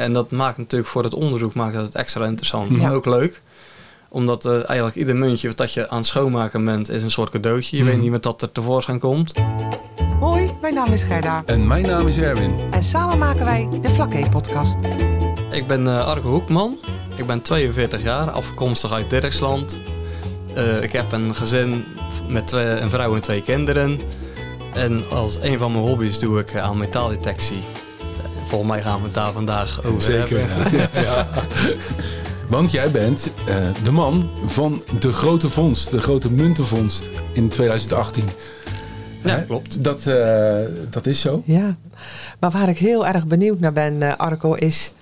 En 0.00 0.12
dat 0.12 0.30
maakt 0.30 0.58
natuurlijk 0.58 0.90
voor 0.90 1.04
het 1.04 1.14
onderzoek 1.14 1.54
maakt 1.54 1.74
dat 1.74 1.84
het 1.84 1.94
extra 1.94 2.24
interessant. 2.26 2.68
Ja. 2.68 2.76
Maar 2.76 2.94
ook 2.94 3.06
leuk. 3.06 3.40
Omdat 4.08 4.44
eh, 4.44 4.52
eigenlijk 4.52 4.96
ieder 4.96 5.16
muntje 5.16 5.54
dat 5.54 5.72
je 5.72 5.88
aan 5.90 5.96
het 5.98 6.06
schoonmaken 6.06 6.64
bent, 6.64 6.90
is 6.90 7.02
een 7.02 7.10
soort 7.10 7.30
cadeautje. 7.30 7.76
Je 7.76 7.82
Mhm. 7.82 7.92
weet 7.92 8.00
niet 8.02 8.10
wat 8.10 8.22
dat 8.22 8.42
er 8.42 8.52
tevoorschijn 8.52 8.98
komt. 8.98 9.32
Hoi, 10.20 10.50
mijn 10.60 10.74
naam 10.74 10.92
is 10.92 11.02
Gerda. 11.02 11.42
En 11.46 11.66
mijn 11.66 11.86
naam 11.86 12.06
is 12.06 12.16
Erwin. 12.18 12.54
En 12.70 12.82
samen 12.82 13.18
maken 13.18 13.44
wij 13.44 13.68
de 13.80 13.88
Vlakke-podcast. 13.90 14.76
Ik 15.50 15.66
ben 15.66 15.86
eh, 15.86 16.06
Arco 16.06 16.28
Hoekman. 16.30 16.78
Ik 17.16 17.26
ben 17.26 17.42
42 17.42 18.02
jaar, 18.02 18.30
afkomstig 18.30 18.92
uit 18.92 19.10
Dirksland. 19.10 19.80
Eh, 20.54 20.82
ik 20.82 20.92
heb 20.92 21.12
een 21.12 21.34
gezin 21.34 21.84
met 22.28 22.46
twee, 22.46 22.66
een 22.66 22.88
vrouw 22.90 23.14
en 23.14 23.20
twee 23.20 23.42
kinderen. 23.42 24.00
En 24.74 25.04
als 25.10 25.38
een 25.42 25.58
van 25.58 25.72
mijn 25.72 25.84
hobby's 25.84 26.18
doe 26.18 26.40
ik 26.40 26.56
aan 26.56 26.78
metaaldetectie. 26.78 27.58
Volgens 28.50 28.70
mij 28.70 28.82
gaan 28.82 28.98
we 28.98 29.04
het 29.04 29.14
daar 29.14 29.32
vandaag 29.32 29.84
over 29.84 30.00
Zeker. 30.00 30.40
hebben. 30.48 30.78
Ja. 30.78 31.00
Ja. 31.02 31.28
Want 32.48 32.70
jij 32.70 32.90
bent 32.90 33.30
eh, 33.46 33.56
de 33.84 33.90
man 33.90 34.30
van 34.46 34.82
de 35.00 35.12
grote 35.12 35.48
vondst, 35.50 35.90
de 35.90 36.00
grote 36.00 36.30
muntenvondst 36.32 37.08
in 37.32 37.48
2018. 37.48 38.24
Ja, 39.24 39.30
Hè? 39.36 39.44
klopt. 39.46 39.84
Dat, 39.84 40.06
eh, 40.06 40.58
dat 40.90 41.06
is 41.06 41.20
zo. 41.20 41.42
Ja, 41.44 41.76
maar 42.40 42.50
waar 42.50 42.68
ik 42.68 42.78
heel 42.78 43.06
erg 43.06 43.26
benieuwd 43.26 43.60
naar 43.60 43.72
ben, 43.72 44.02
eh, 44.02 44.16
Arco, 44.16 44.54
is... 44.54 44.92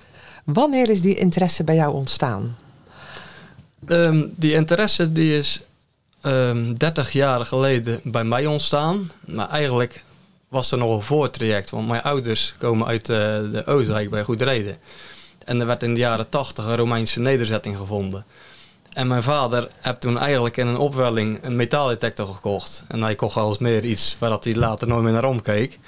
Wanneer 0.43 0.89
is 0.89 1.01
die 1.01 1.15
interesse 1.15 1.63
bij 1.63 1.75
jou 1.75 1.93
ontstaan? 1.93 2.55
Ehm, 3.87 4.25
die 4.35 4.53
interesse 4.53 5.11
die 5.11 5.37
is 5.37 5.61
ehm 6.21 6.73
30 6.73 7.11
jaar 7.11 7.45
geleden 7.45 7.99
bij 8.03 8.23
mij 8.23 8.45
ontstaan. 8.45 9.11
Maar 9.25 9.49
eigenlijk 9.49 10.03
was 10.49 10.71
er 10.71 10.77
nog 10.77 10.95
een 10.95 11.01
voortraject. 11.01 11.69
Want 11.69 11.87
mijn 11.87 12.01
ouders 12.01 12.55
komen 12.57 12.87
uit 12.87 13.09
eh, 13.09 13.17
de 13.51 13.63
Oostenrijk 13.65 14.09
bij 14.09 14.23
Goedreden. 14.23 14.77
En 15.45 15.59
er 15.59 15.65
werd 15.65 15.83
in 15.83 15.93
de 15.93 15.99
jaren 15.99 16.29
80 16.29 16.65
een 16.65 16.75
Romeinse 16.75 17.19
nederzetting 17.19 17.77
gevonden. 17.77 18.25
En 18.93 19.07
mijn 19.07 19.23
vader 19.23 19.69
heeft 19.79 20.01
toen 20.01 20.17
eigenlijk 20.19 20.57
in 20.57 20.67
een 20.67 20.77
opwelling 20.77 21.39
een 21.41 21.55
metaaldetector 21.55 22.27
gekocht. 22.27 22.83
En 22.87 23.03
hij 23.03 23.15
kocht 23.15 23.35
eens 23.35 23.57
meer 23.57 23.85
iets 23.85 24.15
waar 24.19 24.37
hij 24.39 24.55
later 24.55 24.87
nooit 24.87 25.03
meer 25.03 25.13
naar 25.13 25.23
omkeek. 25.23 25.79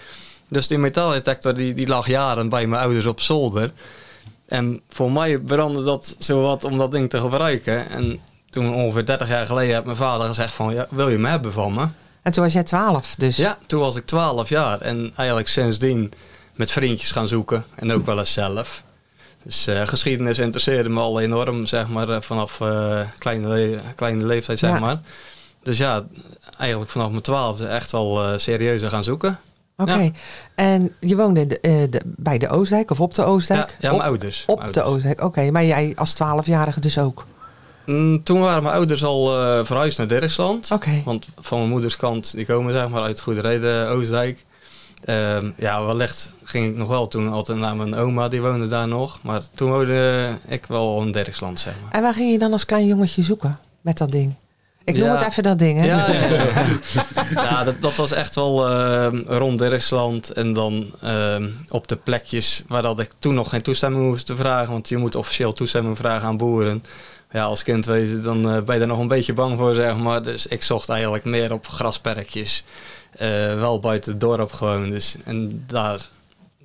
Dus 0.47 0.67
die 0.67 0.77
metaaldetector 0.77 1.53
die, 1.53 1.73
die 1.73 1.87
lag 1.87 2.07
jaren 2.07 2.49
bij 2.49 2.67
mijn 2.67 2.81
ouders 2.81 3.05
op 3.05 3.21
zolder. 3.21 3.71
En 4.45 4.81
voor 4.89 5.11
mij 5.11 5.37
brandde 5.37 5.83
dat 5.83 6.15
zowat 6.19 6.63
om 6.63 6.77
dat 6.77 6.91
ding 6.91 7.09
te 7.09 7.19
gebruiken. 7.19 7.89
En 7.89 8.19
toen 8.49 8.73
ongeveer 8.73 9.05
30 9.05 9.27
jaar 9.27 9.45
geleden 9.45 9.73
heeft 9.73 9.85
mijn 9.85 9.97
vader 9.97 10.27
gezegd 10.27 10.53
van... 10.53 10.85
Wil 10.89 11.09
je 11.09 11.17
me 11.17 11.29
hebben 11.29 11.53
van 11.53 11.73
me? 11.73 11.87
En 12.21 12.31
toen 12.31 12.43
was 12.43 12.53
jij 12.53 12.63
12, 12.63 13.15
dus... 13.17 13.37
Ja, 13.37 13.57
toen 13.67 13.79
was 13.79 13.95
ik 13.95 14.05
12 14.05 14.49
jaar. 14.49 14.81
En 14.81 15.11
eigenlijk 15.15 15.47
sindsdien 15.47 16.11
met 16.55 16.71
vriendjes 16.71 17.11
gaan 17.11 17.27
zoeken. 17.27 17.65
En 17.75 17.91
ook 17.91 18.05
wel 18.05 18.19
eens 18.19 18.33
zelf. 18.33 18.83
Dus 19.43 19.67
eh, 19.67 19.87
geschiedenis 19.87 20.39
interesseerde 20.39 20.89
me 20.89 20.99
al 20.99 21.19
enorm, 21.19 21.65
zeg 21.65 21.87
maar, 21.87 22.09
eh, 22.09 22.21
vanaf 22.21 22.61
eh, 22.61 22.99
kleine, 23.17 23.47
le- 23.49 23.79
kleine 23.95 24.25
leeftijd, 24.25 24.59
zeg 24.59 24.69
Ja. 24.71 24.79
maar. 24.79 24.99
Dus 25.63 25.77
ja, 25.77 26.03
eigenlijk 26.57 26.91
vanaf 26.91 27.09
mijn 27.09 27.21
twaalfde 27.21 27.65
echt 27.67 27.91
wel 27.91 28.23
eh 28.23 28.37
serieuzer 28.37 28.89
gaan 28.89 29.03
zoeken. 29.03 29.39
Oké. 29.77 29.93
Ja. 29.99 30.11
En 30.55 30.95
je 30.99 31.15
woonde 31.15 31.39
in 31.39 31.47
de, 31.47 31.87
de- 31.89 32.01
bij 32.05 32.37
de 32.37 32.49
Oostdijk 32.49 32.91
of 32.91 32.99
op 32.99 33.13
de 33.13 33.23
Oostdijk? 33.23 33.77
ja 33.79 33.89
mijn 33.89 34.01
ouders. 34.03 34.43
op 34.47 34.59
Mijn 34.59 34.71
de. 34.71 34.81
Oostdijk, 34.81 35.21
oké. 35.23 35.51
Maar 35.51 35.65
jij 35.65 35.91
als 35.95 36.13
12-jarige 36.13 36.79
dus 36.79 36.97
ook? 36.97 37.25
Mm, 37.85 38.23
Toen 38.23 38.39
waren 38.39 38.63
mijn 38.63 38.75
ouders 38.75 39.03
al 39.03 39.41
eh, 39.41 39.65
verhuisd 39.65 39.97
naar 39.97 40.07
Dirksland. 40.07 40.69
Oké. 40.71 41.01
Want 41.05 41.27
van 41.39 41.57
mijn 41.57 41.69
moeders 41.69 41.95
kant, 41.95 42.31
die 42.35 42.45
komen 42.45 42.73
zeg 42.73 42.89
maar 42.89 43.01
uit 43.01 43.21
Goedereden, 43.21 43.87
Oostdijk. 43.89 44.45
Ehm, 45.03 45.49
ja, 45.57 45.85
wellicht 45.85 46.31
ging 46.43 46.65
ik 46.69 46.75
nog 46.75 46.87
wel 46.87 47.07
toen 47.07 47.31
altijd 47.31 47.57
naar 47.57 47.75
mijn 47.75 47.95
oma, 47.95 48.27
die 48.27 48.41
woonde 48.41 48.67
daar 48.67 48.87
nog. 48.87 49.19
Maar 49.21 49.41
toen 49.55 49.69
woonde 49.69 50.29
ik 50.47 50.65
wel 50.65 51.01
in 51.01 51.11
Dirksland, 51.11 51.59
zeg 51.59 51.73
maar. 51.83 51.91
En 51.91 52.01
waar 52.01 52.13
ging 52.13 52.31
je 52.31 52.37
dan 52.37 52.51
als 52.51 52.65
klein 52.65 52.87
jongetje 52.87 53.23
zoeken 53.23 53.59
met 53.81 53.97
dat 53.97 54.11
ding? 54.11 54.33
Ik 54.83 54.95
noem 54.97 55.03
Ja. 55.07 55.15
het 55.17 55.27
even 55.27 55.43
dat 55.43 55.59
ding, 55.59 55.79
hè? 55.79 55.85
Ja, 55.85 56.07
ja, 57.31 57.63
dat, 57.63 57.75
dat 57.81 57.95
was 57.95 58.11
echt 58.11 58.35
wel 58.35 58.69
ehm, 58.69 59.17
rond 59.27 59.57
Dirksland. 59.59 60.31
En 60.31 60.53
dan 60.53 60.85
ehm, 61.01 61.49
op 61.69 61.87
de 61.87 61.95
plekjes 61.95 62.63
waar 62.67 62.81
dat 62.81 62.99
ik 62.99 63.11
toen 63.19 63.33
nog 63.33 63.49
geen 63.49 63.61
toestemming 63.61 64.03
hoefde 64.05 64.23
te 64.23 64.35
vragen. 64.35 64.71
Want 64.71 64.89
je 64.89 64.97
moet 64.97 65.15
officieel 65.15 65.53
toestemming 65.53 65.97
vragen 65.97 66.27
aan 66.27 66.37
boeren. 66.37 66.83
Ja, 67.31 67.43
als 67.43 67.63
kind 67.63 67.85
weet 67.85 68.09
je, 68.09 68.19
dan 68.19 68.49
eh, 68.49 68.61
ben 68.61 68.73
je 68.73 68.79
daar 68.79 68.87
nog 68.89 68.99
een 68.99 69.07
beetje 69.07 69.33
bang 69.33 69.57
voor, 69.57 69.75
zeg 69.75 69.97
maar. 69.97 70.23
Dus 70.23 70.47
ik 70.47 70.63
zocht 70.63 70.89
eigenlijk 70.89 71.23
meer 71.23 71.53
op 71.53 71.67
grasperkjes. 71.67 72.63
Eh, 73.11 73.27
wel 73.59 73.79
buiten 73.79 74.11
het 74.11 74.21
dorp 74.21 74.51
gewoon. 74.51 74.89
Dus, 74.89 75.15
en 75.25 75.63
daar, 75.67 76.07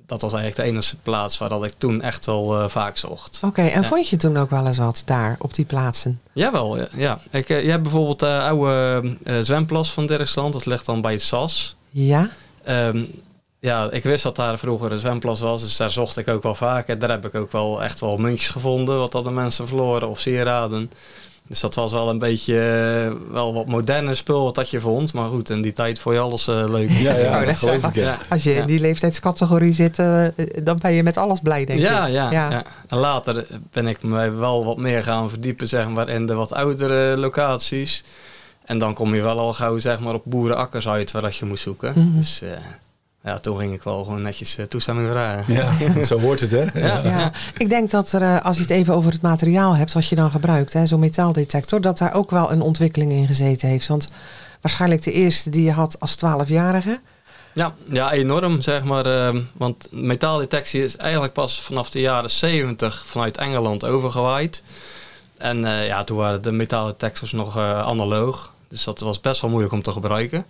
dat 0.05 0.21
was 0.21 0.33
eigenlijk 0.33 0.55
de 0.69 0.75
enige 0.75 0.95
plaats 1.03 1.37
waar 1.37 1.49
dat 1.49 1.63
ik 1.65 1.73
toen 1.77 2.01
echt 2.01 2.25
wel 2.25 2.59
eh, 2.59 2.67
vaak 2.69 2.97
zocht. 2.97 3.39
Oké, 3.43 3.61
en 3.61 3.81
Ja. 3.81 3.87
vond 3.87 4.09
je 4.09 4.17
toen 4.17 4.37
ook 4.37 4.49
wel 4.49 4.67
eens 4.67 4.77
wat 4.77 5.01
daar 5.05 5.35
op 5.39 5.53
die 5.53 5.65
plaatsen? 5.65 6.19
Jawel, 6.33 6.77
ja. 6.77 6.87
ja. 6.95 7.19
Ik, 7.31 7.49
eh, 7.49 7.63
je 7.63 7.69
hebt 7.69 7.83
bijvoorbeeld 7.83 8.19
de 8.19 8.39
oude 8.41 9.17
zwemplas 9.41 9.91
van 9.91 10.05
Dirksland. 10.07 10.53
Dat 10.53 10.65
ligt 10.65 10.85
dan 10.85 11.01
bij 11.01 11.11
het 11.11 11.21
SAS. 11.21 11.75
Ja? 11.89 12.29
Ehm, 12.63 13.05
ja, 13.59 13.91
ik 13.91 14.03
wist 14.03 14.23
dat 14.23 14.35
daar 14.35 14.57
vroeger 14.59 14.91
een 14.91 14.99
zwemplas 14.99 15.39
was, 15.39 15.61
dus 15.61 15.77
daar 15.77 15.89
zocht 15.89 16.17
ik 16.17 16.27
ook 16.27 16.43
wel 16.43 16.55
vaak. 16.55 16.87
En 16.87 16.99
daar 16.99 17.09
heb 17.09 17.25
ik 17.25 17.35
ook 17.35 17.51
wel 17.51 17.83
echt 17.83 17.99
wel 17.99 18.17
muntjes 18.17 18.49
gevonden, 18.49 18.97
wat 18.97 19.13
hadden 19.13 19.33
mensen 19.33 19.67
verloren, 19.67 20.09
of 20.09 20.19
sieraden. 20.19 20.91
Dus 21.49 21.59
dat 21.59 21.75
was 21.75 21.91
wel 21.91 22.09
een 22.09 22.17
beetje, 22.19 22.53
eh, 22.59 23.33
wel 23.33 23.53
wat 23.53 23.65
moderne 23.65 24.15
spul 24.15 24.43
wat 24.43 24.55
dat 24.55 24.69
je 24.69 24.79
vond. 24.79 25.13
Maar 25.13 25.29
goed, 25.29 25.49
in 25.49 25.61
die 25.61 25.73
tijd 25.73 25.99
vond 25.99 26.15
je 26.15 26.21
alles 26.21 26.47
eh, 26.47 26.63
leuk. 26.69 26.89
Ja, 26.89 27.15
ja, 27.15 27.37
dat 27.37 27.45
dat 27.45 27.57
geloof 27.57 27.75
is- 27.75 27.83
ik. 27.83 27.93
Ja. 27.95 28.17
Als 28.29 28.43
je 28.43 28.49
Ja. 28.53 28.61
in 28.61 28.67
die 28.67 28.79
leeftijdscategorie 28.79 29.73
zit, 29.73 29.99
eh, 29.99 30.25
dan 30.63 30.77
ben 30.81 30.91
je 30.91 31.03
met 31.03 31.17
alles 31.17 31.39
blij, 31.39 31.65
denk 31.65 31.79
ja, 31.79 32.05
ik. 32.07 32.13
ja, 32.13 32.31
ja. 32.31 32.63
En 32.87 32.97
later 32.97 33.47
ben 33.71 33.87
ik 33.87 34.03
me 34.03 34.31
wel 34.31 34.65
wat 34.65 34.77
meer 34.77 35.03
gaan 35.03 35.29
verdiepen 35.29 35.67
zeg 35.67 35.87
maar, 35.87 36.09
in 36.09 36.25
de 36.25 36.33
wat 36.33 36.53
oudere 36.53 37.17
locaties. 37.17 38.03
En 38.65 38.77
dan 38.77 38.93
kom 38.93 39.15
je 39.15 39.21
wel 39.21 39.39
al 39.39 39.53
gauw 39.53 39.77
zeg 39.77 39.99
maar, 39.99 40.13
op 40.13 40.21
boerenakkers 40.25 40.87
uit 40.87 41.11
waar 41.11 41.21
dat 41.21 41.35
je 41.35 41.45
moest 41.45 41.63
zoeken. 41.63 41.93
Mhm. 41.95 42.17
Dus 42.17 42.41
eh, 42.41 42.49
ja, 43.23 43.39
toen 43.39 43.57
ging 43.57 43.73
ik 43.73 43.83
wel 43.83 44.03
gewoon 44.03 44.21
netjes 44.21 44.57
eh, 44.57 44.65
toestemming 44.65 45.09
vragen. 45.09 45.53
Ja, 45.53 46.01
zo 46.01 46.19
hoort 46.19 46.39
het, 46.39 46.51
hè? 46.51 46.63
Ja. 46.73 47.03
Ja, 47.03 47.31
ik 47.57 47.69
denk 47.69 47.91
dat 47.91 48.11
er, 48.11 48.21
eh, 48.21 48.41
als 48.41 48.55
je 48.55 48.61
het 48.61 48.71
even 48.71 48.93
over 48.93 49.11
het 49.11 49.21
materiaal 49.21 49.75
hebt 49.75 49.93
wat 49.93 50.07
je 50.07 50.15
dan 50.15 50.31
gebruikt, 50.31 50.73
hè, 50.73 50.87
zo'n 50.87 50.99
metaaldetector, 50.99 51.81
dat 51.81 51.97
daar 51.97 52.13
ook 52.13 52.31
wel 52.31 52.51
een 52.51 52.61
ontwikkeling 52.61 53.11
in 53.11 53.27
gezeten 53.27 53.69
heeft. 53.69 53.87
Want 53.87 54.07
waarschijnlijk 54.61 55.03
de 55.03 55.11
eerste 55.11 55.49
die 55.49 55.63
je 55.63 55.71
had 55.71 55.99
als 55.99 56.15
12-jarige. 56.15 56.99
Ja, 57.53 57.73
ja, 57.89 58.11
enorm 58.11 58.61
zeg 58.61 58.83
maar. 58.83 59.05
ehm, 59.05 59.41
want 59.53 59.87
metaaldetectie 59.91 60.83
is 60.83 60.95
eigenlijk 60.97 61.33
pas 61.33 61.61
vanaf 61.61 61.89
de 61.89 61.99
jaren 61.99 62.29
70 62.29 63.03
vanuit 63.07 63.37
Engeland 63.37 63.85
overgewaaid. 63.85 64.63
En 65.37 65.65
eh, 65.65 65.87
ja, 65.87 66.03
toen 66.03 66.17
waren 66.17 66.41
de 66.41 66.51
metaaldetectors 66.51 67.31
nog 67.31 67.57
eh, 67.57 67.79
analoog. 67.81 68.53
Dus 68.69 68.83
dat 68.83 68.99
was 68.99 69.21
best 69.21 69.41
wel 69.41 69.49
moeilijk 69.49 69.73
om 69.73 69.81
te 69.81 69.91
gebruiken. 69.91 70.45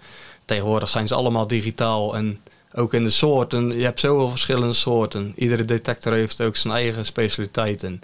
Tegenwoordig 0.46 0.90
zijn 0.90 1.08
ze 1.08 1.16
allemaal 1.16 1.48
digitaal 1.48 2.16
en 2.16 2.42
ook 2.78 2.94
in 2.94 3.04
de 3.04 3.10
soorten. 3.10 3.78
Je 3.78 3.84
hebt 3.84 4.00
zoveel 4.00 4.30
verschillende 4.30 4.74
soorten. 4.74 5.34
Iedere 5.36 5.66
detector 5.66 6.14
heeft 6.14 6.42
ook 6.42 6.56
zijn 6.56 6.74
eigen 6.74 7.06
specialiteiten. 7.06 8.02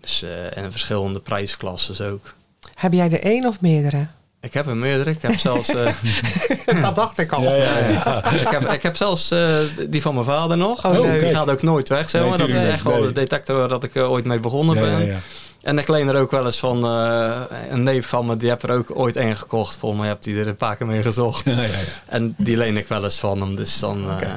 Dus, 0.00 0.22
eh, 0.22 0.56
en 0.56 0.70
verschillende 0.70 1.20
prijsklassen 1.20 2.10
ook. 2.12 2.34
Heb 2.74 2.92
jij 2.92 3.10
er 3.10 3.20
één 3.22 3.44
of 3.46 3.60
meerdere? 3.60 4.06
Ik 4.40 4.54
heb 4.54 4.66
er 4.66 4.76
meerdere. 4.76 5.10
Ik 5.10 5.22
heb 5.22 5.38
zelfs... 5.38 5.68
eh, 5.68 5.92
dat 6.82 6.96
dacht 6.96 7.18
ik 7.18 7.32
al. 7.32 7.42
Ja, 7.42 7.54
ja, 7.54 7.78
ja. 7.88 8.24
ik, 8.40 8.48
heb, 8.48 8.72
ik 8.72 8.82
heb 8.82 8.96
zelfs 8.96 9.30
eh, 9.30 9.48
die 9.88 10.02
van 10.02 10.14
mijn 10.14 10.26
vader 10.26 10.56
nog. 10.56 10.86
Oh, 10.86 11.18
die 11.18 11.28
gaat 11.28 11.50
ook 11.50 11.62
nooit 11.62 11.88
weg. 11.88 12.10
Zeg 12.10 12.20
Nee, 12.20 12.30
maar. 12.30 12.38
dat 12.38 12.48
is 12.48 12.62
echt 12.62 12.82
wel 12.82 13.00
de 13.00 13.12
detector 13.12 13.56
waar 13.56 13.68
dat 13.68 13.84
ik 13.84 13.96
ooit 13.96 14.24
mee 14.24 14.40
begonnen 14.40 14.74
Ja, 14.74 14.80
ben. 14.80 15.22
En 15.64 15.78
ik 15.78 15.88
leen 15.88 16.08
er 16.08 16.20
ook 16.20 16.30
wel 16.30 16.44
eens 16.44 16.58
van 16.58 16.84
eh, 16.84 17.40
een 17.70 17.82
neef 17.82 18.06
van 18.06 18.26
me, 18.26 18.36
die 18.36 18.48
heb 18.48 18.62
er 18.62 18.70
ook 18.70 18.98
ooit 18.98 19.16
één 19.16 19.36
gekocht. 19.36 19.76
Volgens 19.76 20.00
mij 20.00 20.10
heb 20.10 20.22
die 20.22 20.40
er 20.40 20.48
een 20.48 20.56
paar 20.56 20.76
keer 20.76 20.86
mee 20.86 21.02
gezocht. 21.02 21.44
Ja, 21.50 21.52
ja, 21.52 21.62
ja. 21.62 21.68
En 22.06 22.34
die 22.36 22.56
leen 22.56 22.76
ik 22.76 22.88
wel 22.88 23.04
eens 23.04 23.18
van 23.18 23.40
hem. 23.40 23.56
Dus 23.56 23.78
dan, 23.78 24.10
eh, 24.20 24.28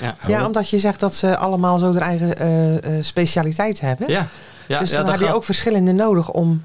ja. 0.00 0.16
Ja, 0.26 0.46
omdat 0.46 0.70
je 0.70 0.78
zegt 0.78 1.00
dat 1.00 1.14
ze 1.14 1.36
allemaal 1.36 1.78
zo 1.78 1.92
hun 1.92 2.02
eigen 2.02 2.36
eh, 2.38 2.76
eh, 2.76 3.04
specialiteit 3.04 3.80
hebben. 3.80 4.10
Ja. 4.10 4.28
Ja, 4.66 4.78
dus 4.78 4.90
dan 4.90 5.08
heb 5.08 5.20
je 5.20 5.34
ook 5.34 5.44
verschillende 5.44 5.92
nodig 5.92 6.30
om... 6.30 6.64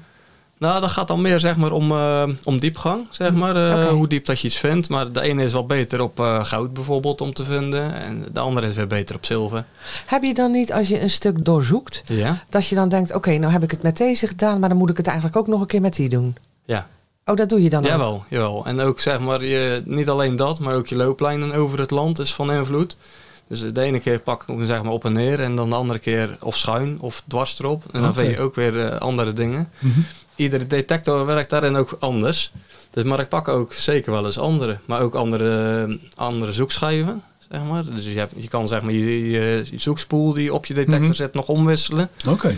Nou, 0.58 0.80
dat 0.80 0.90
gaat 0.90 1.08
dan 1.08 1.20
meer 1.20 1.40
zeg 1.40 1.56
maar, 1.56 1.72
om, 1.72 1.90
eh, 1.92 2.22
om 2.44 2.58
diepgang, 2.60 3.06
zeg 3.10 3.32
maar. 3.32 3.56
eh. 3.56 3.88
Hoe 3.88 4.08
diep 4.08 4.24
dat 4.24 4.40
je 4.40 4.46
iets 4.46 4.56
vindt. 4.56 4.88
Maar 4.88 5.12
de 5.12 5.20
ene 5.20 5.42
is 5.42 5.52
wel 5.52 5.66
beter 5.66 6.00
op 6.00 6.20
eh, 6.20 6.44
goud 6.44 6.72
bijvoorbeeld 6.72 7.20
om 7.20 7.32
te 7.32 7.44
vinden. 7.44 7.94
En 7.94 8.24
de 8.32 8.40
andere 8.40 8.66
is 8.66 8.74
weer 8.74 8.86
beter 8.86 9.16
op 9.16 9.24
zilver. 9.24 9.64
Heb 10.06 10.22
je 10.22 10.34
dan 10.34 10.50
niet, 10.50 10.72
als 10.72 10.88
je 10.88 11.00
een 11.00 11.10
stuk 11.10 11.44
doorzoekt, 11.44 12.02
Ja. 12.06 12.42
dat 12.48 12.66
je 12.66 12.74
dan 12.74 12.88
denkt... 12.88 13.14
oké, 13.14 13.36
nou 13.38 13.52
heb 13.52 13.62
ik 13.62 13.70
het 13.70 13.82
met 13.82 13.96
deze 13.96 14.26
gedaan, 14.26 14.58
maar 14.60 14.68
dan 14.68 14.78
moet 14.78 14.90
ik 14.90 14.96
het 14.96 15.06
eigenlijk 15.06 15.36
ook 15.36 15.46
nog 15.46 15.60
een 15.60 15.66
keer 15.66 15.80
met 15.80 15.94
die 15.94 16.08
doen. 16.08 16.36
Ja. 16.64 16.88
Oh, 17.24 17.36
dat 17.36 17.48
doe 17.48 17.62
je 17.62 17.70
dan 17.70 17.82
ook? 17.82 17.88
Jawel, 17.88 18.24
jawel. 18.28 18.64
En 18.66 18.80
ook 18.80 19.00
zeg 19.00 19.18
maar, 19.20 19.44
je, 19.44 19.82
niet 19.84 20.08
alleen 20.08 20.36
dat, 20.36 20.58
maar 20.60 20.74
ook 20.74 20.86
je 20.86 20.96
looplijnen 20.96 21.54
over 21.54 21.78
het 21.78 21.90
land 21.90 22.18
is 22.18 22.34
van 22.34 22.52
invloed. 22.52 22.96
Dus 23.48 23.60
de 23.72 23.80
ene 23.82 24.00
keer 24.00 24.18
pak 24.18 24.42
ik 24.42 24.48
hem 24.48 24.66
zeg 24.66 24.82
maar 24.82 24.92
op 24.92 25.04
en 25.04 25.12
neer 25.12 25.40
en 25.40 25.56
dan 25.56 25.70
de 25.70 25.76
andere 25.76 25.98
keer 25.98 26.36
of 26.40 26.56
schuin 26.56 26.96
of 27.00 27.22
dwars 27.28 27.58
erop. 27.58 27.84
En 27.92 28.02
dan 28.02 28.14
vind 28.14 28.30
je 28.30 28.40
ook 28.40 28.54
weer 28.54 28.98
andere 28.98 29.32
dingen. 29.32 29.70
Mhm. 29.78 30.00
Iedere 30.38 30.66
detector 30.66 31.26
werkt 31.26 31.50
daarin 31.50 31.76
ook 31.76 31.96
anders. 31.98 32.52
Dus, 32.90 33.04
maar 33.04 33.20
ik 33.20 33.28
pak 33.28 33.48
ook 33.48 33.72
zeker 33.72 34.12
wel 34.12 34.26
eens 34.26 34.38
andere. 34.38 34.78
Maar 34.84 35.00
ook 35.00 35.14
andere, 35.14 35.98
andere 36.14 36.52
zoekschijven. 36.52 37.22
zeg 37.50 37.62
maar. 37.62 37.84
Dus 37.84 38.04
je, 38.04 38.18
hebt, 38.18 38.32
je 38.36 38.48
kan 38.48 38.68
zeg 38.68 38.82
maar 38.82 38.92
je, 38.92 39.30
je, 39.30 39.62
je 39.70 39.78
zoekspoel 39.78 40.32
die 40.32 40.54
op 40.54 40.66
je 40.66 40.74
detector 40.74 41.00
Mhm. 41.00 41.12
zit 41.12 41.34
nog 41.34 41.48
omwisselen. 41.48 42.10
Oké. 42.28 42.54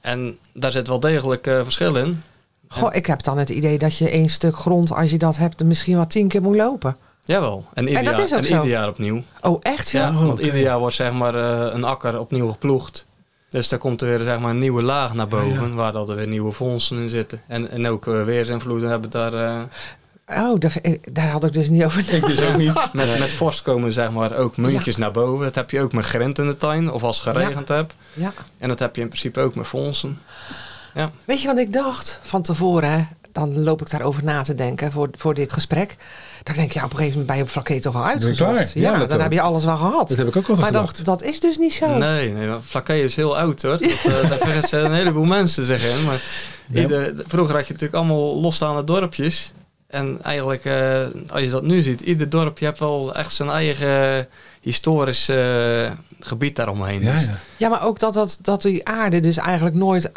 En 0.00 0.38
daar 0.54 0.70
zit 0.72 0.88
wel 0.88 1.00
degelijk 1.00 1.46
eh, 1.46 1.60
verschil 1.62 1.96
in. 1.96 2.22
Goh, 2.68 2.94
ik 2.94 3.06
heb 3.06 3.22
dan 3.22 3.38
het 3.38 3.48
idee 3.48 3.78
dat 3.78 3.96
je 3.96 4.10
één 4.10 4.28
stuk 4.28 4.56
grond, 4.56 4.92
als 4.92 5.10
je 5.10 5.18
dat 5.18 5.36
hebt, 5.36 5.64
misschien 5.64 5.96
wel 5.96 6.06
tien 6.06 6.28
keer 6.28 6.42
moet 6.42 6.56
lopen. 6.56 6.96
Jawel. 7.24 7.64
En 7.74 7.86
ieder, 7.88 7.98
En 7.98 8.04
dat 8.04 8.16
jaar, 8.16 8.24
is 8.26 8.32
ook 8.32 8.38
en 8.38 8.44
zo. 8.44 8.52
ieder 8.54 8.68
jaar 8.70 8.88
opnieuw. 8.88 9.22
Oh, 9.40 9.58
echt 9.62 9.90
ja? 9.90 10.00
Ja, 10.06 10.08
Oh, 10.14 10.18
want 10.20 10.32
oké. 10.32 10.42
ieder 10.42 10.60
jaar 10.60 10.78
wordt 10.78 10.94
zeg 10.96 11.12
maar 11.12 11.34
eh, 11.34 11.74
een 11.74 11.84
akker 11.84 12.18
opnieuw 12.20 12.48
geploegd. 12.50 13.06
Dus 13.50 13.68
daar 13.68 13.78
komt 13.78 14.00
er 14.02 14.08
weer 14.08 14.18
zeg 14.24 14.38
maar, 14.40 14.50
een 14.50 14.58
nieuwe 14.58 14.82
laag 14.82 15.14
naar 15.14 15.28
boven, 15.28 15.68
ja. 15.68 15.74
waar 15.74 15.94
er 15.94 16.14
weer 16.14 16.26
nieuwe 16.26 16.52
fondsen 16.52 16.96
in 16.98 17.08
zitten. 17.08 17.42
En, 17.46 17.70
en 17.70 17.86
ook 17.86 18.06
uh, 18.06 18.24
weersinvloeden 18.24 18.90
hebben 18.90 19.10
daar... 19.10 19.34
eh, 19.34 19.60
Oh, 20.38 20.58
daar, 20.60 20.76
daar 21.12 21.28
had 21.28 21.44
ik 21.44 21.52
dus 21.52 21.68
niet 21.68 21.84
over 21.84 22.14
Ik 22.14 22.26
dus 22.26 22.42
ook 22.42 22.56
niet. 22.56 22.72
met, 22.92 23.18
met 23.18 23.30
vorst 23.32 23.62
komen 23.62 23.92
zeg 23.92 24.10
maar 24.10 24.36
ook 24.36 24.56
muntjes 24.56 24.96
naar 24.96 25.10
boven. 25.10 25.44
Dat 25.44 25.54
heb 25.54 25.70
je 25.70 25.80
ook 25.80 25.92
met 25.92 26.04
grind 26.04 26.38
in 26.38 26.46
de 26.46 26.56
tuin, 26.56 26.92
of 26.92 27.02
als 27.02 27.20
het 27.24 27.36
geregend 27.36 27.68
hebt. 27.68 27.94
Ja. 28.12 28.32
En 28.58 28.68
dat 28.68 28.78
heb 28.78 28.96
je 28.96 29.02
in 29.02 29.08
principe 29.08 29.40
ook 29.40 29.54
met 29.54 29.66
fondsen. 29.66 30.18
Weet 31.24 31.40
je 31.40 31.46
wat 31.46 31.58
ik 31.58 31.72
dacht 31.72 32.18
van 32.22 32.42
tevoren? 32.42 33.08
Dan 33.32 33.62
loop 33.62 33.80
ik 33.80 33.90
daarover 33.90 34.24
na 34.24 34.42
te 34.42 34.54
denken 34.54 34.92
voor, 34.92 35.08
voor 35.12 35.34
dit 35.34 35.52
gesprek. 35.52 35.96
Dan 36.42 36.54
denk 36.54 36.66
ik, 36.68 36.74
ja, 36.74 36.84
op 36.84 36.90
een 36.90 36.96
gegeven 36.96 37.10
moment 37.18 37.26
ben 37.26 37.36
je 37.36 37.42
op 37.42 37.48
vlakke 37.48 37.78
toch 37.80 37.94
al 37.94 38.04
uitgezocht. 38.04 38.72
Ja, 38.74 38.98
dan 38.98 39.12
ook. 39.12 39.20
heb 39.22 39.32
je 39.32 39.40
alles 39.40 39.64
wel 39.64 39.76
gehad. 39.76 40.08
Dat 40.08 40.18
heb 40.18 40.26
ik 40.28 40.36
ook 40.36 40.48
altijd 40.48 40.58
maar 40.58 40.80
gedacht. 40.80 41.04
dat, 41.04 41.20
dat 41.20 41.28
is 41.28 41.40
dus 41.40 41.58
niet 41.58 41.72
zo. 41.72 41.96
Nee, 41.96 42.32
nee 42.32 42.48
Flaké 42.64 42.94
is 42.94 43.16
heel 43.16 43.38
oud 43.38 43.62
hoor. 43.62 43.78
Dat, 43.78 43.82
eh, 43.82 44.30
daar 44.30 44.82
een 44.84 44.92
heleboel 44.92 45.24
mensen 45.24 45.64
in. 45.80 46.04
Maar 46.04 46.22
Ja. 46.66 46.80
ieder, 46.80 47.14
vroeger 47.26 47.54
had 47.54 47.66
je 47.66 47.72
natuurlijk 47.72 47.98
allemaal 47.98 48.40
losstaande 48.40 48.84
dorpjes. 48.84 49.52
En 49.86 50.18
eigenlijk, 50.22 50.64
eh, 50.64 51.06
als 51.28 51.40
je 51.40 51.50
dat 51.50 51.62
nu 51.62 51.82
ziet, 51.82 52.00
ieder 52.00 52.28
dorpje 52.28 52.66
heeft 52.66 52.78
wel 52.78 53.14
echt 53.14 53.32
zijn 53.32 53.48
eigen 53.50 54.28
historisch 54.60 55.28
eh, 55.28 55.90
gebied 56.20 56.56
daaromheen. 56.56 57.00
Ja, 57.00 57.12
Dus- 57.12 57.24
ja. 57.24 57.38
Ja, 57.56 57.68
maar 57.68 57.84
ook 57.84 57.98
dat, 57.98 58.14
dat, 58.14 58.38
dat 58.42 58.62
die 58.62 58.86
aarde 58.88 59.20
dus 59.20 59.36
eigenlijk 59.36 59.76
nooit 59.76 60.10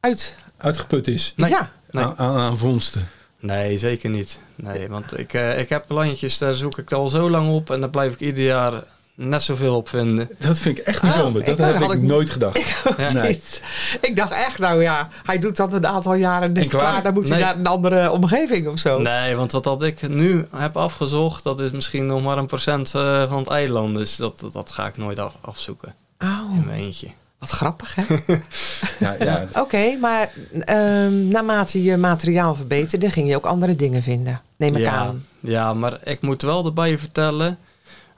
uit... 0.00 0.36
Uitgeput 0.56 1.08
is. 1.08 1.32
Nee. 1.36 1.50
Ja, 1.50 1.70
Nee. 1.90 2.04
Aan, 2.16 2.58
vondsten. 2.58 3.08
Nee, 3.40 3.78
zeker 3.78 4.10
niet. 4.10 4.40
Nee, 4.54 4.88
want 4.88 5.18
ik, 5.18 5.32
eh, 5.34 5.58
ik 5.58 5.68
heb 5.68 5.84
landjes, 5.88 6.38
daar 6.38 6.54
zoek 6.54 6.78
ik 6.78 6.92
al 6.92 7.08
zo 7.08 7.30
lang 7.30 7.52
op. 7.54 7.70
En 7.70 7.80
daar 7.80 7.90
blijf 7.90 8.12
ik 8.12 8.20
ieder 8.20 8.44
jaar 8.44 8.72
net 9.14 9.42
zoveel 9.42 9.76
op 9.76 9.88
vinden. 9.88 10.28
Dat 10.38 10.58
vind 10.58 10.78
ik 10.78 10.84
echt 10.84 11.00
bijzonder. 11.02 11.40
Oh, 11.42 11.46
dat 11.48 11.58
ik- 11.58 11.64
heb 11.64 11.74
had 11.76 11.92
ik 11.92 11.98
ik- 11.98 12.04
nooit 12.06 12.30
gedacht. 12.30 12.58
Ja. 12.96 13.12
Nee. 13.12 13.28
niet. 13.28 13.62
Ik 14.00 14.16
dacht 14.16 14.30
echt, 14.32 14.58
nou 14.58 14.82
ja, 14.82 15.08
hij 15.24 15.38
doet 15.38 15.56
dat 15.56 15.72
een 15.72 15.86
aantal 15.86 16.14
jaren 16.14 16.48
en 16.48 16.56
is 16.56 16.62
En 16.62 16.68
klaar. 16.70 16.82
klaar. 16.90 17.02
Dan 17.02 17.12
moet 17.14 17.28
hij 17.28 17.40
naar 17.40 17.56
een 17.56 17.66
andere 17.66 18.10
omgeving 18.10 18.68
of 18.68 18.78
zo. 18.78 18.98
Nee, 19.00 19.36
want 19.36 19.52
wat 19.52 19.64
dat 19.64 19.82
ik 19.82 20.08
nu 20.08 20.46
heb 20.56 20.76
afgezocht, 20.76 21.44
dat 21.44 21.60
is 21.60 21.70
misschien 21.70 22.06
nog 22.06 22.22
maar 22.22 22.38
een 22.38 22.46
procent 22.46 22.94
eh, 22.94 23.28
van 23.28 23.38
het 23.38 23.48
eiland. 23.48 23.96
Dus 23.96 24.16
dat, 24.16 24.40
dat, 24.40 24.52
dat 24.52 24.70
ga 24.70 24.86
ik 24.86 24.96
nooit 24.96 25.18
af, 25.18 25.34
afzoeken 25.40 25.94
Oh, 26.18 26.54
in 26.54 26.64
mijn 26.66 26.80
eentje. 26.80 27.08
Wat 27.46 27.56
grappig 27.56 27.94
hè? 27.94 28.02
Ja, 29.06 29.16
ja. 29.18 29.48
Oké, 29.62 29.96
maar 30.00 30.32
ehm, 30.60 31.28
naarmate 31.28 31.82
je 31.82 31.96
materiaal 31.96 32.54
verbeterde, 32.54 33.10
ging 33.10 33.28
je 33.28 33.36
ook 33.36 33.46
andere 33.46 33.76
dingen 33.76 34.02
vinden. 34.02 34.40
Neem 34.56 34.76
ik 34.76 34.82
ja, 34.82 34.92
aan. 34.92 35.24
Ja, 35.40 35.74
maar 35.74 35.98
ik 36.04 36.20
moet 36.20 36.42
wel 36.42 36.64
erbij 36.64 36.98
vertellen. 36.98 37.58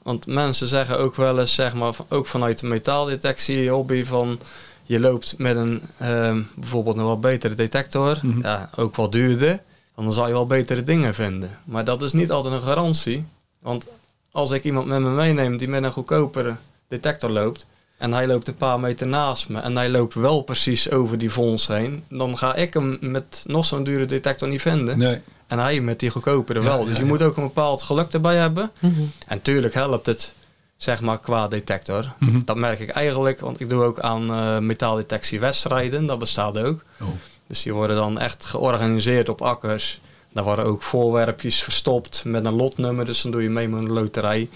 Want 0.03 0.27
mensen 0.27 0.69
zeggen 0.69 0.99
ook 0.99 1.17
wel 1.17 1.39
eens, 1.39 1.55
zeg 1.55 1.75
maar, 1.75 1.95
ook 2.09 2.27
vanuit 2.27 2.59
de 2.59 2.67
metaaldetectie 2.67 3.71
hobby 3.71 4.05
van 4.05 4.39
je 4.83 5.01
loopt 5.01 5.35
met 5.39 5.57
een 5.57 5.83
ehm, 5.99 6.43
bijvoorbeeld 6.55 6.97
een 6.99 7.05
wat 7.05 7.21
betere 7.21 7.55
detector, 7.55 8.19
Mhm. 8.23 8.41
ja, 8.43 8.71
ook 8.77 8.97
wat 8.97 9.13
duurder, 9.13 9.61
dan 9.95 10.13
zal 10.13 10.27
je 10.27 10.33
wel 10.33 10.47
betere 10.47 10.83
dingen 10.83 11.15
vinden. 11.15 11.51
Maar 11.65 11.85
dat 11.85 12.03
is 12.03 12.13
niet 12.13 12.31
altijd 12.31 12.55
een 12.55 12.63
garantie. 12.63 13.25
Want 13.59 13.87
als 14.31 14.51
ik 14.51 14.65
iemand 14.65 14.87
met 14.87 15.01
me 15.01 15.09
meeneem 15.11 15.57
die 15.57 15.69
met 15.69 15.83
een 15.83 15.93
goedkopere 15.93 16.55
detector 16.89 17.31
loopt 17.31 17.67
en 17.99 18.13
hij 18.13 18.27
loopt 18.27 18.49
een 18.49 18.57
paar 18.57 18.81
meter 18.81 19.07
naast 19.07 19.49
me 19.49 19.61
en 19.61 19.77
hij 19.77 19.89
loopt 19.89 20.15
wel 20.15 20.41
precies 20.41 20.91
over 20.91 21.19
die 21.19 21.31
vons 21.31 21.67
heen, 21.67 22.05
dan 22.09 22.39
ga 22.39 22.55
ik 22.55 22.75
hem 22.75 22.99
met 23.01 23.45
nog 23.47 23.65
zo'n 23.65 23.83
dure 23.83 24.07
detector 24.07 24.49
niet 24.49 24.63
vinden. 24.63 24.99
Nee. 24.99 25.21
En 25.47 25.59
hij 25.59 25.81
met 25.81 26.01
die 26.01 26.11
goedkopere 26.11 26.61
Ja, 26.61 26.65
wel. 26.65 26.79
ja, 26.79 26.85
dus 26.85 26.97
je 26.97 27.03
ja. 27.03 27.09
moet 27.09 27.23
ook 27.23 27.37
een 27.37 27.43
bepaald 27.43 27.83
geluk 27.83 28.13
erbij 28.13 28.37
hebben. 28.37 28.71
Mhm. 28.79 29.03
En 29.27 29.43
tuurlijk 29.43 29.75
helpt 29.75 30.07
het, 30.07 30.33
zeg 30.77 31.01
maar, 31.01 31.19
qua 31.19 31.49
detector. 31.49 32.13
Mhm. 32.19 32.41
Dat 32.45 32.57
merk 32.57 32.81
ik 32.81 32.89
eigenlijk, 32.89 33.41
want 33.41 33.61
ik 33.61 33.69
doe 33.69 33.83
ook 33.83 34.01
aan 34.01 34.31
eh 34.31 34.59
metaaldetectie 34.59 35.41
wedstrijden. 35.41 36.07
Dat 36.07 36.19
bestaat 36.19 36.59
ook. 36.59 36.85
Oh. 37.01 37.09
Dus 37.47 37.63
die 37.63 37.75
worden 37.75 37.97
dan 37.97 38.19
echt 38.19 38.45
georganiseerd 38.45 39.29
op 39.29 39.43
akkers. 39.43 40.01
Daar 40.33 40.45
worden 40.45 40.65
ook 40.65 40.83
voorwerpjes 40.83 41.63
verstopt 41.63 42.25
met 42.25 42.45
een 42.45 42.55
lotnummer. 42.55 43.05
Dus 43.07 43.23
dan 43.23 43.31
doe 43.31 43.43
je 43.43 43.51
mee 43.51 43.69
met 43.69 43.85
een 43.85 43.93
loterij. 43.93 44.49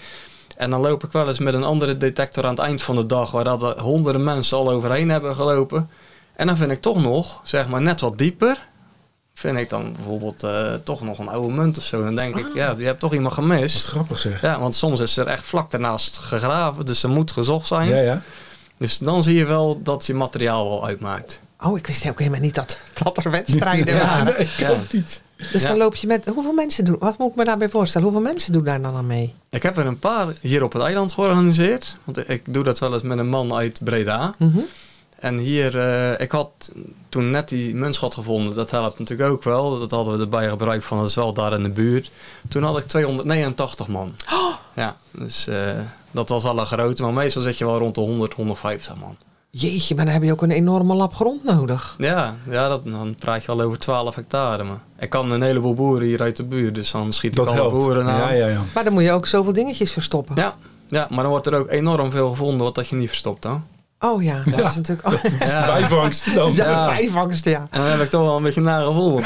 En 0.57 0.69
dan 0.69 0.81
loop 0.81 1.03
ik 1.03 1.11
wel 1.11 1.27
eens 1.27 1.39
met 1.39 1.53
een 1.53 1.63
andere 1.63 1.97
detector 1.97 2.43
aan 2.43 2.49
het 2.55 2.59
eind 2.59 2.81
van 2.81 2.95
de 2.95 3.05
dag... 3.05 3.31
waar 3.31 3.43
dat 3.43 3.63
er 3.63 3.79
honderden 3.79 4.23
mensen 4.23 4.57
al 4.57 4.71
overheen 4.71 5.09
hebben 5.09 5.35
gelopen. 5.35 5.89
En 6.35 6.47
dan 6.47 6.57
vind 6.57 6.71
ik 6.71 6.81
toch 6.81 7.01
nog, 7.01 7.39
zeg 7.43 7.67
maar, 7.67 7.81
net 7.81 8.01
wat 8.01 8.17
dieper... 8.17 8.57
vind 9.33 9.57
ik 9.57 9.69
dan 9.69 9.93
bijvoorbeeld 9.93 10.43
eh, 10.43 10.73
toch 10.83 11.01
nog 11.01 11.19
een 11.19 11.27
oude 11.29 11.53
munt 11.53 11.77
of 11.77 11.83
zo. 11.83 12.03
Dan 12.03 12.15
denk 12.15 12.35
ik, 12.37 12.45
ja, 12.53 12.73
die 12.73 12.85
hebt 12.85 12.99
toch 12.99 13.13
iemand 13.13 13.35
Wat 13.35 13.43
gemist. 13.45 13.87
grappig 13.87 14.19
zeg. 14.19 14.41
Ja, 14.41 14.59
want 14.59 14.75
soms 14.75 14.99
is 14.99 15.17
er 15.17 15.27
echt 15.27 15.43
vlak 15.45 15.71
daarnaast 15.71 16.17
gegraven. 16.17 16.85
Dus 16.85 17.03
er 17.03 17.09
moet 17.09 17.31
gezocht 17.31 17.67
zijn. 17.67 17.89
Ja, 17.89 17.97
ja. 17.97 18.21
Dus 18.77 18.97
dan 18.97 19.23
zie 19.23 19.35
je 19.35 19.45
wel 19.45 19.79
dat 19.83 20.05
je 20.05 20.13
materiaal 20.13 20.69
wel 20.69 20.85
uitmaakt. 20.85 21.39
Oh, 21.61 21.77
ik 21.77 21.87
wist 21.87 22.09
ook 22.09 22.19
helemaal 22.19 22.39
niet 22.39 22.55
dat, 22.55 22.77
dat 23.03 23.23
er 23.25 23.31
wedstrijden 23.31 23.93
Ja. 23.95 24.05
waren. 24.05 24.25
Nee, 24.25 24.35
ik 24.35 24.49
Ja. 24.57 24.73
niet. 24.91 25.21
Dus 25.51 25.61
Ja. 25.61 25.67
dan 25.67 25.77
loop 25.77 25.95
je 25.95 26.07
met... 26.07 26.25
Hoeveel 26.25 26.53
mensen 26.53 26.85
doen... 26.85 26.95
Wat 26.99 27.17
moet 27.17 27.29
ik 27.29 27.35
me 27.35 27.43
daarbij 27.43 27.69
voorstellen? 27.69 28.07
Hoeveel 28.07 28.25
mensen 28.31 28.53
doen 28.53 28.63
daar 28.63 28.81
dan 28.81 28.95
aan 28.95 29.07
mee? 29.07 29.33
Ik 29.49 29.63
heb 29.63 29.77
er 29.77 29.85
een 29.85 29.99
paar 29.99 30.33
hier 30.41 30.63
op 30.63 30.73
het 30.73 30.81
eiland 30.81 31.11
georganiseerd. 31.11 31.97
Want 32.03 32.29
ik 32.29 32.53
doe 32.53 32.63
dat 32.63 32.79
wel 32.79 32.93
eens 32.93 33.01
met 33.01 33.17
een 33.17 33.29
man 33.29 33.53
uit 33.53 33.79
Breda. 33.83 34.33
Mhm. 34.37 34.59
En 35.19 35.37
hier, 35.37 35.77
eh, 35.79 36.19
ik 36.19 36.31
had 36.31 36.71
toen 37.09 37.29
net 37.29 37.49
die 37.49 37.75
muntschat 37.75 38.13
gevonden. 38.13 38.53
Dat 38.55 38.71
helpt 38.71 38.99
natuurlijk 38.99 39.29
ook 39.29 39.43
wel. 39.43 39.79
Dat 39.79 39.91
hadden 39.91 40.15
we 40.15 40.21
erbij 40.23 40.49
gebruikt 40.49 40.85
van, 40.85 40.97
dat 40.97 41.07
is 41.07 41.15
wel 41.15 41.33
daar 41.33 41.53
in 41.53 41.63
de 41.63 41.69
buurt. 41.69 42.11
Toen 42.49 42.63
had 42.63 42.77
ik 42.77 42.87
289 42.87 43.87
man. 43.87 44.13
Ja, 44.75 44.95
dus 45.11 45.47
eh, 45.47 45.71
dat 46.11 46.29
was 46.29 46.43
wel 46.43 46.59
een 46.59 46.65
grote. 46.65 47.01
Maar 47.03 47.13
meestal 47.13 47.41
zit 47.41 47.57
je 47.57 47.65
wel 47.65 47.77
rond 47.77 47.95
de 47.95 48.01
100, 48.01 48.33
150 48.33 48.95
man. 48.95 49.17
Jeetje, 49.55 49.95
maar 49.95 50.05
dan 50.05 50.13
heb 50.13 50.23
je 50.23 50.31
ook 50.31 50.41
een 50.41 50.51
enorme 50.51 50.93
lap 50.93 51.13
grond 51.13 51.43
nodig. 51.43 51.95
Ja, 51.97 52.35
ja 52.49 52.67
dat, 52.67 52.85
dan 52.85 53.15
praat 53.19 53.43
je 53.43 53.51
al 53.51 53.61
over 53.61 53.79
12 53.79 54.15
hectare. 54.15 54.63
Maar 54.63 54.79
ik 54.99 55.09
kan 55.09 55.31
een 55.31 55.41
heleboel 55.41 55.73
boeren 55.73 56.07
hier 56.07 56.21
uit 56.21 56.35
de 56.35 56.43
buurt. 56.43 56.75
Dus 56.75 56.91
dan 56.91 57.13
schiet 57.13 57.37
ik 57.37 57.45
alle 57.45 57.71
boeren 57.71 58.05
aan. 58.05 58.17
Ja, 58.17 58.31
ja, 58.31 58.47
ja. 58.47 58.61
Maar 58.73 58.83
dan 58.83 58.93
moet 58.93 59.03
je 59.03 59.11
ook 59.11 59.27
zoveel 59.27 59.53
dingetjes 59.53 59.91
verstoppen. 59.91 60.35
Ja, 60.35 60.55
ja, 60.87 61.07
maar 61.09 61.21
dan 61.21 61.31
wordt 61.31 61.47
er 61.47 61.55
ook 61.55 61.69
enorm 61.69 62.11
veel 62.11 62.29
gevonden 62.29 62.63
wat 62.63 62.75
dat 62.75 62.87
je 62.87 62.95
niet 62.95 63.09
verstopt. 63.09 63.43
Hè? 63.43 63.51
Oh 64.05 64.23
ja, 64.23 64.41
dat 64.45 64.59
Ja, 64.59 64.69
is 64.69 64.75
natuurlijk... 64.75 65.07
Oh, 65.07 65.13
Dat 65.13 65.23
is 65.31 65.37
de 65.39 65.63
bijvangst 65.65 66.35
dan. 66.35 66.51
ja, 66.55 66.69
Ja. 66.69 66.85
bijvangst, 66.95 67.45
ja. 67.45 67.67
En 67.69 67.81
dan 67.81 67.89
heb 67.89 67.99
ik 68.01 68.09
toch 68.09 68.21
wel 68.21 68.37
een 68.37 68.43
beetje 68.43 68.61
naar 68.61 68.81
gevoel. 68.85 69.21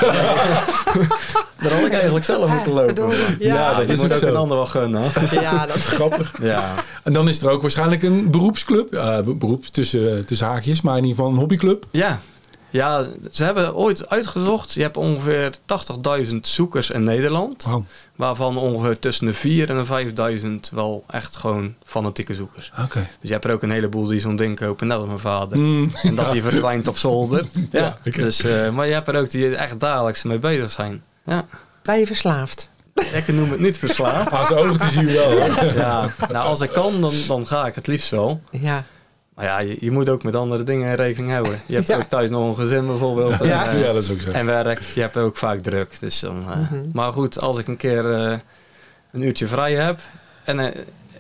Daar 1.62 1.72
had 1.72 1.86
ik 1.86 1.92
eigenlijk 1.94 2.25
zelf 2.25 2.51
moeten 2.54 2.72
lopen. 2.74 2.96
Ja, 3.40 3.54
Ja, 3.54 3.68
dat 3.68 3.78
dat 3.88 3.90
is 3.90 4.01
moet 4.01 4.13
ook 4.16 4.22
een 4.22 4.36
ander 4.36 4.58
wel 4.58 4.66
gunnen. 4.66 5.04
ja, 5.32 5.66
dat... 5.66 5.75
Grappig. 5.75 6.34
Ja. 6.42 6.74
En 7.04 7.13
dan 7.13 7.28
is 7.28 7.42
er 7.42 7.50
ook 7.50 7.62
waarschijnlijk 7.62 8.04
een 8.04 8.32
beroepsclub. 8.32 8.94
Ja, 8.94 9.24
be- 9.24 9.34
beroep 9.36 9.66
tussen, 9.66 10.25
tussen 10.25 10.48
haakjes, 10.48 10.82
maar 10.82 10.98
in 10.98 11.04
ieder 11.04 11.16
geval 11.18 11.32
een 11.32 11.38
hobbyclub. 11.40 11.86
ja. 11.92 12.20
Ja, 12.70 13.06
ze 13.32 13.44
hebben 13.44 13.76
ooit 13.76 14.10
uitgezocht. 14.10 14.74
Je 14.74 14.82
hebt 14.82 14.98
ongeveer 14.98 15.52
80.000 16.28 16.36
zoekers 16.42 16.90
in 16.90 17.04
Nederland. 17.04 17.66
Waarvan 18.16 18.58
ongeveer 18.58 19.00
tussen 19.00 19.26
de 19.26 19.34
4 19.34 19.70
en 19.70 19.84
de 19.84 20.40
5.000 20.70 20.74
wel 20.76 21.04
echt 21.10 21.36
gewoon 21.36 21.76
fanatieke 21.86 22.34
zoekers. 22.34 22.72
Oké. 22.84 23.00
Dus 23.00 23.08
je 23.30 23.32
hebt 23.32 23.46
er 23.46 23.52
ook 23.52 23.62
een 23.64 23.72
heleboel 23.72 24.06
die 24.06 24.20
zo'n 24.20 24.36
ding 24.36 24.56
kopen, 24.60 24.88
net 24.88 24.98
als 24.98 25.06
mijn 25.08 25.20
vader. 25.20 25.58
Mm, 25.60 25.92
En 26.02 26.16
dat 26.16 26.32
die 26.32 26.42
verdwijnt 26.42 26.88
op 26.88 26.98
zolder. 26.98 27.46
Ja, 27.72 27.98
Ja, 28.04 28.12
dus, 28.12 28.44
eh, 28.44 28.70
maar 28.70 28.88
je 28.88 28.94
hebt 28.94 29.08
er 29.08 29.16
ook 29.20 29.30
die 29.30 29.56
echt 29.56 29.80
dagelijks 29.80 30.24
mee 30.24 30.40
bezig 30.40 30.72
zijn. 30.72 31.04
Ja, 31.26 31.46
Ben 31.82 32.00
je 32.00 32.06
verslaafd? 32.08 32.68
ik 33.14 33.28
noem 33.28 33.52
het 33.52 33.60
niet 33.60 33.78
verslaafd. 33.78 34.32
Aan 34.32 34.46
zijn 34.46 34.60
ogen 34.60 34.80
te 34.80 34.90
zien 34.90 35.06
wel. 35.14 35.32
Ja, 35.76 36.10
nou 36.30 36.46
als 36.46 36.60
ik 36.62 36.72
kan, 36.72 37.02
dan, 37.02 37.14
dan 37.28 37.48
ga 37.48 37.66
ik 37.68 37.76
het 37.76 37.88
liefst 37.88 38.10
wel. 38.10 38.42
Ja. 38.52 38.84
Maar 39.38 39.46
ja, 39.46 39.60
je, 39.60 39.77
je 39.79 39.91
moet 39.91 40.10
ook 40.10 40.24
met 40.24 40.36
andere 40.36 40.63
dingen 40.63 40.96
rekening 40.96 41.32
houden. 41.32 41.62
Je 41.65 41.75
hebt 41.75 41.88
Ja. 41.94 41.98
ook 41.98 42.03
thuis 42.03 42.29
nog 42.29 42.48
een 42.50 42.56
gezin 42.56 42.86
bijvoorbeeld. 42.88 43.41
En, 43.41 43.48
Ja. 43.48 43.70
eh, 43.72 43.79
Ja, 43.82 43.94
dat 43.94 44.03
is 44.03 44.12
ook 44.12 44.20
zo. 44.20 44.29
en 44.29 44.46
werk. 44.46 44.82
Je 44.96 45.01
hebt 45.01 45.17
ook 45.17 45.38
vaak 45.38 45.60
druk. 45.60 46.00
Dus 46.00 46.20
dan, 46.20 46.44
eh, 46.51 46.58
Mhm. 46.58 46.75
Maar 46.94 47.12
goed, 47.13 47.39
als 47.41 47.58
ik 47.58 47.67
een 47.67 47.77
keer 47.77 48.13
eh, 48.13 48.38
een 49.12 49.22
uurtje 49.22 49.48
vrij 49.48 49.74
heb. 49.74 50.00
En 50.44 50.58
het 50.58 50.75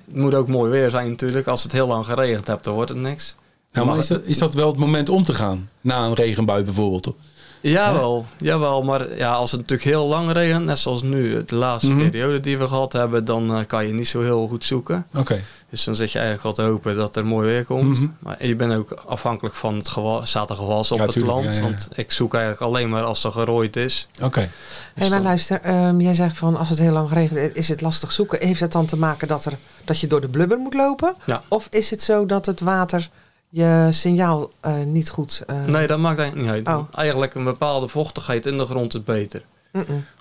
moet 0.05 0.33
ook 0.35 0.47
mooi 0.47 0.71
weer 0.71 0.89
zijn 0.89 1.09
natuurlijk. 1.09 1.47
Als 1.47 1.63
het 1.63 1.71
heel 1.71 1.87
lang 1.87 2.05
geregend 2.05 2.47
hebt, 2.47 2.63
dan 2.63 2.73
wordt 2.73 2.89
het 2.89 2.99
niks. 2.99 3.35
Nou, 3.71 3.87
maar 3.87 3.97
is 3.97 4.07
dat, 4.07 4.25
is 4.25 4.37
dat 4.37 4.53
wel 4.53 4.67
het 4.67 4.77
moment 4.77 5.09
om 5.09 5.23
te 5.23 5.33
gaan? 5.33 5.69
Na 5.81 6.05
een 6.05 6.13
regenbui 6.13 6.63
bijvoorbeeld? 6.63 7.15
Jawel, 7.61 8.25
jawel, 8.37 8.83
maar 8.83 9.17
ja, 9.17 9.33
als 9.33 9.51
het 9.51 9.59
natuurlijk 9.59 9.89
heel 9.89 10.07
lang 10.07 10.31
regent, 10.31 10.65
net 10.65 10.79
zoals 10.79 11.01
nu, 11.01 11.43
de 11.45 11.55
laatste 11.55 11.91
Mhm. 11.91 12.09
periode 12.09 12.39
die 12.39 12.57
we 12.57 12.67
gehad 12.67 12.93
hebben, 12.93 13.25
dan 13.25 13.63
kan 13.67 13.87
je 13.87 13.93
niet 13.93 14.07
zo 14.07 14.21
heel 14.21 14.47
goed 14.47 14.65
zoeken. 14.65 15.05
Oké. 15.15 15.41
Dus 15.69 15.83
dan 15.83 15.95
zit 15.95 16.11
je 16.11 16.17
eigenlijk 16.19 16.47
al 16.47 16.53
te 16.53 16.61
hopen 16.71 16.95
dat 16.95 17.15
er 17.15 17.25
mooi 17.25 17.47
weer 17.47 17.65
komt. 17.65 17.99
Mhm. 17.99 18.07
Maar 18.19 18.45
je 18.45 18.55
bent 18.55 18.73
ook 18.73 18.91
afhankelijk 18.91 19.55
van 19.55 19.75
het 19.75 19.87
gewas, 19.89 20.29
staat 20.29 20.49
er 20.49 20.55
gewas 20.55 20.91
op 20.91 20.97
Ja, 20.97 21.03
het 21.03 21.13
tuurlijk, 21.13 21.33
land. 21.33 21.55
ja, 21.55 21.61
ja. 21.61 21.67
Want 21.67 21.87
ik 21.95 22.11
zoek 22.11 22.33
eigenlijk 22.33 22.63
alleen 22.63 22.89
maar 22.89 23.03
als 23.03 23.23
er 23.23 23.31
gerooid 23.31 23.75
is. 23.75 24.07
Oké. 24.23 24.39
Dus 24.41 24.49
Hey, 24.93 25.09
maar 25.09 25.17
dan- 25.17 25.27
luister, 25.27 25.61
ehm, 25.61 25.99
jij 25.99 26.13
zegt 26.13 26.37
van 26.37 26.55
als 26.55 26.69
het 26.69 26.79
heel 26.79 26.91
lang 26.91 27.09
regent, 27.11 27.55
is 27.55 27.67
het 27.69 27.81
lastig 27.81 28.11
zoeken. 28.11 28.47
Heeft 28.47 28.59
het 28.59 28.71
dan 28.71 28.85
te 28.85 28.97
maken 28.97 29.27
dat, 29.27 29.45
er, 29.45 29.53
dat 29.83 29.99
je 29.99 30.07
door 30.07 30.21
de 30.21 30.29
blubber 30.29 30.57
moet 30.57 30.73
lopen? 30.73 31.15
Ja. 31.25 31.41
Of 31.47 31.67
is 31.71 31.89
het 31.89 32.01
zo 32.01 32.25
dat 32.25 32.45
het 32.45 32.59
water 32.59 33.09
je 33.49 33.87
signaal 33.91 34.51
eh, 34.59 34.73
niet 34.85 35.09
goed... 35.09 35.43
eh, 35.47 35.65
Nee, 35.65 35.87
dat 35.87 35.99
maakt 35.99 36.19
eigenlijk 36.19 36.49
niet 36.55 36.67
uit. 36.67 36.77
Oh. 36.77 36.87
Eigenlijk 36.95 37.35
een 37.35 37.43
bepaalde 37.43 37.87
vochtigheid 37.87 38.45
in 38.45 38.57
de 38.57 38.65
grond 38.65 38.93
is 38.93 39.03
beter. 39.03 39.41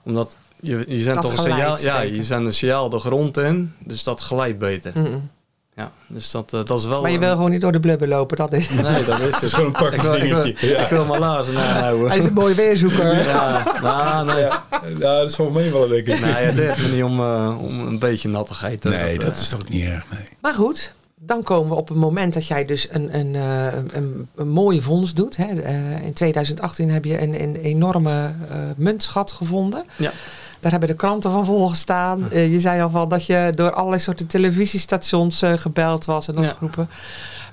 Omdat 0.04 0.36
je, 0.60 0.84
je 0.88 1.00
zendt 1.00 1.22
Dat 1.22 1.30
toch 1.30 1.44
een 1.44 1.50
signaal, 1.52 1.78
ja, 1.80 2.00
je 2.00 2.24
zendt 2.24 2.46
een 2.46 2.54
signaal 2.54 2.88
de 2.88 2.98
grond 2.98 3.36
in, 3.36 3.74
dus 3.78 4.02
dat 4.02 4.20
glijdt 4.20 4.58
beter. 4.58 4.92
Mm-mm. 4.94 5.30
Ja, 5.76 5.90
dus 6.06 6.30
dat, 6.30 6.52
eh, 6.52 6.64
dat 6.64 6.78
is 6.78 6.87
wel... 6.87 7.02
Maar 7.02 7.11
je 7.11 7.18
wil 7.18 7.30
gewoon 7.30 7.50
niet 7.50 7.61
door 7.61 7.73
de 7.73 7.80
blubber 7.80 8.09
lopen, 8.09 8.37
dat 8.37 8.52
is... 8.52 8.71
Nee, 8.71 9.04
dat 9.04 9.21
is 9.21 9.35
Het 9.35 9.42
is 9.49 9.52
gewoon 9.52 9.75
een 9.76 9.92
Ik 9.92 10.00
wil, 10.00 10.14
ik, 10.14 10.23
wil, 10.23 10.30
praktisch 10.30 10.61
dingetje. 10.61 10.76
ik 10.76 10.88
wil 10.88 11.04
mijn 11.04 11.21
laarzen 11.21 11.59
aanhouden. 11.66 12.09
Hij 12.09 12.18
is 12.18 12.25
een 12.25 12.33
mooi 12.33 12.54
weerzoeker. 12.54 13.26
Ja, 13.26 13.75
nou, 13.83 14.26
nee. 14.26 14.40
Ja, 14.40 14.64
ja, 14.99 15.21
dat 15.21 15.33
zal 15.33 15.50
meevallen, 15.50 15.88
denk 15.88 16.06
ik. 16.06 16.21
Nee, 16.21 16.33
het 16.33 16.78
me 16.78 16.88
niet 16.95 17.04
om, 17.04 17.21
eh, 17.21 17.62
om 17.62 17.87
een 17.87 17.99
beetje 17.99 18.28
nattigheid 18.28 18.80
te 18.80 18.88
Nee, 18.88 19.18
dat 19.18 19.37
is 19.37 19.49
toch 19.49 19.61
ook 19.61 19.68
niet 19.68 19.85
erg. 19.85 20.04
Nee. 20.11 20.28
Maar 20.40 20.54
goed, 20.54 20.95
dan 21.26 21.42
komen 21.42 21.68
we 21.71 21.75
op 21.75 21.88
het 21.88 21.97
moment 21.97 22.35
dat 22.35 22.47
jij 22.47 22.64
dus 22.64 22.87
een, 22.90 23.18
een, 23.18 23.35
eh, 23.35 23.75
een, 23.75 23.90
een, 23.92 24.28
een 24.35 24.49
mooie 24.49 24.83
vondst 24.83 25.16
doet. 25.16 25.37
Hè. 25.37 25.61
Eh, 25.61 26.04
in 26.04 26.12
2018 26.12 26.90
heb 26.90 27.04
je 27.04 27.23
een, 27.23 27.42
een 27.42 27.56
enorme 27.56 28.11
eh, 28.50 28.56
muntschat 28.76 29.33
gevonden. 29.33 29.85
Ja. 29.97 30.12
Daar 30.60 30.70
hebben 30.70 30.88
de 30.88 30.94
kranten 30.96 31.30
van 31.30 31.44
volgestaan. 31.44 32.30
Eh, 32.30 32.52
je 32.52 32.60
zei 32.60 32.82
al 32.82 32.90
van 32.90 33.08
dat 33.08 33.26
je 33.26 33.52
door 33.54 33.72
allerlei 33.72 34.00
soorten 34.02 34.26
televisiestations 34.26 35.42
eh, 35.42 35.52
gebeld 35.52 36.04
was 36.04 36.28
en 36.28 36.40
Ja. 36.42 36.48
opgeroepen. 36.48 36.88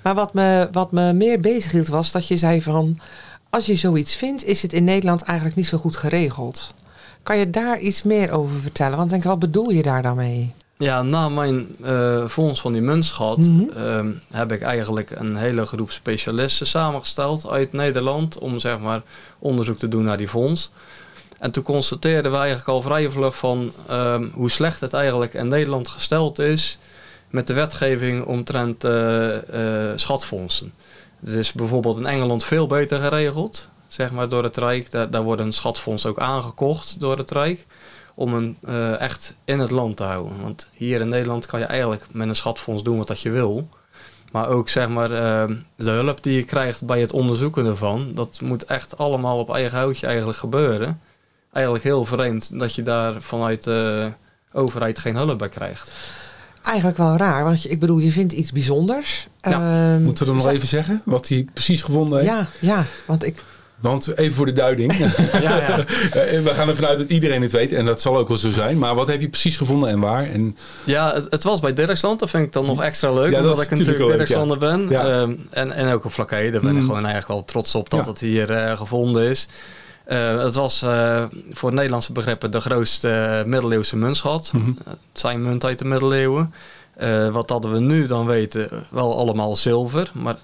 Maar 0.01 0.15
wat 0.15 0.33
me, 0.33 0.67
wat 0.71 0.91
me 0.91 1.13
meer 1.13 1.39
bezighield 1.39 1.87
was 1.87 2.11
dat 2.11 2.27
je 2.27 2.37
zei 2.37 2.61
van... 2.61 2.99
als 3.49 3.65
je 3.65 3.75
zoiets 3.75 4.15
vindt, 4.15 4.45
is 4.45 4.61
het 4.61 4.73
in 4.73 4.83
Nederland 4.83 5.21
eigenlijk 5.21 5.57
niet 5.57 5.67
zo 5.67 5.77
goed 5.77 5.95
geregeld. 5.95 6.73
Kan 7.23 7.37
je 7.37 7.49
daar 7.49 7.79
iets 7.79 8.03
meer 8.03 8.31
over 8.31 8.59
vertellen? 8.59 8.97
Want 8.97 9.09
denk, 9.09 9.23
wat 9.23 9.39
bedoel 9.39 9.69
je 9.69 9.81
daar 9.83 10.01
dan 10.01 10.15
mee? 10.15 10.53
Ja, 10.77 11.01
na 11.01 11.29
mijn 11.29 11.67
eh 11.83 12.27
fonds 12.27 12.61
van 12.61 12.71
die 12.73 12.81
muntschat 12.81 13.37
Mhm. 13.37 13.63
ehm, 13.77 14.07
heb 14.31 14.51
ik 14.51 14.61
eigenlijk 14.61 15.11
een 15.11 15.35
hele 15.35 15.65
groep 15.65 15.91
specialisten 15.91 16.67
samengesteld 16.67 17.49
uit 17.49 17.73
Nederland 17.73 18.37
om 18.37 18.59
zeg 18.59 18.79
maar 18.79 19.01
onderzoek 19.39 19.77
te 19.77 19.87
doen 19.87 20.03
naar 20.03 20.17
die 20.17 20.27
fonds. 20.27 20.71
En 21.43 21.51
toen 21.51 21.63
constateerden 21.63 22.31
we 22.31 22.37
eigenlijk 22.37 22.67
al 22.67 22.81
vrij 22.81 23.09
vlug 23.09 23.37
van 23.37 23.73
ehm, 23.87 24.27
hoe 24.33 24.51
slecht 24.51 24.81
het 24.81 24.93
eigenlijk 24.93 25.33
in 25.33 25.47
Nederland 25.47 25.87
gesteld 25.87 26.39
is 26.39 26.77
met 27.29 27.47
de 27.47 27.53
wetgeving 27.53 28.25
omtrent 28.25 28.83
eh, 28.83 29.35
eh, 29.91 29.97
schatfondsen. 29.97 30.73
Het 31.19 31.29
is 31.29 31.53
bijvoorbeeld 31.53 31.97
in 31.97 32.05
Engeland 32.05 32.43
veel 32.43 32.67
beter 32.67 32.99
geregeld, 32.99 33.67
zeg 33.87 34.11
maar 34.11 34.29
door 34.29 34.43
het 34.43 34.57
Rijk. 34.57 34.91
Daar, 34.91 35.09
daar 35.09 35.23
wordt 35.23 35.41
een 35.41 35.53
schatfonds 35.53 36.05
ook 36.05 36.19
aangekocht 36.19 36.99
door 36.99 37.17
het 37.17 37.31
Rijk 37.31 37.65
om 38.13 38.33
hem 38.33 38.57
eh, 38.65 38.99
echt 38.99 39.33
in 39.45 39.59
het 39.59 39.71
land 39.71 39.97
te 39.97 40.03
houden. 40.03 40.41
Want 40.41 40.67
hier 40.73 41.01
in 41.01 41.07
Nederland 41.07 41.45
kan 41.45 41.59
je 41.59 41.65
eigenlijk 41.65 42.05
met 42.11 42.27
een 42.27 42.35
schatfonds 42.35 42.83
doen 42.83 42.97
wat 42.97 43.07
dat 43.07 43.21
je 43.21 43.29
wil. 43.29 43.67
Maar 44.31 44.47
ook 44.47 44.69
zeg 44.69 44.87
maar 44.87 45.11
eh, 45.11 45.55
de 45.75 45.89
hulp 45.89 46.23
die 46.23 46.35
je 46.35 46.43
krijgt 46.43 46.85
bij 46.85 47.01
het 47.01 47.11
onderzoeken 47.11 47.65
ervan, 47.65 48.11
dat 48.15 48.41
moet 48.41 48.65
echt 48.65 48.97
allemaal 48.97 49.39
op 49.39 49.53
eigen 49.53 49.77
houtje 49.77 50.07
eigenlijk 50.07 50.37
gebeuren. 50.37 50.99
Eigenlijk 51.53 51.83
heel 51.83 52.05
vreemd 52.05 52.59
dat 52.59 52.75
je 52.75 52.81
daar 52.81 53.21
vanuit 53.21 53.63
de 53.63 54.09
overheid 54.53 54.99
geen 54.99 55.15
hulp 55.15 55.37
bij 55.37 55.49
krijgt. 55.49 55.91
Eigenlijk 56.63 56.97
wel 56.97 57.17
raar, 57.17 57.43
want 57.43 57.63
je, 57.63 57.69
ik 57.69 57.79
bedoel, 57.79 57.97
je 57.97 58.11
vindt 58.11 58.33
iets 58.33 58.51
bijzonders. 58.51 59.27
Ja, 59.41 59.51
Ehm, 59.93 60.03
Moeten 60.03 60.25
we 60.25 60.31
dan 60.33 60.41
nog 60.43 60.51
even 60.51 60.67
zeggen 60.67 61.01
wat 61.05 61.27
hij 61.27 61.45
precies 61.53 61.81
gevonden 61.81 62.19
heeft? 62.19 62.31
Ja, 62.31 62.47
ja, 62.59 62.85
want 63.05 63.25
ik... 63.25 63.43
Want 63.79 64.17
even 64.17 64.35
voor 64.35 64.45
de 64.45 64.51
duiding. 64.51 64.93
Ja, 64.97 65.39
ja. 65.57 65.77
Eh, 65.79 66.41
we 66.43 66.49
gaan 66.53 66.67
ervan 66.69 66.85
uit 66.85 66.97
dat 66.97 67.09
iedereen 67.09 67.41
het 67.41 67.51
weet. 67.51 67.71
En 67.71 67.85
dat 67.85 68.01
zal 68.01 68.17
ook 68.17 68.27
wel 68.27 68.37
zo 68.37 68.51
zijn. 68.51 68.77
Maar 68.77 68.95
wat 68.95 69.07
heb 69.07 69.21
je 69.21 69.29
precies 69.29 69.57
gevonden 69.57 69.89
en 69.89 69.99
waar? 69.99 70.25
En, 70.29 70.57
Ja, 70.83 71.13
het, 71.13 71.27
het 71.29 71.43
was 71.43 71.59
bij 71.59 71.73
Dirksland. 71.73 72.19
Dat 72.19 72.29
vind 72.29 72.43
ik 72.45 72.53
dan 72.53 72.65
nog 72.65 72.81
extra 72.83 73.11
leuk. 73.13 73.31
Ja, 73.31 73.39
omdat 73.39 73.61
ik 73.61 73.69
natuurlijk 73.69 74.11
Dirkslander 74.17 74.57
ben. 74.57 74.89
Ja. 74.89 75.05
Ehm, 75.05 75.33
en, 75.49 75.71
en 75.71 75.93
ook 75.93 76.05
op 76.05 76.13
Vlakke 76.13 76.49
Daar 76.51 76.61
ben 76.61 76.69
ik 76.69 76.75
Mm. 76.75 76.81
gewoon 76.81 76.95
eigenlijk 77.05 77.27
wel 77.27 77.45
trots 77.45 77.75
op 77.75 77.89
dat 77.89 78.05
Ja. 78.05 78.11
het 78.11 78.19
hier 78.19 78.51
eh, 78.51 78.77
gevonden 78.77 79.29
is. 79.29 79.47
Eh, 80.03 80.43
het 80.43 80.55
was 80.55 80.81
eh, 80.81 81.23
voor 81.51 81.73
Nederlandse 81.73 82.11
begrippen 82.11 82.51
de 82.51 82.59
grootste 82.59 83.09
eh, 83.09 83.45
middeleeuwse 83.45 83.97
muntschat. 83.97 84.51
Mhm. 84.53 84.67
Het 84.85 84.97
zijn 85.13 85.41
munt 85.41 85.65
uit 85.65 85.79
de 85.79 85.85
middeleeuwen. 85.85 86.53
Wat 87.31 87.49
hadden 87.49 87.71
we 87.71 87.79
nu 87.79 88.07
dan 88.07 88.25
weten? 88.25 88.69
Wel 88.89 89.17
allemaal 89.17 89.55
zilver. 89.55 90.11
Maar 90.13 90.37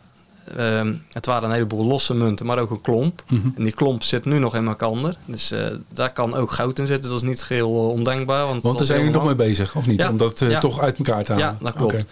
ehm, 0.58 0.94
het 1.12 1.26
waren 1.26 1.50
een 1.50 1.56
heleboel 1.56 1.86
losse 1.86 2.14
munten, 2.14 2.46
maar 2.46 2.60
ook 2.60 2.70
een 2.70 2.82
klomp. 2.82 3.24
Mhm. 3.28 3.48
En 3.56 3.64
die 3.64 3.74
klomp 3.74 4.04
zit 4.04 4.26
nu 4.26 4.40
nog 4.40 4.56
in 4.56 4.68
elkaar. 4.68 4.88
Dus 5.26 5.52
eh, 5.52 5.66
daar 5.94 6.14
kan 6.14 6.34
ook 6.36 6.52
goud 6.52 6.80
in 6.80 6.88
zitten. 6.88 7.10
Dat 7.10 7.22
is 7.22 7.28
niet 7.28 7.44
geheel 7.44 7.68
eh, 7.70 7.90
ondenkbaar. 7.90 8.46
Want, 8.46 8.62
Want 8.64 8.78
daar 8.78 8.86
zijn 8.86 9.00
jullie 9.00 9.14
nog 9.14 9.26
mee 9.26 9.36
bezig, 9.36 9.76
of 9.76 9.88
niet? 9.88 10.02
Ja. 10.02 10.10
Om 10.10 10.18
dat 10.18 10.42
eh, 10.42 10.50
Ja. 10.50 10.60
toch 10.60 10.80
uit 10.80 10.98
elkaar 10.98 11.24
te 11.24 11.32
halen. 11.32 11.48
Ja, 11.48 11.58
dat 11.62 11.74
klopt. 11.74 12.06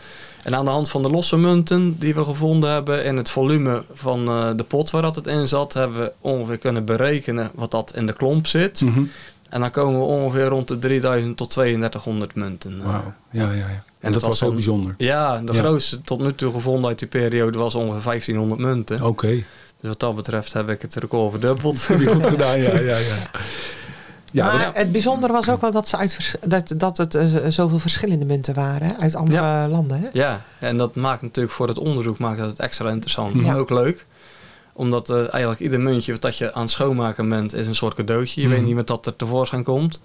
En 0.43 0.55
aan 0.55 0.65
de 0.65 0.71
hand 0.71 0.89
van 0.89 1.01
de 1.01 1.09
losse 1.09 1.37
munten 1.37 1.99
die 1.99 2.13
we 2.13 2.23
gevonden 2.23 2.71
hebben 2.71 3.03
in 3.03 3.17
het 3.17 3.29
volume 3.29 3.83
van 3.93 4.25
de 4.57 4.65
pot 4.67 4.89
waar 4.89 5.01
dat 5.01 5.15
het 5.15 5.27
in 5.27 5.47
zat, 5.47 5.73
hebben 5.73 5.99
we 5.99 6.11
ongeveer 6.21 6.57
kunnen 6.57 6.85
berekenen 6.85 7.51
wat 7.55 7.71
dat 7.71 7.95
in 7.95 8.05
de 8.05 8.13
klomp 8.13 8.47
zit. 8.47 8.81
Mhm. 8.81 9.03
En 9.49 9.59
dan 9.61 9.71
komen 9.71 9.99
we 9.99 10.05
ongeveer 10.05 10.45
rond 10.45 10.67
de 10.67 10.79
3000 10.79 11.37
tot 11.37 11.49
3200 11.51 12.35
munten. 12.35 12.83
Wauw. 12.83 13.13
Ja, 13.31 13.43
ja, 13.43 13.51
ja. 13.51 13.65
En, 13.65 13.83
En 13.99 14.11
dat 14.11 14.21
was 14.21 14.39
heel 14.39 14.47
dan- 14.47 14.57
bijzonder. 14.57 14.93
Ja, 14.97 15.37
de 15.39 15.53
Ja. 15.53 15.59
grootste 15.59 16.01
tot 16.01 16.19
nu 16.19 16.35
toe 16.35 16.51
gevonden 16.53 16.89
uit 16.89 16.99
die 16.99 17.07
periode 17.07 17.57
was 17.57 17.75
ongeveer 17.75 18.01
1500 18.01 18.61
munten. 18.61 19.03
Oké. 19.05 19.27
Dus 19.79 19.89
wat 19.89 19.99
dat 19.99 20.15
betreft 20.15 20.53
heb 20.53 20.69
ik 20.69 20.81
het 20.81 20.95
record 20.95 21.31
verdubbeld. 21.31 21.87
Heb 21.87 21.99
je 21.99 22.05
goed 22.13 22.27
gedaan, 22.27 22.59
ja, 22.61 22.79
ja, 22.79 22.97
ja. 22.97 23.15
Ja, 24.31 24.45
maar 24.53 24.71
het 24.73 24.91
bijzondere 24.91 25.33
was 25.33 25.49
ook 25.49 25.61
wel 25.61 25.71
dat, 25.71 25.87
ze 25.87 25.97
uit 25.97 26.13
vers- 26.13 26.35
dat, 26.47 26.73
dat 26.77 26.97
het 26.97 27.15
eh, 27.15 27.25
zoveel 27.49 27.79
verschillende 27.79 28.25
munten 28.25 28.53
waren 28.53 28.97
uit 28.99 29.15
andere 29.15 29.67
landen. 29.67 29.99
Hè? 29.99 30.07
Ja, 30.13 30.41
en 30.59 30.77
dat 30.77 30.95
maakt 30.95 31.21
natuurlijk 31.21 31.55
voor 31.55 31.67
het 31.67 31.77
onderzoek 31.77 32.17
maakt 32.17 32.37
dat 32.39 32.49
het 32.49 32.59
extra 32.59 32.89
interessant. 32.89 33.33
Ja. 33.33 33.41
Maar 33.41 33.57
ook 33.57 33.69
leuk. 33.69 34.05
Omdat 34.77 35.09
eh, 35.09 35.17
eigenlijk 35.17 35.59
ieder 35.59 35.79
muntje 35.79 36.11
wat 36.11 36.21
dat 36.21 36.37
je 36.37 36.53
aan 36.53 36.61
het 36.61 36.71
schoonmaken 36.71 37.29
bent, 37.29 37.53
is 37.53 37.67
een 37.67 37.75
soort 37.75 37.93
cadeautje. 37.95 38.41
Je 38.41 38.47
weet 38.47 38.63
niet 38.63 38.75
wat 38.75 38.87
dat 38.87 39.05
er 39.05 39.15
tevoorschijn 39.15 39.63
komt. 39.63 39.99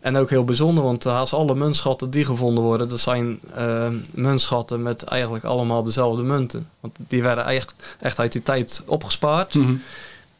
En 0.00 0.16
ook 0.16 0.30
heel 0.30 0.44
bijzonder, 0.44 0.84
want 0.84 1.04
haast 1.04 1.32
alle 1.32 1.54
muntschatten 1.54 2.10
die 2.10 2.24
gevonden 2.24 2.64
worden, 2.64 2.88
dat 2.88 3.00
zijn 3.00 3.38
eh, 3.54 3.86
muntschatten 4.10 4.82
met 4.82 5.02
eigenlijk 5.02 5.44
allemaal 5.44 5.82
dezelfde 5.82 6.22
munten. 6.22 6.68
Want 6.80 6.94
die 6.96 7.22
werden 7.22 7.44
echt, 7.46 7.96
echt 8.00 8.18
uit 8.18 8.32
die 8.32 8.42
tijd 8.42 8.82
opgespaard. 8.86 9.54
Mhm. 9.54 9.74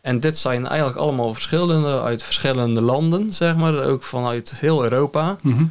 En 0.01 0.21
dit 0.21 0.39
zijn 0.39 0.67
eigenlijk 0.67 0.99
allemaal 0.99 1.35
verschillende 1.35 2.01
uit 2.01 2.23
verschillende 2.23 2.81
landen, 2.81 3.33
zeg 3.33 3.57
maar. 3.57 3.85
Ook 3.85 4.03
vanuit 4.03 4.53
heel 4.57 4.83
Europa. 4.83 5.37
Mhm. 5.43 5.65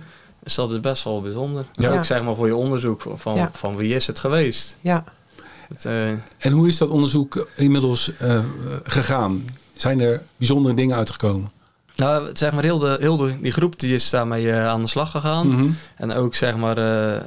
Dus 0.44 0.56
dat 0.56 0.72
is 0.72 0.80
best 0.80 1.04
wel 1.04 1.22
bijzonder. 1.22 1.66
Ja. 1.74 1.98
Ook 1.98 2.06
zeg 2.06 2.24
maar 2.24 2.36
voor 2.36 2.48
je 2.48 2.56
onderzoek 2.56 3.04
van, 3.16 3.36
Ja. 3.36 3.50
van 3.54 3.76
wie 3.76 3.96
is 3.96 4.08
het 4.08 4.20
geweest. 4.20 4.78
Ja. 4.82 5.04
Eh, 5.84 6.10
En 6.38 6.52
hoe 6.52 6.68
is 6.68 6.78
dat 6.78 6.90
onderzoek 6.90 7.48
inmiddels 7.56 8.12
eh, 8.18 8.40
gegaan? 8.84 9.46
Zijn 9.74 10.00
er 10.00 10.22
bijzondere 10.38 10.76
dingen 10.76 10.96
uitgekomen? 10.96 11.54
nou, 11.96 12.30
zeg 12.34 12.52
maar 12.52 12.64
heel, 12.64 12.80
de, 12.80 12.98
heel 13.00 13.18
de, 13.18 13.40
die 13.42 13.52
groep 13.52 13.80
die 13.80 13.94
is 13.94 14.10
daarmee 14.10 14.52
eh, 14.52 14.68
aan 14.68 14.82
de 14.82 14.88
slag 14.88 15.12
gegaan. 15.12 15.48
Mhm. 15.48 15.70
En 15.96 16.12
ook 16.14 16.36
zeg 16.36 16.56
maar 16.56 16.78
eh, 16.78 17.16
eh, 17.16 17.22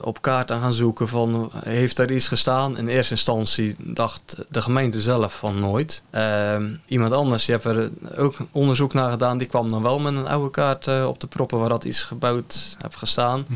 op 0.00 0.22
kaart 0.22 0.50
aan 0.50 0.60
gaan 0.60 0.72
zoeken 0.72 1.08
van 1.08 1.50
heeft 1.64 1.98
er 1.98 2.12
iets 2.12 2.28
gestaan. 2.28 2.78
In 2.78 2.88
eerste 2.88 3.12
instantie 3.12 3.76
dacht 3.78 4.36
de 4.48 4.62
gemeente 4.62 5.00
zelf 5.00 5.34
van 5.38 5.60
nooit. 5.60 6.02
Ehm, 6.10 6.70
iemand 6.86 7.12
anders 7.12 7.44
die 7.44 7.54
heeft 7.54 7.66
er 7.76 7.90
ook 8.16 8.36
onderzoek 8.50 8.92
naar 8.92 9.10
gedaan. 9.10 9.38
Die 9.38 9.46
kwam 9.46 9.68
dan 9.68 9.82
wel 9.82 9.98
met 9.98 10.14
een 10.14 10.28
oude 10.28 10.50
kaart 10.50 10.86
eh, 10.86 11.06
op 11.08 11.20
de 11.20 11.26
proppen 11.26 11.58
waar 11.58 11.68
dat 11.68 11.84
iets 11.84 12.02
gebouwd 12.02 12.76
heeft 12.80 12.96
gestaan. 12.96 13.46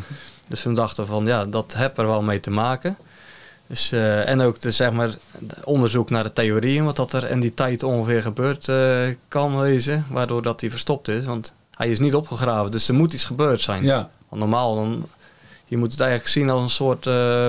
Dus 0.48 0.62
we 0.62 0.72
dachten 0.72 1.06
van 1.06 1.26
ja, 1.26 1.44
dat 1.44 1.74
heb 1.76 1.98
er 1.98 2.06
wel 2.06 2.22
mee 2.22 2.40
te 2.40 2.50
maken. 2.50 2.96
Dus, 3.68 3.92
eh, 3.92 4.28
en 4.28 4.40
ook 4.40 4.60
de, 4.60 4.70
zeg 4.70 4.92
maar, 4.92 5.10
de 5.38 5.54
onderzoek 5.64 6.10
naar 6.10 6.22
de 6.24 6.32
theorieën, 6.32 6.84
wat 6.84 6.96
dat 6.96 7.12
er 7.12 7.30
in 7.30 7.40
die 7.40 7.54
tijd 7.54 7.82
ongeveer 7.82 8.22
gebeurd 8.22 8.68
eh, 8.68 9.08
kan 9.28 9.58
wezen, 9.58 10.06
waardoor 10.10 10.42
dat 10.42 10.60
hij 10.60 10.70
verstopt 10.70 11.08
is. 11.08 11.24
Want 11.24 11.52
hij 11.74 11.88
is 11.88 11.98
niet 11.98 12.14
opgegraven, 12.14 12.70
dus 12.70 12.88
er 12.88 12.94
moet 12.94 13.12
iets 13.12 13.24
gebeurd 13.24 13.60
zijn. 13.60 13.84
Ja, 13.84 14.08
Want 14.28 14.40
normaal 14.42 14.74
dan, 14.74 15.06
je 15.64 15.76
moet 15.76 15.90
het 15.90 16.00
eigenlijk 16.00 16.30
zien 16.30 16.50
als 16.50 16.62
een 16.62 16.70
soort, 16.70 17.06
eh, 17.06 17.46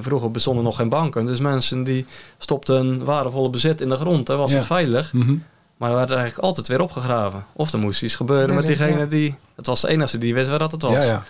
vroeger 0.00 0.30
bestonden 0.30 0.64
nog 0.64 0.76
geen 0.76 0.88
banken. 0.88 1.26
Dus 1.26 1.40
mensen 1.40 1.84
die 1.84 2.06
stopten 2.38 3.04
waardevolle 3.04 3.50
bezit 3.50 3.80
in 3.80 3.88
de 3.88 3.96
grond, 3.96 4.26
dan 4.26 4.38
was 4.38 4.50
Ja. 4.50 4.56
het 4.56 4.66
veilig. 4.66 5.12
Mhm. 5.12 5.34
Maar 5.76 5.90
er 5.90 5.96
werd 5.96 6.10
eigenlijk 6.10 6.38
altijd 6.38 6.68
weer 6.68 6.80
opgegraven. 6.80 7.44
Of 7.52 7.72
er 7.72 7.78
moest 7.78 8.02
iets 8.02 8.14
gebeuren 8.14 8.46
Nee, 8.48 8.56
met 8.56 8.66
diegene 8.66 8.98
ja. 8.98 9.06
die, 9.06 9.34
het 9.56 9.66
was 9.66 9.80
de 9.80 9.88
enige 9.88 10.18
die 10.18 10.34
wist 10.34 10.48
waar 10.48 10.58
dat 10.58 10.72
het 10.72 10.82
was. 10.82 10.92
ja, 10.94 11.02
ja. 11.02 11.24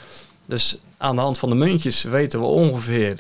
Dus 0.45 0.79
aan 0.97 1.15
de 1.15 1.21
hand 1.21 1.39
van 1.39 1.49
de 1.49 1.55
muntjes 1.55 2.03
weten 2.03 2.41
we 2.41 2.47
ongeveer 2.47 3.19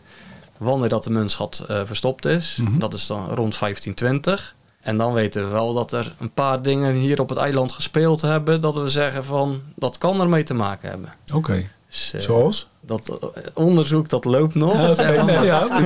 wanneer 0.58 0.88
dat 0.88 1.04
de 1.04 1.10
muntschat 1.10 1.64
eh, 1.68 1.80
verstopt 1.84 2.24
is. 2.24 2.58
Mhm. 2.62 2.78
Dat 2.78 2.94
is 2.94 3.06
dan 3.06 3.18
rond 3.18 3.58
1520. 3.58 4.54
En 4.80 4.96
dan 4.96 5.12
weten 5.12 5.44
we 5.44 5.50
wel 5.50 5.72
dat 5.72 5.92
er 5.92 6.14
een 6.18 6.30
paar 6.30 6.62
dingen 6.62 6.94
hier 6.94 7.20
op 7.20 7.28
het 7.28 7.38
eiland 7.38 7.72
gespeeld 7.72 8.20
hebben. 8.20 8.60
Dat 8.60 8.74
we 8.74 8.88
zeggen 8.88 9.24
van 9.24 9.62
dat 9.74 9.98
kan 9.98 10.20
ermee 10.20 10.42
te 10.42 10.54
maken 10.54 10.88
hebben. 10.88 11.12
Oké. 11.32 11.64
Dus, 11.96 12.12
eh, 12.12 12.20
Zoals? 12.20 12.66
dat 12.80 13.08
eh, 13.08 13.40
onderzoek 13.54 14.08
dat 14.08 14.24
loopt 14.24 14.54
nog. 14.54 14.96
Nee, 14.96 15.44
ja. 15.44 15.66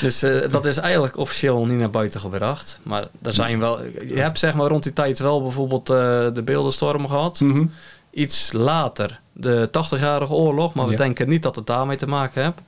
Dus 0.00 0.22
eh, 0.22 0.50
dat 0.50 0.64
is 0.64 0.76
eigenlijk 0.76 1.16
officieel 1.16 1.66
niet 1.66 1.78
naar 1.78 1.90
buiten 1.90 2.20
gebracht. 2.20 2.78
Maar 2.82 3.08
er 3.22 3.34
zijn 3.34 3.58
wel. 3.58 3.84
Je 3.84 4.18
hebt 4.18 4.38
zeg 4.38 4.54
maar 4.54 4.68
rond 4.68 4.82
die 4.82 4.92
tijd 4.92 5.18
wel 5.18 5.42
bijvoorbeeld 5.42 5.86
de 5.86 6.42
beeldenstorm 6.44 7.06
gehad. 7.06 7.40
Mhm. 7.40 7.66
Iets 8.10 8.52
later 8.52 9.20
de 9.32 9.68
80-jarige 9.70 10.32
oorlog. 10.32 10.74
Maar 10.74 10.86
we 10.86 10.96
denken 10.96 11.28
niet 11.28 11.42
dat 11.42 11.56
het 11.56 11.66
daarmee 11.66 11.96
te 11.96 12.08
maken 12.08 12.42
heeft. 12.42 12.58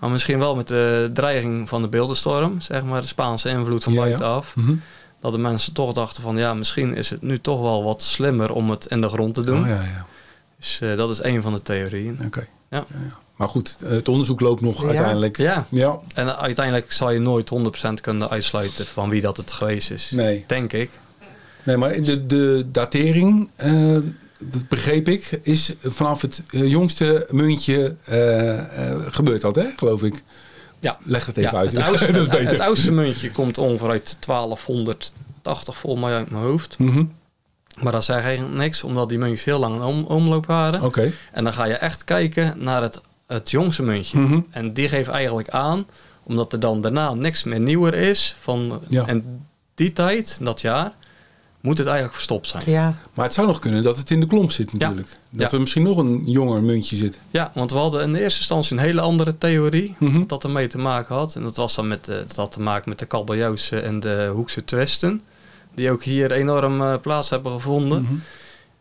Maar 0.00 0.10
misschien 0.10 0.38
wel 0.38 0.56
met 0.56 0.68
de 0.68 1.10
dreiging 1.14 1.68
van 1.68 1.82
de 1.82 1.88
beeldenstorm. 1.88 2.60
Zeg 2.60 2.84
maar 2.84 3.00
de 3.00 3.06
Spaanse 3.06 3.48
invloed 3.48 3.84
van 3.84 3.92
Ja, 3.92 3.98
ja. 3.98 4.04
buitenaf. 4.06 4.56
Mhm. 4.56 4.74
Dat 5.20 5.32
de 5.32 5.38
mensen 5.38 5.72
toch 5.72 5.92
dachten 5.92 6.22
van 6.22 6.36
ja, 6.36 6.54
misschien 6.54 6.94
is 6.96 7.10
het 7.10 7.22
nu 7.22 7.38
toch 7.40 7.60
wel 7.60 7.84
wat 7.84 8.02
slimmer 8.02 8.52
om 8.52 8.70
het 8.70 8.86
in 8.86 9.00
de 9.00 9.08
grond 9.08 9.34
te 9.34 9.42
doen. 9.44 9.60
Oh, 9.62 9.68
ja, 9.68 9.74
ja. 9.82 10.06
Dus 10.58 10.80
eh, 10.80 10.96
dat 10.96 11.10
is 11.10 11.22
een 11.22 11.42
van 11.42 11.52
de 11.52 11.62
theorieën. 11.62 12.18
Oké. 12.26 12.46
Ja. 12.70 12.84
Maar 13.36 13.48
goed, 13.48 13.76
het 13.84 14.08
onderzoek 14.08 14.40
loopt 14.40 14.60
nog 14.60 14.80
Ja. 14.80 14.86
uiteindelijk. 14.86 15.36
Ja, 15.36 15.66
Ja, 15.68 15.98
en 16.14 16.36
uiteindelijk 16.38 16.92
zal 16.92 17.12
je 17.12 17.18
nooit 17.18 17.48
100% 17.48 18.00
kunnen 18.00 18.30
uitsluiten 18.30 18.86
van 18.86 19.08
wie 19.08 19.20
dat 19.20 19.36
het 19.36 19.52
geweest 19.52 19.90
is. 19.90 20.10
nee. 20.10 20.44
Denk 20.46 20.72
ik. 20.72 20.90
Nee, 21.62 21.76
maar 21.76 22.00
de, 22.02 22.26
de 22.26 22.66
datering, 22.72 23.50
eh, 23.56 23.96
dat 24.38 24.68
begreep 24.68 25.08
ik, 25.08 25.40
is 25.42 25.72
vanaf 25.82 26.20
het 26.22 26.42
eh, 26.50 26.68
jongste 26.70 27.26
muntje 27.30 27.94
eh, 28.04 28.90
eh, 28.90 29.00
gebeurt 29.08 29.40
dat, 29.40 29.56
hè, 29.56 29.66
geloof 29.76 30.02
ik. 30.02 30.22
Ja. 30.80 30.98
Leg 31.02 31.26
het 31.26 31.36
even 31.36 31.50
Ja, 31.50 31.58
uit. 31.58 31.72
Het 31.72 31.82
oudste, 31.82 32.12
dat 32.12 32.22
is 32.22 32.28
beter. 32.28 32.50
het 32.50 32.60
oudste 32.60 32.92
muntje 32.92 33.32
komt 33.32 33.58
ongeveer 33.58 33.90
uit 33.90 34.16
1280 34.26 35.76
volgens 35.76 36.04
mij 36.04 36.14
uit 36.14 36.30
mijn 36.30 36.42
hoofd. 36.42 36.78
Mhm. 36.78 37.04
Maar 37.82 37.92
dat 37.92 38.04
zegt 38.04 38.22
eigenlijk 38.22 38.56
niks, 38.56 38.82
omdat 38.82 39.08
die 39.08 39.18
muntjes 39.18 39.44
heel 39.44 39.58
lang 39.58 39.74
in 39.74 39.82
om, 39.82 40.04
omloop 40.04 40.46
waren. 40.46 40.82
Oké. 40.82 41.12
En 41.32 41.44
dan 41.44 41.52
ga 41.52 41.64
je 41.64 41.74
echt 41.74 42.04
kijken 42.04 42.54
naar 42.56 42.82
het, 42.82 43.00
het 43.26 43.50
jongste 43.50 43.82
muntje. 43.82 44.18
Mhm. 44.18 44.40
En 44.50 44.72
die 44.72 44.88
geeft 44.88 45.08
eigenlijk 45.08 45.48
aan, 45.48 45.86
omdat 46.22 46.52
er 46.52 46.60
dan 46.60 46.80
daarna 46.80 47.14
niks 47.14 47.44
meer 47.44 47.60
nieuwer 47.60 47.94
is 47.94 48.36
van 48.40 48.80
Ja. 48.88 49.06
en 49.06 49.46
die 49.74 49.92
tijd, 49.92 50.38
dat 50.42 50.60
jaar, 50.60 50.92
moet 51.60 51.78
het 51.78 51.86
eigenlijk 51.86 52.14
verstopt 52.16 52.48
zijn. 52.48 52.62
Ja, 52.66 52.94
Maar 53.14 53.24
het 53.24 53.34
zou 53.34 53.46
nog 53.46 53.58
kunnen 53.58 53.82
dat 53.82 53.96
het 53.96 54.10
in 54.10 54.20
de 54.20 54.26
klomp 54.26 54.50
zit 54.50 54.72
natuurlijk. 54.72 55.08
Dat 55.30 55.40
Ja. 55.50 55.54
er 55.56 55.60
misschien 55.60 55.82
nog 55.82 55.96
een 55.96 56.22
jonger 56.24 56.62
muntje 56.62 56.96
zit. 56.96 57.18
Ja, 57.30 57.50
want 57.54 57.70
we 57.70 57.76
hadden 57.78 58.02
in 58.02 58.12
de 58.12 58.20
eerste 58.20 58.38
instantie 58.38 58.76
een 58.76 58.82
hele 58.82 59.00
andere 59.00 59.38
theorie 59.38 59.94
wat 59.98 60.28
dat 60.28 60.44
ermee 60.44 60.66
te 60.66 60.78
maken 60.78 61.14
had. 61.14 61.34
En 61.34 61.42
dat 61.42 61.56
was 61.56 61.74
dan 61.74 61.88
met, 61.88 62.04
de, 62.04 62.24
dat 62.26 62.36
had 62.36 62.52
te 62.52 62.60
maken 62.60 62.88
met 62.88 62.98
de 62.98 63.06
kabeljauwse 63.06 63.80
en 63.80 64.00
de 64.00 64.30
hoekse 64.34 64.64
twisten. 64.64 65.22
Die 65.74 65.90
ook 65.90 66.02
hier 66.02 66.32
enorm 66.32 66.80
eh, 66.82 66.94
plaats 67.02 67.30
hebben 67.30 67.52
gevonden. 67.52 68.02
Mhm. 68.02 68.14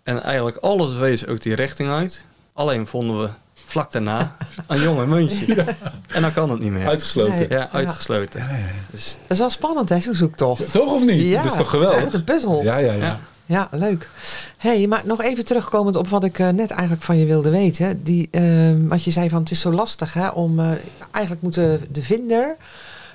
En 0.03 0.23
eigenlijk 0.23 0.57
alles 0.57 0.93
wees 0.93 1.27
ook 1.27 1.41
die 1.41 1.55
richting 1.55 1.89
uit. 1.89 2.25
Alleen 2.53 2.87
vonden 2.87 3.21
we 3.21 3.29
vlak 3.77 3.91
daarna 3.91 4.35
een 4.67 4.81
jonger 4.81 5.07
muntje. 5.07 5.65
En 6.07 6.21
dan 6.21 6.33
kan 6.33 6.49
het 6.49 6.59
niet 6.59 6.71
meer. 6.71 6.87
Uitgesloten. 6.87 7.35
Nee. 7.35 7.49
Ja, 7.49 7.69
uitgesloten. 7.71 8.39
Ja. 8.39 8.57
Dus, 8.91 9.17
dat 9.21 9.31
is 9.31 9.37
wel 9.39 9.49
spannend 9.49 9.89
hè, 9.89 9.99
zo'n 9.99 10.15
zoektocht. 10.15 10.71
Toch 10.71 10.91
of 10.93 11.03
niet? 11.05 11.21
Ja, 11.21 11.35
dat 11.35 11.45
is 11.45 11.51
toch 11.51 11.59
Het 11.59 11.67
geweldig? 11.69 11.97
is 11.97 12.03
echt 12.05 12.13
een 12.13 12.23
puzzel. 12.23 12.63
Ja, 12.63 12.77
Ja, 12.77 12.93
ja, 12.93 13.05
ja. 13.05 13.19
Ja. 13.45 13.67
leuk. 13.71 14.09
hey, 14.57 14.87
maar 14.87 15.01
nog 15.05 15.21
even 15.21 15.45
terugkomend 15.45 15.95
op 15.95 16.07
wat 16.07 16.23
ik 16.23 16.39
eh, 16.39 16.49
net 16.49 16.71
eigenlijk 16.71 17.01
van 17.01 17.17
je 17.17 17.25
wilde 17.25 17.49
weten. 17.49 18.03
Die, 18.03 18.27
eh, 18.31 18.43
wat 18.79 19.03
je 19.03 19.11
zei 19.11 19.29
van 19.29 19.39
het 19.39 19.51
is 19.51 19.59
zo 19.59 19.71
lastig 19.71 20.13
hè, 20.13 20.27
om... 20.27 20.59
eh, 20.59 20.71
eigenlijk 21.11 21.43
moet 21.43 21.53
de, 21.53 21.79
de 21.91 22.01
vinder 22.01 22.55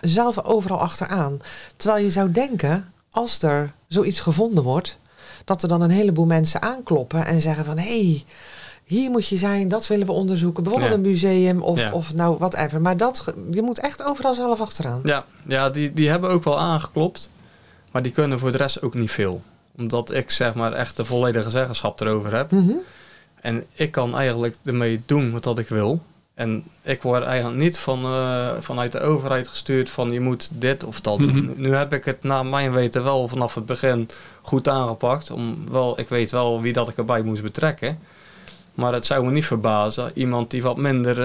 zelf 0.00 0.44
overal 0.44 0.78
achteraan. 0.80 1.40
Terwijl 1.76 2.04
je 2.04 2.10
zou 2.10 2.32
denken, 2.32 2.92
als 3.10 3.42
er 3.42 3.72
zoiets 3.88 4.20
gevonden 4.20 4.64
wordt... 4.64 4.98
dat 5.44 5.62
er 5.62 5.68
dan 5.68 5.80
een 5.80 5.90
heleboel 5.90 6.26
mensen 6.26 6.62
aankloppen 6.62 7.26
en 7.26 7.40
zeggen 7.40 7.64
van... 7.64 7.78
hé, 7.78 7.98
hey, 8.08 8.24
hier 8.84 9.10
moet 9.10 9.28
je 9.28 9.36
zijn, 9.36 9.68
dat 9.68 9.86
willen 9.86 10.06
we 10.06 10.12
onderzoeken. 10.12 10.62
Bijvoorbeeld 10.62 10.92
Ja. 10.92 10.96
een 10.98 11.10
museum 11.10 11.62
of, 11.62 11.78
Ja. 11.80 11.92
of 11.92 12.14
nou 12.14 12.36
whatever. 12.38 12.80
Maar 12.80 12.96
dat, 12.96 13.34
je 13.50 13.62
moet 13.62 13.78
echt 13.78 14.02
overal 14.02 14.34
zelf 14.34 14.60
achteraan. 14.60 15.00
ja, 15.04 15.24
ja 15.46 15.70
die, 15.70 15.92
die 15.92 16.08
hebben 16.08 16.30
ook 16.30 16.44
wel 16.44 16.58
aangeklopt. 16.58 17.30
Maar 17.92 18.02
die 18.02 18.12
kunnen 18.12 18.38
voor 18.38 18.52
de 18.52 18.58
rest 18.58 18.82
ook 18.82 18.94
niet 18.94 19.10
veel. 19.10 19.42
Omdat 19.76 20.12
ik 20.14 20.30
zeg 20.30 20.54
maar 20.54 20.72
echt 20.72 20.96
de 20.96 21.04
volledige 21.04 21.50
zeggenschap 21.50 22.00
erover 22.00 22.34
heb. 22.34 22.50
Mhm. 22.50 22.70
En 23.40 23.64
ik 23.72 23.90
kan 23.90 24.16
eigenlijk 24.16 24.56
ermee 24.64 25.02
doen 25.06 25.32
wat 25.32 25.42
dat 25.42 25.58
ik 25.58 25.68
wil. 25.68 26.00
En 26.34 26.64
ik 26.82 27.02
word 27.02 27.22
eigenlijk 27.24 27.58
niet 27.60 27.78
van, 27.78 28.04
eh, 28.04 28.48
vanuit 28.58 28.92
de 28.92 29.00
overheid 29.00 29.48
gestuurd 29.48 29.90
van 29.90 30.12
je 30.12 30.20
moet 30.20 30.48
dit 30.52 30.84
of 30.84 31.00
dat 31.00 31.18
doen. 31.18 31.44
Mhm. 31.44 31.60
Nu 31.60 31.74
heb 31.74 31.92
ik 31.92 32.04
het 32.04 32.22
naar 32.22 32.46
mijn 32.46 32.72
weten 32.72 33.04
wel 33.04 33.28
vanaf 33.28 33.54
het 33.54 33.66
begin 33.66 34.08
goed 34.42 34.68
aangepakt. 34.68 35.30
Om 35.30 35.58
wel, 35.70 35.98
ik 36.00 36.08
weet 36.08 36.30
wel 36.30 36.60
wie 36.60 36.72
dat 36.72 36.88
ik 36.88 36.96
erbij 36.96 37.22
moest 37.22 37.42
betrekken. 37.42 37.98
Maar 38.74 38.92
het 38.92 39.06
zou 39.06 39.24
me 39.24 39.30
niet 39.30 39.44
verbazen, 39.46 40.10
iemand 40.14 40.50
die 40.50 40.62
wat 40.62 40.76
minder 40.76 41.20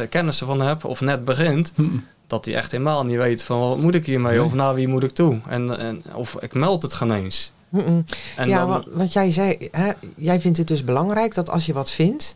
eh, 0.00 0.08
kennis 0.08 0.40
ervan 0.40 0.62
heeft 0.68 0.84
of 0.84 1.00
net 1.00 1.24
begint, 1.24 1.72
Mhm. 1.74 1.96
dat 2.26 2.44
hij 2.44 2.54
echt 2.54 2.70
helemaal 2.70 3.04
niet 3.04 3.16
weet 3.16 3.42
van 3.42 3.60
wat 3.60 3.78
moet 3.78 3.94
ik 3.94 4.06
hiermee 4.06 4.36
Nee. 4.36 4.44
of 4.44 4.54
naar 4.54 4.74
wie 4.74 4.88
moet 4.88 5.02
ik 5.02 5.10
toe. 5.14 5.38
En, 5.48 5.78
en, 5.78 6.02
of 6.14 6.36
ik 6.40 6.54
meld 6.54 6.82
het 6.82 6.94
geen 6.94 7.10
eens. 7.10 7.52
Mhm. 7.68 8.00
En 8.36 8.48
ja, 8.48 8.58
dan, 8.58 8.68
wa- 8.68 8.84
want 8.92 9.12
jij 9.12 9.32
zei, 9.32 9.68
hè, 9.70 9.90
jij 10.16 10.40
vindt 10.40 10.58
het 10.58 10.68
dus 10.68 10.84
belangrijk 10.84 11.34
dat 11.34 11.50
als 11.50 11.66
je 11.66 11.72
wat 11.72 11.90
vindt, 11.90 12.34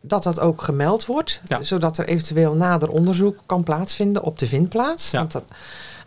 dat 0.00 0.22
dat 0.22 0.40
ook 0.40 0.62
gemeld 0.62 1.06
wordt. 1.06 1.40
Ja. 1.44 1.62
Zodat 1.62 1.98
er 1.98 2.06
eventueel 2.08 2.54
nader 2.54 2.88
onderzoek 2.88 3.36
kan 3.46 3.62
plaatsvinden 3.62 4.22
op 4.22 4.38
de 4.38 4.46
vindplaats. 4.46 5.10
Ja. 5.10 5.18
Want 5.18 5.32
dat, 5.32 5.44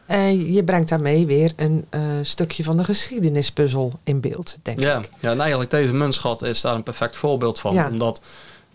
en 0.08 0.54
je 0.54 0.64
brengt 0.64 0.90
daarmee 0.90 1.26
weer 1.26 1.54
een 1.56 1.86
eh, 1.90 2.02
stukje 2.22 2.64
van 2.64 2.78
de 2.78 2.84
geschiedenispuzzel 2.84 4.00
in 4.04 4.20
beeld, 4.20 4.58
denk 4.62 4.80
Ja, 4.80 4.98
ik. 4.98 5.10
ja 5.20 5.32
en 5.32 5.40
eigenlijk 5.40 5.70
deze 5.70 5.94
muntschat 5.94 6.42
is 6.42 6.62
daar 6.62 6.76
een 6.76 6.84
perfect 6.84 7.16
voorbeeld 7.16 7.60
van. 7.60 7.74
Ja. 7.74 7.90
Omdat 7.90 8.22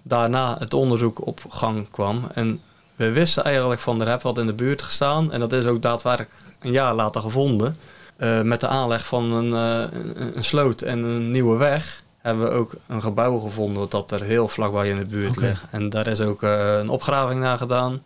daarna 0.03 0.57
het 0.59 0.75
onderzoek 0.75 1.27
op 1.27 1.41
gang 1.49 1.91
kwam. 1.91 2.25
En 2.35 2.61
we 2.97 3.13
wisten 3.13 3.45
eigenlijk 3.45 3.81
van 3.81 4.01
er 4.01 4.09
heeft 4.09 4.23
wat 4.23 4.39
in 4.39 4.47
de 4.47 4.53
buurt 4.53 4.83
gestaan. 4.83 5.33
En 5.33 5.41
dat 5.41 5.53
is 5.53 5.67
ook 5.67 5.83
daadwerkelijk 5.83 6.33
een 6.61 6.73
jaar 6.73 6.95
later 6.95 7.21
gevonden. 7.21 7.77
Eh, 8.17 8.41
met 8.41 8.61
de 8.61 8.69
aanleg 8.69 9.07
van 9.07 9.33
een, 9.33 9.53
eh, 9.53 9.99
een, 10.35 10.45
sloot 10.45 10.83
en 10.83 10.99
een 11.03 11.31
nieuwe 11.31 11.57
weg 11.57 12.03
hebben 12.19 12.45
we 12.45 12.51
ook 12.51 12.75
een 12.87 13.03
gebouw 13.03 13.39
gevonden 13.39 13.87
dat 13.89 14.11
er 14.11 14.23
heel 14.23 14.49
vlakbij 14.49 14.89
in 14.89 14.97
de 14.97 15.05
buurt 15.11 15.37
ligt. 15.37 15.63
En 15.71 15.89
daar 15.89 16.07
is 16.07 16.21
ook 16.21 16.43
een 16.43 16.89
opgraving 16.89 17.41
naar 17.41 17.59
gedaan. 17.59 18.03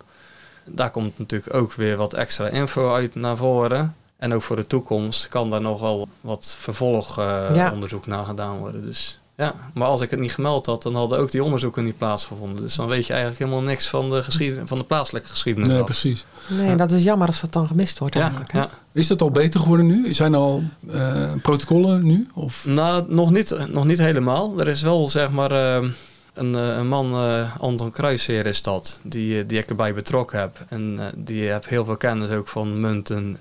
Daar 0.66 0.90
komt 0.90 1.18
natuurlijk 1.18 1.54
ook 1.54 1.72
weer 1.72 1.96
wat 1.96 2.14
extra 2.14 2.48
info 2.48 2.94
uit 2.94 3.14
naar 3.14 3.36
voren. 3.36 3.94
En 4.16 4.34
ook 4.34 4.42
voor 4.42 4.56
de 4.56 4.66
toekomst 4.66 5.28
kan 5.28 5.50
daar 5.50 5.60
nog 5.60 5.80
wel 5.80 6.08
wat 6.20 6.54
vervolgonderzoek 6.58 7.56
Ja. 7.56 7.72
onderzoek 7.72 8.06
naar 8.06 8.24
gedaan 8.24 8.56
worden. 8.58 8.84
Dus, 8.86 9.18
ja. 9.36 9.54
Maar 9.74 9.88
als 9.88 10.00
ik 10.00 10.10
het 10.10 10.20
niet 10.20 10.32
gemeld 10.32 10.66
had, 10.66 10.82
dan 10.82 10.94
hadden 10.94 11.18
ook 11.18 11.30
die 11.30 11.44
onderzoeken 11.44 11.84
niet 11.84 11.98
plaatsgevonden. 11.98 12.62
Dus 12.62 12.76
dan 12.76 12.86
weet 12.86 13.06
je 13.06 13.12
eigenlijk 13.12 13.42
helemaal 13.42 13.64
niks 13.64 13.88
van 13.88 14.10
de, 14.10 14.22
geschieden, 14.22 14.66
van 14.66 14.78
de 14.78 14.84
plaatselijke 14.84 15.28
geschiedenis. 15.28 15.68
Nee, 15.68 15.78
af. 15.78 15.84
precies. 15.84 16.24
Nee, 16.48 16.66
Ja. 16.68 16.74
dat 16.76 16.92
is 16.92 17.02
jammer 17.02 17.26
als 17.26 17.40
dat 17.40 17.52
dan 17.52 17.66
gemist 17.66 17.98
wordt 17.98 18.14
Ja, 18.14 18.32
ja. 18.52 18.68
Is 18.92 19.06
dat 19.06 19.22
al 19.22 19.30
beter 19.30 19.60
geworden 19.60 19.86
nu? 19.86 20.12
Zijn 20.14 20.32
er 20.32 20.38
al 20.38 20.62
eh, 20.90 21.32
protocollen 21.42 22.06
nu? 22.06 22.28
Of? 22.34 22.66
Nou, 22.66 23.04
nog 23.08 23.30
niet, 23.30 23.56
nog 23.68 23.84
niet 23.84 23.98
helemaal. 23.98 24.60
Er 24.60 24.68
is 24.68 24.82
wel, 24.82 25.08
zeg 25.08 25.30
maar, 25.30 25.50
eh, 25.50 25.88
een, 26.36 26.54
eh, 26.54 26.76
een 26.76 26.88
man, 26.88 27.12
eh, 27.12 27.56
Anton 27.60 27.90
Kruisheer 27.90 28.46
is 28.46 28.62
dat, 28.62 28.98
die, 29.02 29.40
eh, 29.40 29.48
die 29.48 29.58
ik 29.58 29.68
erbij 29.68 29.94
betrokken 29.94 30.38
heb. 30.38 30.56
En 30.68 30.96
eh, 30.98 31.06
die 31.14 31.50
heeft 31.50 31.66
heel 31.66 31.84
veel 31.84 31.96
kennis 31.96 32.30
ook 32.30 32.48
van 32.48 32.80
munten. 32.80 33.38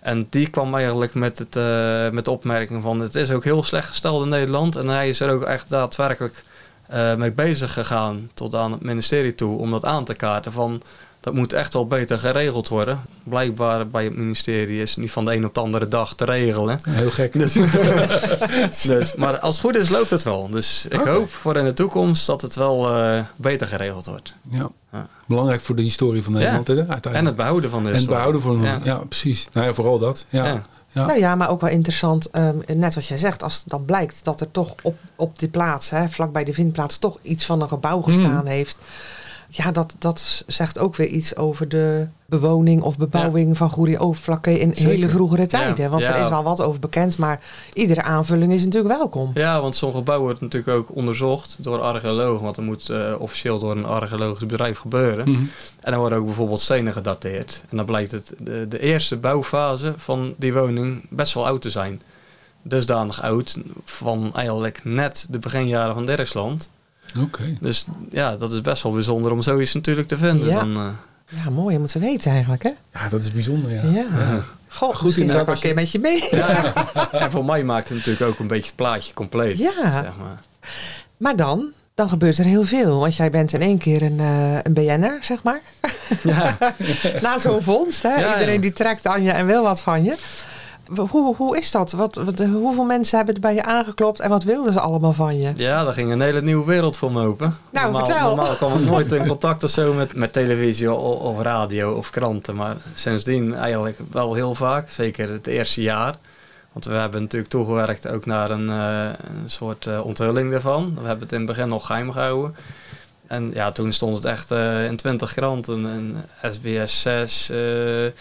En 0.00 0.26
die 0.30 0.50
kwam 0.50 0.74
eigenlijk 0.74 1.14
met, 1.14 1.38
het, 1.38 1.56
eh, 1.56 2.10
met 2.10 2.24
de 2.24 2.30
opmerking 2.30 2.82
van 2.82 3.00
het 3.00 3.14
is 3.14 3.30
ook 3.30 3.44
heel 3.44 3.62
slecht 3.62 3.88
gesteld 3.88 4.22
in 4.22 4.28
Nederland. 4.28 4.76
En 4.76 4.88
hij 4.88 5.08
is 5.08 5.20
er 5.20 5.30
ook 5.30 5.42
echt 5.42 5.68
daadwerkelijk 5.68 6.44
eh, 6.86 7.14
mee 7.14 7.32
bezig 7.32 7.72
gegaan 7.72 8.30
tot 8.34 8.54
aan 8.54 8.72
het 8.72 8.80
ministerie 8.82 9.34
toe 9.34 9.58
om 9.58 9.70
dat 9.70 9.84
aan 9.84 10.04
te 10.04 10.14
kaarten 10.14 10.52
van 10.52 10.82
dat 11.28 11.36
moet 11.36 11.52
echt 11.52 11.72
wel 11.72 11.86
beter 11.86 12.18
geregeld 12.18 12.68
worden. 12.68 13.00
Blijkbaar 13.22 13.86
bij 13.88 14.04
het 14.04 14.16
ministerie 14.16 14.82
is 14.82 14.90
het 14.90 14.98
niet 14.98 15.10
van 15.12 15.24
de 15.24 15.34
een 15.34 15.44
op 15.46 15.54
de 15.54 15.60
andere 15.60 15.88
dag 15.88 16.14
te 16.14 16.24
regelen. 16.24 16.78
Heel 16.88 17.10
gek. 17.10 17.32
Dus, 17.32 17.52
dus, 18.86 19.14
maar 19.14 19.38
als 19.38 19.54
het 19.56 19.64
goed 19.64 19.76
is, 19.76 19.88
loopt 19.88 20.10
het 20.10 20.22
wel. 20.22 20.48
Dus 20.50 20.86
ik 20.88 21.00
hoop 21.00 21.30
voor 21.30 21.56
in 21.56 21.64
de 21.64 21.74
toekomst 21.74 22.26
dat 22.26 22.40
het 22.42 22.54
wel 22.54 22.94
eh, 22.94 23.20
beter 23.36 23.66
geregeld 23.66 24.06
wordt. 24.06 24.34
Ja. 24.50 24.68
Ja. 24.92 25.06
Belangrijk 25.26 25.60
voor 25.60 25.76
de 25.76 25.82
historie 25.82 26.22
van 26.22 26.32
Nederland, 26.32 26.66
hè, 26.66 26.74
uiteindelijk. 26.74 27.16
En 27.16 27.24
het 27.26 27.36
behouden 27.36 27.70
van 27.70 27.82
de 27.82 27.88
En 27.88 27.94
het 27.94 28.04
historie. 28.08 28.24
behouden 28.32 28.40
van... 28.58 28.62
Ja, 28.84 28.92
Ja. 28.92 28.96
precies. 29.08 29.48
Nou 29.52 29.66
ja, 29.66 29.74
vooral 29.74 29.98
dat. 29.98 30.26
Ja. 30.28 30.44
Ja. 30.46 30.62
Ja. 30.92 31.06
Nou 31.06 31.18
ja, 31.18 31.34
maar 31.34 31.50
ook 31.50 31.60
wel 31.60 31.70
interessant, 31.70 32.30
ehm, 32.30 32.56
net 32.74 32.94
wat 32.94 33.06
jij 33.06 33.18
zegt, 33.18 33.42
als 33.42 33.62
dan 33.66 33.84
blijkt 33.84 34.24
dat 34.24 34.40
er 34.40 34.50
toch 34.50 34.74
op, 34.82 34.96
op 35.16 35.38
die 35.38 35.48
plaats, 35.48 35.90
hè, 35.90 36.08
vlakbij 36.08 36.44
de 36.44 36.52
vindplaats, 36.52 36.98
toch 36.98 37.18
iets 37.22 37.44
van 37.44 37.60
een 37.62 37.68
gebouw 37.68 38.00
gestaan 38.02 38.40
Mm. 38.44 38.46
heeft. 38.46 38.76
Ja, 39.50 39.72
dat, 39.72 39.94
dat 39.98 40.44
zegt 40.46 40.78
ook 40.78 40.96
weer 40.96 41.06
iets 41.06 41.36
over 41.36 41.68
de 41.68 42.06
bewoning 42.26 42.82
of 42.82 42.96
bebouwing 42.96 43.56
van 43.56 43.70
Goeree-Overflakkee 43.70 44.58
in 44.58 44.74
Zeker. 44.74 44.90
hele 44.90 45.08
vroegere 45.08 45.46
tijden. 45.46 45.90
Want 45.90 46.02
Ja. 46.02 46.14
er 46.14 46.22
is 46.22 46.28
wel 46.28 46.42
wat 46.42 46.60
over 46.60 46.80
bekend, 46.80 47.18
maar 47.18 47.40
iedere 47.72 48.02
aanvulling 48.02 48.52
is 48.52 48.64
natuurlijk 48.64 48.94
welkom. 48.96 49.30
Ja, 49.34 49.60
want 49.60 49.76
zo'n 49.76 49.92
gebouw 49.92 50.20
wordt 50.20 50.40
natuurlijk 50.40 50.76
ook 50.78 50.96
onderzocht 50.96 51.56
door 51.58 51.80
archeologen. 51.80 52.44
Want 52.44 52.56
dat 52.56 52.64
moet 52.64 52.88
eh, 52.88 53.14
officieel 53.18 53.58
door 53.58 53.70
een 53.70 53.84
archeologisch 53.86 54.46
bedrijf 54.46 54.78
gebeuren. 54.78 55.30
Mhm. 55.30 55.42
En 55.80 55.90
dan 55.90 56.00
worden 56.00 56.18
ook 56.18 56.26
bijvoorbeeld 56.26 56.60
stenen 56.60 56.92
gedateerd. 56.92 57.62
En 57.68 57.76
dan 57.76 57.86
blijkt 57.86 58.10
het 58.10 58.34
de, 58.38 58.66
de 58.68 58.78
eerste 58.80 59.16
bouwfase 59.16 59.92
van 59.96 60.34
die 60.36 60.52
woning 60.52 61.06
best 61.10 61.34
wel 61.34 61.46
oud 61.46 61.62
te 61.62 61.70
zijn. 61.70 62.02
Dusdanig 62.62 63.22
oud 63.22 63.56
van 63.84 64.30
eigenlijk 64.34 64.80
net 64.84 65.26
de 65.30 65.38
beginjaren 65.38 65.94
van 65.94 66.06
Dirksland. 66.06 66.70
Oké. 67.20 67.42
Dus 67.60 67.84
ja, 68.10 68.36
dat 68.36 68.52
is 68.52 68.60
best 68.60 68.82
wel 68.82 68.92
bijzonder 68.92 69.32
om 69.32 69.42
zoiets 69.42 69.74
natuurlijk 69.74 70.08
te 70.08 70.16
vinden. 70.16 70.46
Ja. 70.48 70.58
Dan, 70.58 70.76
eh, 70.76 70.88
Ja, 71.44 71.50
mooi, 71.50 71.72
je 71.74 71.80
moet 71.80 71.90
ze 71.90 71.98
weten 71.98 72.30
eigenlijk, 72.30 72.62
hè? 72.62 72.70
Ja, 72.92 73.08
dat 73.08 73.22
is 73.22 73.32
bijzonder, 73.32 73.72
ja. 73.72 73.82
Ja. 73.82 74.06
Goh, 74.68 74.94
Goed, 74.94 75.02
misschien 75.04 75.30
ik 75.30 75.46
een 75.46 75.54
keer 75.58 75.68
je- 75.68 75.74
met 75.74 75.90
je 75.90 75.98
mee. 75.98 76.24
ja. 76.30 76.72
en 77.12 77.30
voor 77.34 77.44
mij 77.44 77.64
maakt 77.64 77.88
het 77.88 77.96
natuurlijk 77.98 78.30
ook 78.30 78.38
een 78.38 78.46
beetje 78.46 78.66
het 78.66 78.76
plaatje 78.76 79.14
compleet. 79.14 79.58
Ja. 79.58 79.72
Zeg 79.90 80.02
maar. 80.18 80.40
Maar 81.16 81.36
dan, 81.36 81.66
dan 81.94 82.08
gebeurt 82.08 82.38
er 82.38 82.44
heel 82.44 82.64
veel. 82.64 82.98
Want 82.98 83.16
jij 83.16 83.30
bent 83.30 83.52
in 83.52 83.60
één 83.60 83.78
keer 83.78 84.02
een, 84.02 84.20
eh 84.20 84.58
een 84.62 84.72
BN'er, 84.74 85.18
zeg 85.20 85.42
maar. 85.42 85.60
Ja. 86.22 86.56
Na 87.22 87.38
zo'n 87.38 87.62
vondst, 87.62 88.02
hè? 88.02 88.14
Ja, 88.14 88.32
Iedereen 88.32 88.54
ja. 88.54 88.60
die 88.60 88.72
trekt 88.72 89.06
aan 89.06 89.22
je 89.22 89.30
en 89.30 89.46
wil 89.46 89.62
wat 89.62 89.80
van 89.80 90.04
je. 90.04 90.16
Hoe, 90.96 91.36
hoe 91.36 91.58
is 91.58 91.70
dat? 91.70 91.92
Wat, 91.92 92.14
wat, 92.14 92.38
hoeveel 92.38 92.84
mensen 92.84 93.16
hebben 93.16 93.34
het 93.34 93.44
bij 93.44 93.54
je 93.54 93.62
aangeklopt 93.62 94.20
en 94.20 94.28
wat 94.28 94.42
wilden 94.42 94.72
ze 94.72 94.80
allemaal 94.80 95.12
van 95.12 95.38
je? 95.38 95.52
Ja, 95.56 95.84
daar 95.84 95.92
ging 95.92 96.12
een 96.12 96.20
hele 96.20 96.42
nieuwe 96.42 96.64
wereld 96.64 96.96
voor 96.96 97.12
me 97.12 97.26
open. 97.26 97.54
Nou, 97.70 97.84
normaal, 97.84 98.06
vertel. 98.06 98.26
Normaal 98.26 98.54
kwam 98.54 98.78
ik 98.78 98.84
nooit 98.84 99.12
in 99.12 99.26
contact 99.36 99.64
of 99.64 99.70
zo 99.70 99.92
met, 99.92 100.14
met 100.14 100.32
televisie 100.32 100.92
of, 100.92 101.20
of 101.20 101.42
radio 101.42 101.92
of 101.92 102.10
kranten. 102.10 102.54
Maar 102.54 102.76
sindsdien 102.94 103.54
eigenlijk 103.54 103.98
wel 104.10 104.34
heel 104.34 104.54
vaak. 104.54 104.90
Zeker 104.90 105.30
het 105.30 105.46
eerste 105.46 105.82
jaar. 105.82 106.14
Want 106.72 106.84
we 106.84 106.92
hebben 106.92 107.22
natuurlijk 107.22 107.50
toegewerkt 107.50 108.08
ook 108.08 108.26
naar 108.26 108.50
een, 108.50 108.68
eh, 108.68 109.04
een 109.42 109.50
soort 109.50 109.86
eh, 109.86 110.04
onthulling 110.04 110.50
daarvan. 110.50 110.94
We 111.00 111.06
hebben 111.06 111.22
het 111.24 111.32
in 111.32 111.38
het 111.38 111.46
begin 111.46 111.68
nog 111.68 111.86
geheim 111.86 112.12
gehouden. 112.12 112.54
En 113.28 113.50
ja, 113.54 113.72
toen 113.72 113.92
stond 113.92 114.16
het 114.16 114.24
echt 114.24 114.50
eh, 114.50 114.84
in 114.84 114.96
20 114.96 115.34
kranten. 115.34 115.86
En 115.86 116.24
SBS 116.52 117.00
6, 117.00 117.50
eh, 117.50 118.06
eh, 118.06 118.12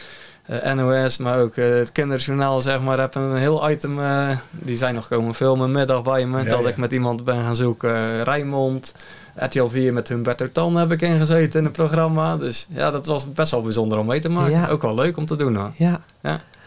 NOS, 0.75 1.17
maar 1.17 1.39
ook 1.39 1.55
eh, 1.55 1.75
het 1.75 1.91
kinderjournaal, 1.91 2.61
zeg 2.61 2.81
maar, 2.81 2.99
hebben 2.99 3.21
een 3.21 3.37
heel 3.37 3.69
item. 3.69 3.99
eh, 3.99 4.37
die 4.51 4.77
zijn 4.77 4.95
nog 4.95 5.07
komen 5.07 5.35
filmen 5.35 5.71
middag 5.71 6.01
bij 6.03 6.25
me. 6.25 6.37
Ja, 6.37 6.49
dat 6.49 6.61
ja. 6.63 6.69
ik 6.69 6.77
met 6.77 6.91
iemand 6.91 7.23
ben 7.23 7.43
gaan 7.43 7.55
zoeken. 7.55 8.23
Rijnmond, 8.23 8.93
RTL 9.35 9.67
4 9.67 9.93
met 9.93 10.07
Humberto 10.07 10.51
Tan 10.51 10.75
heb 10.75 10.91
ik 10.91 11.01
ingezeten 11.01 11.59
in 11.59 11.65
het 11.65 11.75
programma. 11.75 12.37
Dus 12.37 12.67
ja, 12.69 12.91
dat 12.91 13.05
was 13.05 13.33
best 13.33 13.51
wel 13.51 13.61
bijzonder 13.61 13.97
om 13.97 14.05
mee 14.05 14.19
te 14.19 14.29
maken. 14.29 14.51
Ja. 14.51 14.67
Ook 14.67 14.81
wel 14.81 14.95
leuk 14.95 15.17
om 15.17 15.25
te 15.25 15.35
doen 15.35 15.55
hoor. 15.55 15.71
Ja, 15.75 16.01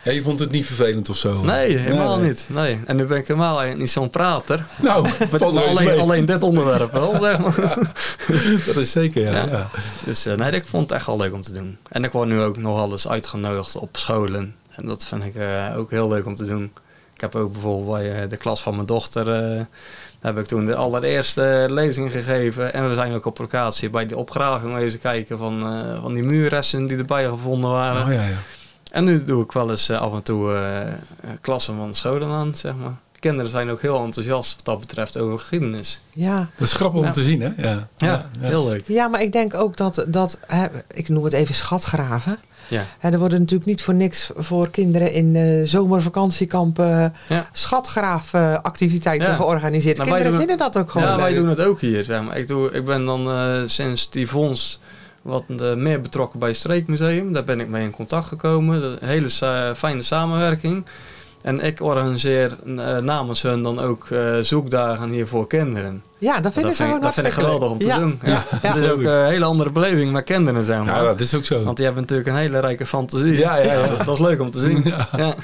Ja, 0.02 0.12
je 0.12 0.22
vond 0.22 0.40
het 0.40 0.50
niet 0.50 0.66
vervelend 0.66 1.08
of 1.08 1.16
zo? 1.16 1.42
Nee, 1.42 1.76
helemaal 1.76 2.18
nee. 2.18 2.28
niet. 2.28 2.46
Nee. 2.48 2.80
En 2.86 2.96
nu 2.96 3.04
ben 3.04 3.18
ik 3.18 3.26
helemaal 3.26 3.74
niet 3.74 3.90
zo'n 3.90 4.10
prater. 4.10 4.64
Nou, 4.82 5.02
Met 5.32 5.40
eens 5.40 5.42
alleen, 5.42 6.00
alleen 6.00 6.24
dit 6.24 6.42
onderwerp 6.42 6.92
wel, 6.92 7.18
zeg 7.18 7.38
maar. 7.38 7.78
Dat 8.66 8.76
is 8.76 8.90
zeker, 8.90 9.22
ja. 9.22 9.70
Dus 10.04 10.26
eh, 10.26 10.34
nee, 10.34 10.50
ik 10.50 10.64
vond 10.66 10.82
het 10.82 10.92
echt 10.92 11.06
wel 11.06 11.16
leuk 11.16 11.32
om 11.32 11.42
te 11.42 11.52
doen. 11.52 11.78
En 11.88 12.04
ik 12.04 12.12
word 12.12 12.28
nu 12.28 12.40
ook 12.40 12.56
nog 12.56 12.78
alles 12.78 13.08
uitgenodigd 13.08 13.76
op 13.76 13.96
scholen. 13.96 14.54
En 14.74 14.86
dat 14.86 15.04
vind 15.04 15.24
ik 15.24 15.34
eh, 15.34 15.74
ook 15.76 15.90
heel 15.90 16.08
leuk 16.08 16.26
om 16.26 16.34
te 16.34 16.44
doen. 16.44 16.72
Ik 17.14 17.20
heb 17.20 17.34
ook 17.36 17.52
bijvoorbeeld 17.52 17.98
bij 17.98 18.22
eh, 18.22 18.28
de 18.28 18.36
klas 18.36 18.62
van 18.62 18.74
mijn 18.74 18.86
dochter... 18.86 19.26
heb 20.20 20.38
ik 20.38 20.46
toen 20.46 20.66
de 20.66 20.74
allereerste 20.74 21.66
lezing 21.70 22.12
gegeven. 22.12 22.72
En 22.72 22.88
we 22.88 22.94
zijn 22.94 23.12
ook 23.12 23.24
op 23.24 23.38
locatie 23.38 23.90
bij 23.90 24.06
de 24.06 24.16
opgraving 24.16 24.74
wezen 24.74 25.00
kijken 25.00 25.38
van, 25.38 25.60
van 26.00 26.14
die 26.14 26.22
muurresten 26.22 26.86
die 26.86 26.98
erbij 26.98 27.28
gevonden 27.28 27.70
waren. 27.70 28.06
Oh, 28.06 28.12
ja, 28.12 28.26
ja. 28.26 28.36
En 28.90 29.04
nu 29.04 29.24
doe 29.24 29.44
ik 29.44 29.52
wel 29.52 29.70
eens 29.70 29.88
eh, 29.88 30.00
af 30.00 30.12
en 30.12 30.22
toe 30.22 30.52
eh, 30.54 30.80
eh, 30.80 30.88
klassen 31.40 31.76
van 31.76 31.94
scholen 31.94 32.28
aan, 32.28 32.54
zeg 32.54 32.74
maar. 32.82 32.94
De 33.12 33.18
kinderen 33.20 33.50
zijn 33.50 33.70
ook 33.70 33.80
heel 33.82 34.04
enthousiast 34.04 34.56
wat 34.56 34.64
dat 34.64 34.80
betreft 34.80 35.18
over 35.18 35.38
geschiedenis. 35.38 36.00
ja. 36.12 36.48
Dat 36.56 36.66
is 36.68 36.72
grappig 36.72 37.00
Ja. 37.00 37.06
om 37.06 37.12
te 37.12 37.22
zien, 37.22 37.40
hè? 37.40 37.50
Ja, 37.56 37.88
Ja, 37.96 38.26
heel 38.38 38.64
leuk. 38.68 38.82
Ja, 38.86 39.08
maar 39.08 39.22
ik 39.22 39.32
denk 39.32 39.54
ook 39.54 39.76
dat, 39.76 40.04
dat 40.08 40.38
hè, 40.46 40.66
ik 40.90 41.08
noem 41.08 41.24
het 41.24 41.32
even 41.32 41.54
schatgraven. 41.54 42.38
Ja. 42.68 42.84
Hè, 42.98 43.10
er 43.10 43.18
worden 43.18 43.38
natuurlijk 43.38 43.68
niet 43.70 43.82
voor 43.82 43.94
niks 43.94 44.30
voor 44.36 44.68
kinderen 44.70 45.12
in 45.12 45.36
eh, 45.36 45.66
zomervakantiekampen 45.68 47.14
Ja. 47.28 47.48
schatgraafactiviteiten 47.52 49.28
Ja. 49.28 49.34
georganiseerd. 49.36 49.96
Nou, 49.96 50.08
kinderen 50.08 50.32
doen- 50.32 50.40
vinden 50.46 50.58
dat 50.58 50.78
ook 50.78 50.90
gewoon 50.90 51.08
Ja, 51.08 51.16
wij 51.16 51.34
doen 51.34 51.48
het 51.48 51.60
ook 51.60 51.80
hier. 51.80 52.04
Zeg 52.04 52.22
maar. 52.22 52.36
ik, 52.38 52.48
doe, 52.48 52.70
ik 52.72 52.84
ben 52.84 53.04
dan 53.04 53.30
eh, 53.30 53.62
sinds 53.66 54.10
die 54.10 54.26
fonds 54.26 54.80
wat 55.22 55.44
meer 55.76 56.00
betrokken 56.00 56.38
bij 56.38 56.48
het 56.48 56.58
Streekmuseum. 56.58 57.32
Daar 57.32 57.44
ben 57.44 57.60
ik 57.60 57.68
mee 57.68 57.82
in 57.84 57.90
contact 57.90 58.26
gekomen. 58.26 58.82
Een 58.82 58.98
hele 59.08 59.28
sa- 59.28 59.74
fijne 59.74 60.02
samenwerking. 60.02 60.84
En 61.42 61.60
ik 61.60 61.80
organiseer 61.82 62.56
eh, 62.76 62.96
namens 62.98 63.42
hun 63.42 63.62
dan 63.62 63.80
ook 63.80 64.06
eh, 64.10 64.38
zoekdagen 64.40 65.10
hier 65.10 65.26
voor 65.26 65.46
kinderen. 65.46 66.02
Ja, 66.18 66.40
dat 66.40 66.52
vinden 66.52 66.62
dat 66.62 66.76
ze 66.76 66.76
vind, 66.76 66.78
ik, 66.78 66.84
gewoon 66.86 67.00
dat 67.00 67.14
vind 67.14 67.26
ik 67.26 67.32
geweldig 67.32 67.70
om 67.70 67.78
te 67.78 67.98
doen. 67.98 68.18
Ja, 68.22 68.30
Ja. 68.30 68.44
ja. 68.62 68.68
Het 68.68 68.84
is 68.84 68.90
ook 68.90 69.00
een 69.02 69.26
hele 69.26 69.44
andere 69.44 69.70
beleving 69.70 70.12
met 70.12 70.24
kinderen, 70.24 70.64
zeg 70.64 70.78
maar. 70.84 70.86
Ja, 70.86 71.02
dat 71.02 71.20
is 71.20 71.34
ook 71.34 71.44
zo. 71.44 71.62
Want 71.62 71.76
die 71.76 71.84
hebben 71.84 72.02
natuurlijk 72.02 72.28
een 72.30 72.36
hele 72.36 72.60
rijke 72.60 72.86
fantasie. 72.86 73.38
Ja, 73.38 73.56
ja, 73.56 73.72
ja. 73.72 73.86
Dat, 73.86 74.04
dat 74.06 74.14
is 74.14 74.20
leuk 74.20 74.40
om 74.40 74.50
te 74.50 74.58
zien. 74.58 74.82
Ja. 75.16 75.34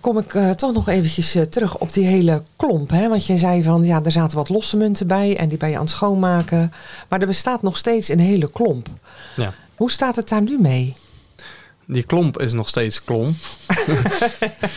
Kom 0.00 0.18
ik 0.18 0.34
eh, 0.34 0.50
toch 0.50 0.72
nog 0.72 0.88
eventjes 0.88 1.34
eh, 1.34 1.42
terug 1.42 1.78
op 1.78 1.92
die 1.92 2.06
hele 2.06 2.42
klomp. 2.56 2.90
Hè? 2.90 3.08
Want 3.08 3.26
jij 3.26 3.38
zei 3.38 3.62
van, 3.62 3.84
ja, 3.84 4.00
er 4.04 4.12
zaten 4.12 4.36
wat 4.36 4.48
losse 4.48 4.76
munten 4.76 5.06
bij 5.06 5.36
en 5.36 5.48
die 5.48 5.58
ben 5.58 5.68
je 5.68 5.74
aan 5.74 5.80
het 5.80 5.90
schoonmaken. 5.90 6.72
Maar 7.08 7.20
er 7.20 7.26
bestaat 7.26 7.62
nog 7.62 7.76
steeds 7.76 8.08
een 8.08 8.18
hele 8.18 8.50
klomp. 8.50 8.88
Ja. 9.36 9.54
Hoe 9.74 9.90
staat 9.90 10.16
het 10.16 10.28
daar 10.28 10.42
nu 10.42 10.58
mee? 10.60 10.96
Die 11.86 12.02
klomp 12.02 12.40
is 12.40 12.52
nog 12.52 12.68
steeds 12.68 13.04
klomp. 13.04 13.36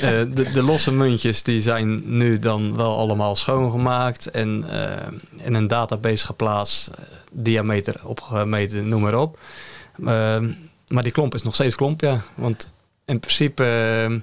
Eh, 0.02 0.10
de, 0.10 0.52
de 0.54 0.64
losse 0.64 0.92
muntjes 0.92 1.44
die 1.44 1.62
zijn 1.62 2.02
nu 2.18 2.40
dan 2.40 2.76
wel 2.76 2.98
allemaal 2.98 3.36
schoongemaakt 3.36 4.32
en 4.32 4.66
in 5.44 5.54
een 5.54 5.68
database 5.68 6.26
geplaatst, 6.26 6.90
diameter 7.32 8.02
opgemeten, 8.06 8.88
noem 8.88 9.02
maar 9.02 9.20
op. 9.20 9.40
Ehm, 10.06 10.52
maar 10.88 11.04
die 11.04 11.12
klomp 11.12 11.34
is 11.34 11.44
nog 11.44 11.54
steeds 11.54 11.76
klomp, 11.76 12.02
ja. 12.02 12.22
Want 12.36 12.70
in 13.06 13.20
principe 13.20 13.64
eh, 13.64 14.16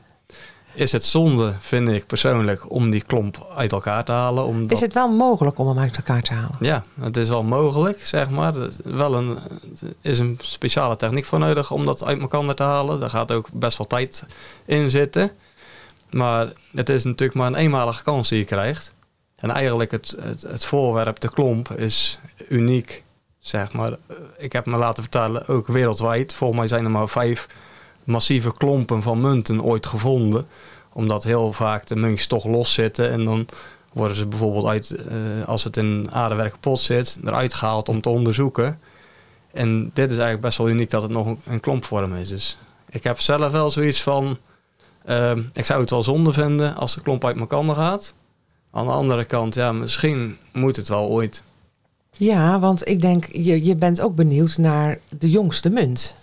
is 0.75 0.93
het 0.93 1.05
zonde, 1.05 1.55
vind 1.61 1.89
ik 1.89 2.07
persoonlijk, 2.07 2.71
om 2.71 2.91
die 2.91 3.03
klomp 3.03 3.53
uit 3.57 3.73
elkaar 3.73 4.05
te 4.05 4.13
halen. 4.13 4.47
Omdat, 4.47 4.73
Is 4.73 4.81
het 4.81 4.95
wel 4.95 5.09
mogelijk 5.09 5.59
om 5.59 5.69
hem 5.69 5.79
uit 5.79 5.97
elkaar 5.97 6.23
te 6.23 6.33
halen? 6.33 6.57
Ja, 6.61 6.85
het 7.01 7.17
is 7.17 7.29
wel 7.29 7.43
mogelijk, 7.43 8.05
zeg 8.05 8.31
maar. 8.31 8.57
Er 8.57 8.69
is 8.69 8.77
Wel 8.85 9.15
een, 9.15 9.39
is 10.01 10.19
een 10.19 10.39
speciale 10.43 10.97
techniek 10.97 11.25
voor 11.25 11.39
nodig 11.39 11.71
om 11.71 11.85
dat 11.85 12.05
uit 12.05 12.21
elkaar 12.21 12.55
te 12.55 12.63
halen. 12.63 13.01
Daar 13.01 13.11
gaat 13.11 13.33
ook 13.33 13.49
best 13.53 13.79
wel 13.79 13.87
tijd 13.87 14.27
in 14.65 14.91
zitten. 14.91 15.31
Maar 16.11 16.53
het 16.73 16.89
is 16.89 17.05
natuurlijk 17.05 17.39
maar 17.39 17.47
een 17.47 17.55
eenmalige 17.55 18.03
kans 18.03 18.29
die 18.29 18.39
je 18.39 18.45
krijgt. 18.45 18.95
En 19.37 19.51
eigenlijk 19.51 19.91
het, 19.91 20.17
het, 20.21 20.43
het 20.43 20.65
voorwerp, 20.65 21.21
de 21.21 21.31
klomp, 21.31 21.71
is 21.71 22.19
uniek, 22.49 23.03
zeg 23.39 23.73
maar. 23.73 23.97
Ik 24.39 24.53
heb 24.53 24.67
me 24.67 24.77
laten 24.77 25.03
vertellen, 25.03 25.49
ook 25.49 25.67
wereldwijd. 25.67 26.35
Volgens 26.35 26.59
mij 26.59 26.69
zijn 26.69 26.85
er 26.85 26.91
maar 26.91 27.09
vijf 27.09 27.47
massieve 28.05 28.53
klompen 28.57 29.03
van 29.03 29.21
munten 29.21 29.63
ooit 29.63 29.87
gevonden. 29.87 30.47
Omdat 30.93 31.25
heel 31.25 31.53
vaak 31.53 31.87
de 31.87 31.97
muntjes 31.97 32.27
toch 32.27 32.45
los 32.45 32.73
zitten 32.73 33.11
en 33.11 33.25
dan 33.25 33.47
worden 33.93 34.17
ze 34.17 34.27
bijvoorbeeld 34.27 34.67
uit, 34.67 34.91
eh, 34.91 35.17
als 35.47 35.65
het 35.65 35.77
in 35.77 36.09
aardewerk 36.11 36.51
kapot 36.51 36.81
zit, 36.81 37.19
eruit 37.25 37.55
gehaald 37.55 37.89
om 37.89 38.01
te 38.01 38.09
onderzoeken. 38.09 38.79
En 39.53 39.91
dit 39.93 40.07
is 40.07 40.17
eigenlijk 40.17 40.41
best 40.41 40.59
wel 40.59 40.69
uniek 40.69 40.91
dat 40.91 41.03
het 41.03 41.11
nog 41.11 41.37
een, 41.47 41.61
klompvorm 41.61 42.15
is. 42.15 42.29
Dus 42.29 42.59
ik 42.89 43.05
heb 43.05 43.21
zelf 43.21 43.53
wel 43.53 43.71
zoiets 43.71 44.03
van, 44.03 44.39
ehm, 45.05 45.43
ik 45.53 45.65
zou 45.65 45.81
het 45.81 45.91
wel 45.91 46.03
zonde 46.03 46.33
vinden 46.33 46.77
als 46.77 46.95
de 46.95 47.03
klomp 47.03 47.25
uit 47.25 47.37
elkaar 47.37 47.75
gaat. 47.75 48.15
Aan 48.71 48.87
de 48.87 48.93
andere 48.93 49.25
kant, 49.25 49.55
ja, 49.55 49.73
misschien 49.73 50.37
moet 50.53 50.77
het 50.77 50.89
wel 50.89 51.09
ooit. 51.09 51.43
Ja, 52.17 52.59
want 52.59 52.89
ik 52.89 53.01
denk, 53.01 53.27
je, 53.33 53.65
je 53.65 53.75
bent 53.75 54.01
ook 54.01 54.15
benieuwd 54.15 54.57
naar 54.59 54.99
de 55.09 55.31
jongste 55.31 55.71
munt 55.71 56.17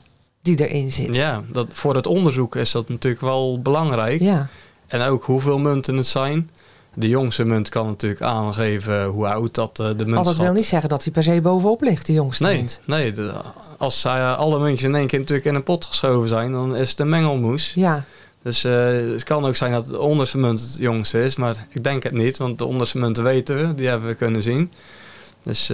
die 0.56 0.68
erin 0.68 0.92
zit. 0.92 1.16
Ja, 1.16 1.42
dat, 1.52 1.68
voor 1.72 1.96
het 1.96 2.08
onderzoek 2.08 2.56
is 2.56 2.72
dat 2.72 2.90
natuurlijk 2.90 3.22
wel 3.22 3.62
belangrijk. 3.62 4.22
Ja. 4.22 4.48
En 4.88 5.02
ook 5.02 5.24
hoeveel 5.24 5.58
munten 5.58 5.96
het 5.98 6.08
zijn. 6.08 6.50
De 6.94 7.08
jongste 7.08 7.44
munt 7.44 7.70
kan 7.70 7.86
natuurlijk 7.86 8.22
aangeven 8.22 9.06
hoe 9.06 9.28
oud 9.28 9.56
dat 9.56 9.80
eh, 9.80 9.88
de 9.88 9.94
munt 10.06 10.14
Want 10.14 10.26
dat 10.26 10.38
wil 10.38 10.54
niet 10.54 10.66
zeggen 10.66 10.90
dat 10.90 11.04
hij 11.04 11.14
per 11.14 11.24
se 11.24 11.42
bovenop 11.42 11.82
ligt, 11.82 12.06
de 12.06 12.14
jongste 12.14 12.44
Nee, 12.44 12.58
munt. 12.58 12.82
nee 12.86 13.12
de- 13.12 13.34
als 13.78 14.06
eh, 14.06 14.38
alle 14.38 14.60
muntjes 14.60 14.84
in 14.90 14.96
één 14.96 15.08
keer 15.08 15.20
natuurlijk 15.20 15.48
in 15.48 15.56
een 15.56 15.64
pot 15.64 15.86
geschoven 15.86 16.28
zijn, 16.28 16.52
dan 16.52 16.76
is 16.76 16.90
het 16.90 17.00
een 17.00 17.10
mengelmoes. 17.10 17.72
Ja, 17.76 18.04
Dus 18.42 18.64
eh, 18.64 18.74
het 19.14 19.24
kan 19.24 19.46
ook 19.46 19.56
zijn 19.56 19.72
dat 19.72 19.88
de 19.88 20.00
onderste 20.00 20.38
munt 20.38 20.62
het 20.62 20.76
jongste 20.80 21.24
is, 21.24 21.36
maar 21.36 21.56
ik 21.70 21.84
denk 21.84 22.04
het 22.04 22.14
niet, 22.14 22.38
want 22.38 22.58
de 22.58 22.66
onderste 22.66 22.98
munten 22.98 23.24
weten 23.24 23.56
we, 23.68 23.76
die 23.76 23.88
hebben 23.88 24.08
we 24.08 24.16
kunnen 24.16 24.42
zien. 24.44 24.72
Dus, 25.44 25.72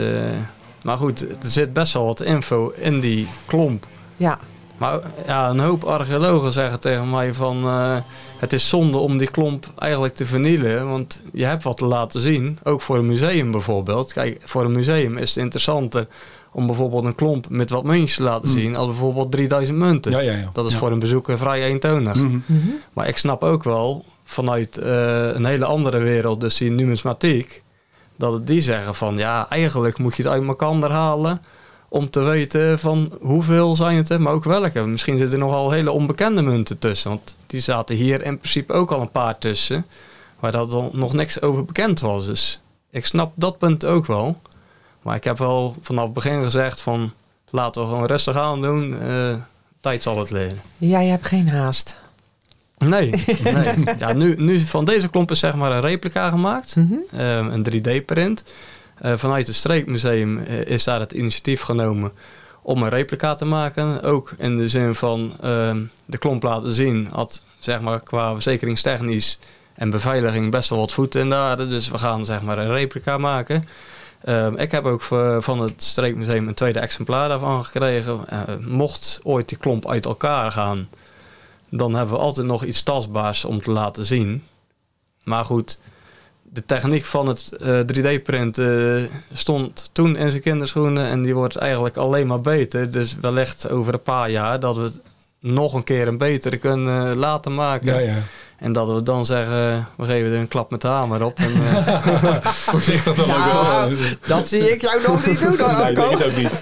maar 0.81 0.97
goed, 0.97 1.21
er 1.21 1.35
zit 1.49 1.73
best 1.73 1.93
wel 1.93 2.05
wat 2.05 2.21
info 2.21 2.73
in 2.77 2.99
die 2.99 3.27
klomp. 3.45 3.85
ja. 4.17 4.39
Maar 4.77 4.99
ja, 5.27 5.49
een 5.49 5.59
hoop 5.59 5.83
archeologen 5.83 6.51
zeggen 6.51 6.79
tegen 6.79 7.09
mij 7.09 7.33
van 7.33 7.63
eh, 7.63 7.95
het 8.37 8.53
is 8.53 8.69
zonde 8.69 8.97
om 8.97 9.17
die 9.17 9.31
klomp 9.31 9.65
eigenlijk 9.77 10.15
te 10.15 10.25
vernielen, 10.25 10.89
want 10.89 11.21
je 11.33 11.45
hebt 11.45 11.63
wat 11.63 11.77
te 11.77 11.85
laten 11.85 12.19
zien, 12.19 12.57
ook 12.63 12.81
voor 12.81 12.97
een 12.97 13.05
museum 13.05 13.51
bijvoorbeeld. 13.51 14.13
Kijk, 14.13 14.41
voor 14.43 14.63
een 14.65 14.71
museum 14.71 15.17
is 15.17 15.29
het 15.29 15.37
interessanter 15.43 16.07
om 16.51 16.65
bijvoorbeeld 16.67 17.03
een 17.03 17.15
klomp 17.15 17.49
met 17.49 17.69
wat 17.69 17.83
muntjes 17.83 18.15
te 18.15 18.23
laten 18.23 18.49
Mm. 18.49 18.55
zien, 18.55 18.75
als 18.75 18.87
bijvoorbeeld 18.87 19.31
3000 19.31 19.77
munten. 19.77 20.11
Ja, 20.11 20.19
ja, 20.19 20.31
ja. 20.31 20.49
Dat 20.53 20.65
is 20.65 20.71
Ja. 20.71 20.77
voor 20.77 20.91
een 20.91 20.99
bezoeker 20.99 21.37
vrij 21.37 21.63
eentonig. 21.63 22.15
Mhm. 22.15 22.39
Mhm. 22.45 22.67
Maar 22.93 23.07
ik 23.07 23.17
snap 23.17 23.43
ook 23.43 23.63
wel 23.63 24.05
vanuit 24.23 24.77
eh, 24.77 25.27
een 25.33 25.45
hele 25.45 25.65
andere 25.65 25.97
wereld, 25.99 26.39
dus 26.41 26.57
die 26.57 26.71
numismatiek, 26.71 27.63
dat 28.15 28.33
het 28.33 28.47
die 28.47 28.61
zeggen 28.61 28.95
van 28.95 29.17
ja, 29.17 29.49
eigenlijk 29.49 29.97
moet 29.97 30.15
je 30.15 30.23
het 30.23 30.31
uit 30.31 30.47
elkaar 30.47 30.91
halen 30.91 31.41
om 31.93 32.09
te 32.09 32.19
weten 32.19 32.79
van 32.79 33.11
hoeveel 33.21 33.75
zijn 33.75 33.97
het 33.97 34.09
er, 34.09 34.21
maar 34.21 34.33
ook 34.33 34.43
welke. 34.43 34.81
Misschien 34.81 35.17
zitten 35.17 35.39
er 35.39 35.45
nogal 35.45 35.71
hele 35.71 35.91
onbekende 35.91 36.41
munten 36.41 36.79
tussen, 36.79 37.09
want 37.09 37.35
die 37.47 37.59
zaten 37.59 37.95
hier 37.95 38.23
in 38.23 38.37
principe 38.37 38.73
ook 38.73 38.91
al 38.91 39.01
een 39.01 39.11
paar 39.11 39.37
tussen, 39.37 39.85
waar 40.39 40.51
dat 40.51 40.93
nog 40.93 41.13
niks 41.13 41.41
over 41.41 41.65
bekend 41.65 41.99
was. 41.99 42.25
Dus 42.25 42.59
ik 42.89 43.05
snap 43.05 43.31
dat 43.35 43.57
punt 43.57 43.85
ook 43.85 44.05
wel. 44.05 44.41
Maar 45.01 45.15
ik 45.15 45.23
heb 45.23 45.37
wel 45.37 45.75
vanaf 45.81 46.03
het 46.03 46.13
begin 46.13 46.43
gezegd 46.43 46.81
van 46.81 47.11
laten 47.49 47.81
we 47.81 47.87
gewoon 47.87 48.05
rustig 48.05 48.35
aan 48.35 48.61
doen. 48.61 49.01
eh, 49.01 49.33
tijd 49.81 50.03
zal 50.03 50.19
het 50.19 50.29
leren. 50.31 50.61
Jij 50.77 51.05
hebt 51.05 51.27
geen 51.27 51.49
haast. 51.49 51.99
Nee, 52.77 53.09
nee. 53.43 53.83
Ja, 53.97 54.13
nu, 54.13 54.35
nu 54.37 54.59
van 54.59 54.85
deze 54.85 55.09
klomp 55.09 55.31
is 55.31 55.39
zeg 55.39 55.55
maar 55.55 55.71
een 55.71 55.81
replica 55.81 56.29
gemaakt. 56.29 56.75
Mhm. 56.75 56.93
Ehm, 57.11 57.47
een 57.49 57.63
3D-print. 57.71 58.43
Eh, 58.97 59.13
vanuit 59.15 59.47
het 59.47 59.55
Streekmuseum 59.55 60.37
eh, 60.39 60.65
is 60.65 60.83
daar 60.83 60.99
het 60.99 61.11
initiatief 61.11 61.61
genomen 61.61 62.11
om 62.61 62.83
een 62.83 62.89
replica 62.89 63.35
te 63.35 63.45
maken. 63.45 64.03
Ook 64.03 64.33
in 64.37 64.57
de 64.57 64.67
zin 64.67 64.95
van 64.95 65.33
ehm, 65.41 65.81
de 66.05 66.17
klomp 66.17 66.43
laten 66.43 66.73
zien. 66.73 67.07
Had 67.11 67.41
zeg 67.59 67.81
maar 67.81 68.01
qua 68.03 68.33
verzekeringstechnisch 68.33 69.39
en 69.75 69.89
beveiliging 69.89 70.51
best 70.51 70.69
wel 70.69 70.79
wat 70.79 70.93
voeten 70.93 71.21
in 71.21 71.29
de 71.29 71.35
aarde. 71.35 71.67
Dus 71.67 71.89
we 71.89 71.97
gaan 71.97 72.25
zeg 72.25 72.41
maar 72.41 72.57
een 72.57 72.71
replica 72.73 73.17
maken. 73.17 73.63
Ehm, 74.23 74.55
ik 74.55 74.71
heb 74.71 74.85
ook 74.85 75.01
v- 75.01 75.43
van 75.43 75.59
het 75.59 75.83
Streekmuseum 75.83 76.47
een 76.47 76.53
tweede 76.53 76.79
exemplaar 76.79 77.27
daarvan 77.29 77.65
gekregen. 77.65 78.19
Eh, 78.29 78.39
mocht 78.59 79.19
ooit 79.23 79.49
die 79.49 79.57
klomp 79.57 79.87
uit 79.89 80.05
elkaar 80.05 80.51
gaan, 80.51 80.89
dan 81.69 81.93
hebben 81.93 82.15
we 82.15 82.21
altijd 82.21 82.47
nog 82.47 82.63
iets 82.63 82.83
tastbaars 82.83 83.45
om 83.45 83.61
te 83.61 83.71
laten 83.71 84.05
zien. 84.05 84.43
Maar 85.23 85.45
goed, 85.45 85.77
de 86.53 86.65
techniek 86.65 87.05
van 87.05 87.27
het 87.27 87.51
eh, 87.51 87.79
3D-print 87.79 88.61
stond 89.33 89.89
toen 89.93 90.15
in 90.15 90.31
zijn 90.31 90.43
kinderschoenen 90.43 91.05
en 91.05 91.21
die 91.21 91.35
wordt 91.35 91.55
eigenlijk 91.55 91.97
alleen 91.97 92.27
maar 92.27 92.41
beter. 92.41 92.91
Dus 92.91 93.15
wellicht 93.21 93.69
over 93.69 93.93
een 93.93 94.01
paar 94.01 94.29
jaar 94.29 94.59
dat 94.59 94.75
we 94.75 94.81
het 94.83 94.99
nog 95.43 95.73
een 95.73 95.83
keer 95.83 96.07
een 96.07 96.17
betere 96.17 96.57
kunnen 96.57 97.09
eh, 97.09 97.15
laten 97.15 97.55
maken. 97.55 97.93
Ja, 97.93 97.99
ja. 97.99 98.17
En 98.57 98.71
dat 98.71 98.87
we 98.87 99.03
dan 99.03 99.25
zeggen, 99.25 99.87
we 99.97 100.05
geven 100.05 100.31
er 100.31 100.37
een 100.37 100.47
klap 100.47 100.71
met 100.71 100.81
de 100.81 100.87
hamer 100.87 101.23
op. 101.23 101.37
En, 101.37 101.53
eh, 101.53 102.45
Voorzichtig 102.71 103.15
dan 103.15 103.31
ook 103.31 103.61
wel. 103.61 103.89
Dat 104.25 104.47
zie 104.47 104.71
ik 104.71 104.81
jou 104.81 105.01
nog 105.07 105.25
niet 105.25 105.41
doen 105.41 105.59
hoor, 105.59 105.93
Nee, 105.93 106.07
het 106.09 106.23
ook 106.23 106.35
niet. 106.35 106.61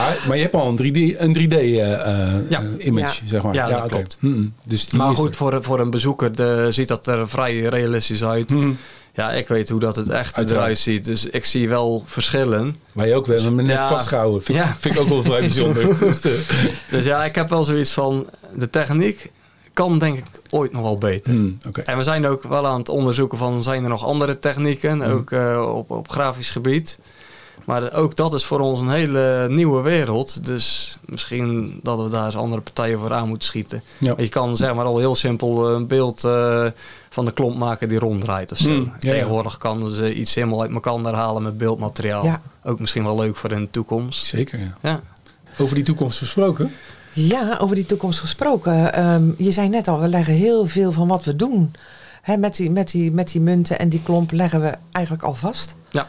Maar, 0.00 0.18
maar 0.26 0.36
je 0.36 0.42
hebt 0.42 0.54
al 0.54 0.68
een 0.68 0.76
3D, 0.76 1.18
een 1.20 1.32
3D 1.32 1.52
eh, 1.52 1.92
eh, 1.92 2.50
Ja. 2.50 2.62
image, 2.78 3.20
Ja. 3.22 3.28
zeg 3.28 3.42
maar. 3.42 3.54
Ja, 3.54 3.68
dat 3.68 3.86
klopt. 3.86 4.16
Mhm. 4.20 4.42
Dus 4.66 4.88
die 4.88 4.98
maar 4.98 5.14
goed, 5.16 5.36
voor, 5.36 5.58
voor 5.64 5.80
een 5.80 5.90
bezoeker 5.90 6.36
de, 6.36 6.66
ziet 6.70 6.88
dat 6.88 7.06
er 7.06 7.28
vrij 7.28 7.60
realistisch 7.60 8.24
uit. 8.24 8.50
Mhm. 8.50 8.70
Ja, 9.14 9.30
ik 9.32 9.48
weet 9.48 9.68
hoe 9.68 9.80
dat 9.80 9.96
het 9.96 10.08
echt 10.08 10.36
Uiteraard. 10.36 10.64
eruit 10.64 10.78
ziet. 10.78 11.04
Dus 11.04 11.26
ik 11.26 11.44
zie 11.44 11.68
wel 11.68 12.02
verschillen. 12.06 12.76
Wij 12.92 13.14
ook, 13.16 13.26
we 13.26 13.32
hebben 13.34 13.56
hem 13.56 13.66
net 13.66 13.76
Ja. 13.76 13.88
vastgehouden. 13.88 14.42
Vind, 14.42 14.58
ik- 14.58 14.64
Ja. 14.64 14.76
vind 14.78 14.94
ik 14.94 15.00
ook 15.00 15.08
wel 15.08 15.24
vrij 15.24 15.40
bijzonder. 15.40 15.98
Dus, 15.98 16.20
eh, 16.20 16.30
Dus 16.90 17.04
ja, 17.04 17.24
ik 17.24 17.34
heb 17.34 17.48
wel 17.48 17.64
zoiets 17.64 17.90
van, 17.92 18.26
de 18.56 18.70
techniek 18.70 19.30
kan 19.72 19.98
denk 19.98 20.18
ik 20.18 20.24
ooit 20.50 20.72
nog 20.72 20.82
wel 20.82 20.94
beter. 20.96 21.34
Oké. 21.68 21.80
En 21.80 21.96
we 21.96 22.02
zijn 22.02 22.26
ook 22.26 22.42
wel 22.42 22.66
aan 22.66 22.78
het 22.78 22.88
onderzoeken 22.88 23.38
van, 23.38 23.62
zijn 23.62 23.82
er 23.82 23.88
nog 23.88 24.04
andere 24.04 24.38
technieken, 24.38 25.02
ook 25.02 25.30
eh, 25.30 25.72
op, 25.76 25.90
op 25.90 26.08
grafisch 26.10 26.50
gebied. 26.50 26.98
Maar 27.64 27.92
ook 27.92 28.16
dat 28.16 28.34
is 28.34 28.44
voor 28.44 28.60
ons 28.60 28.80
een 28.80 28.90
hele 28.90 29.46
nieuwe 29.48 29.82
wereld. 29.82 30.46
Dus 30.46 30.98
misschien 31.04 31.80
dat 31.82 32.02
we 32.02 32.08
daar 32.08 32.26
eens 32.26 32.36
andere 32.36 32.62
partijen 32.62 32.98
voor 32.98 33.12
aan 33.12 33.28
moeten 33.28 33.48
schieten. 33.48 33.82
Ja. 33.98 34.14
Je 34.16 34.28
kan 34.28 34.56
zeg 34.56 34.74
maar 34.74 34.84
al 34.84 34.98
heel 34.98 35.14
simpel 35.14 35.70
een 35.70 35.86
beeld 35.86 36.24
eh, 36.24 36.66
van 37.08 37.24
de 37.24 37.32
klomp 37.32 37.56
maken 37.56 37.88
die 37.88 37.98
ronddraait 37.98 38.52
of 38.52 38.58
zo. 38.58 38.70
Ja, 38.70 38.76
ja. 38.98 39.10
Tegenwoordig 39.10 39.56
kan 39.58 39.90
ze 39.90 40.14
iets 40.14 40.34
helemaal 40.34 40.62
uit 40.62 40.72
elkaar 40.72 41.14
halen 41.14 41.42
met 41.42 41.58
beeldmateriaal. 41.58 42.24
Ja. 42.24 42.42
Ook 42.64 42.80
misschien 42.80 43.04
wel 43.04 43.16
leuk 43.16 43.36
voor 43.36 43.52
in 43.52 43.60
de 43.60 43.70
toekomst. 43.70 44.26
Zeker, 44.26 44.58
ja. 44.58 44.76
Ja. 44.80 45.00
Over 45.58 45.74
die 45.74 45.84
toekomst 45.84 46.18
gesproken. 46.18 46.72
Ja, 47.12 47.56
over 47.60 47.74
die 47.76 47.86
toekomst 47.86 48.20
gesproken. 48.20 48.94
Ehm, 48.94 49.24
je 49.36 49.50
zei 49.50 49.68
net 49.68 49.88
al, 49.88 50.00
we 50.00 50.08
leggen 50.08 50.34
heel 50.34 50.66
veel 50.66 50.92
van 50.92 51.08
wat 51.08 51.24
we 51.24 51.36
doen. 51.36 51.72
Hè, 52.22 52.36
met, 52.36 52.56
die, 52.56 52.70
met, 52.70 52.90
die, 52.90 53.12
met 53.12 53.32
die 53.32 53.40
munten 53.40 53.78
en 53.78 53.88
die 53.88 54.02
klomp 54.02 54.32
leggen 54.32 54.60
we 54.60 54.74
eigenlijk 54.92 55.24
al 55.24 55.34
vast. 55.34 55.74
Ja. 55.90 56.06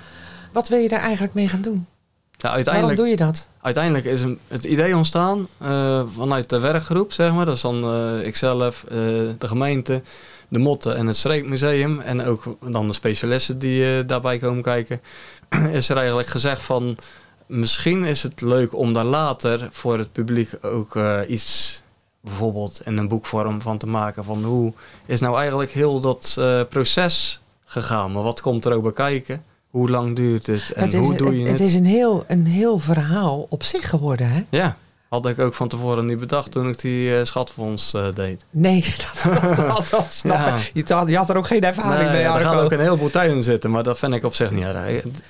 Wat 0.51 0.67
wil 0.67 0.79
je 0.79 0.89
daar 0.89 0.99
eigenlijk 0.99 1.33
mee 1.33 1.47
gaan 1.47 1.61
doen? 1.61 1.85
Ja, 2.31 2.47
Waarom 2.47 2.55
uiteindelijk, 2.55 2.97
doe 2.97 3.07
je 3.07 3.15
dat? 3.17 3.47
uiteindelijk 3.61 4.05
is 4.05 4.21
een- 4.21 4.39
het 4.47 4.63
idee 4.63 4.95
ontstaan 4.95 5.47
eh, 5.57 6.03
vanuit 6.15 6.49
de 6.49 6.59
werkgroep, 6.59 7.11
zeg 7.13 7.33
maar. 7.33 7.45
Dat 7.45 7.55
is 7.55 7.61
dan 7.61 7.83
eh, 7.83 8.25
ikzelf, 8.27 8.83
eh, 8.83 8.95
de 9.37 9.47
gemeente, 9.47 10.01
de 10.47 10.59
Motten 10.59 10.95
en 10.95 11.07
het 11.07 11.15
Streekmuseum. 11.17 11.99
En 11.99 12.25
ook 12.25 12.43
dan 12.59 12.87
de 12.87 12.93
specialisten 12.93 13.59
die 13.59 14.05
daarbij 14.05 14.37
komen 14.37 14.63
kijken. 14.63 15.01
is 15.71 15.89
er 15.89 15.97
eigenlijk 15.97 16.27
gezegd 16.27 16.61
van... 16.61 16.97
Misschien 17.45 18.05
is 18.05 18.23
het 18.23 18.41
leuk 18.41 18.75
om 18.75 18.93
daar 18.93 19.05
later 19.05 19.67
voor 19.71 19.97
het 19.97 20.11
publiek 20.11 20.49
ook 20.61 20.97
iets... 21.27 21.81
bijvoorbeeld 22.21 22.81
in 22.85 22.97
een 22.97 23.07
boekvorm 23.07 23.61
van 23.61 23.77
te 23.77 23.87
maken. 23.87 24.23
Van 24.23 24.43
hoe 24.43 24.73
is 25.05 25.19
nou 25.19 25.37
eigenlijk 25.37 25.71
heel 25.71 25.99
dat 25.99 26.39
proces 26.69 27.41
gegaan? 27.65 28.11
Maar 28.11 28.23
wat 28.23 28.41
komt 28.41 28.65
er 28.65 28.73
ook 28.73 28.83
bij 28.83 28.91
kijken? 28.93 29.43
Hoe 29.71 29.89
lang 29.89 30.15
duurt 30.15 30.47
het? 30.47 30.71
En 30.71 30.83
het, 30.83 30.93
is, 30.93 30.99
hoe 30.99 31.15
doe 31.15 31.37
je 31.37 31.41
het 31.41 31.59
het? 31.59 31.67
is 31.67 31.73
een 31.73 31.85
heel, 31.85 32.23
een 32.27 32.45
heel 32.45 32.79
verhaal 32.79 33.47
op 33.49 33.63
zich 33.63 33.89
geworden, 33.89 34.29
hè? 34.31 34.41
Ja, 34.49 34.77
had 35.11 35.25
ik 35.25 35.39
ook 35.39 35.53
van 35.53 35.67
tevoren 35.67 36.05
niet 36.05 36.19
bedacht 36.19 36.51
toen 36.51 36.69
ik 36.69 36.79
die 36.81 37.15
eh, 37.17 37.23
schatfonds 37.25 37.93
eh, 37.93 38.05
deed. 38.13 38.45
Nee, 38.49 38.85
dat, 38.97 39.23
dat, 39.41 39.55
dat, 39.57 39.87
dat 39.89 40.05
snap 40.09 40.37
Ja. 40.37 40.57
ik. 40.73 40.87
Je, 40.87 40.93
had, 40.93 41.09
je 41.09 41.17
had 41.17 41.29
er 41.29 41.37
ook 41.37 41.47
geen 41.47 41.61
ervaring 41.63 42.09
Nee, 42.09 42.11
mee, 42.23 42.33
er 42.33 42.39
gaan 42.39 42.57
ook 42.57 42.71
een 42.71 42.79
heleboel 42.79 43.09
tuinen 43.09 43.43
zitten, 43.43 43.71
maar 43.71 43.83
dat 43.83 43.97
vind 43.99 44.13
ik 44.13 44.23
op 44.23 44.33
zich 44.35 44.51
niet 44.51 44.63
erg. 44.63 44.87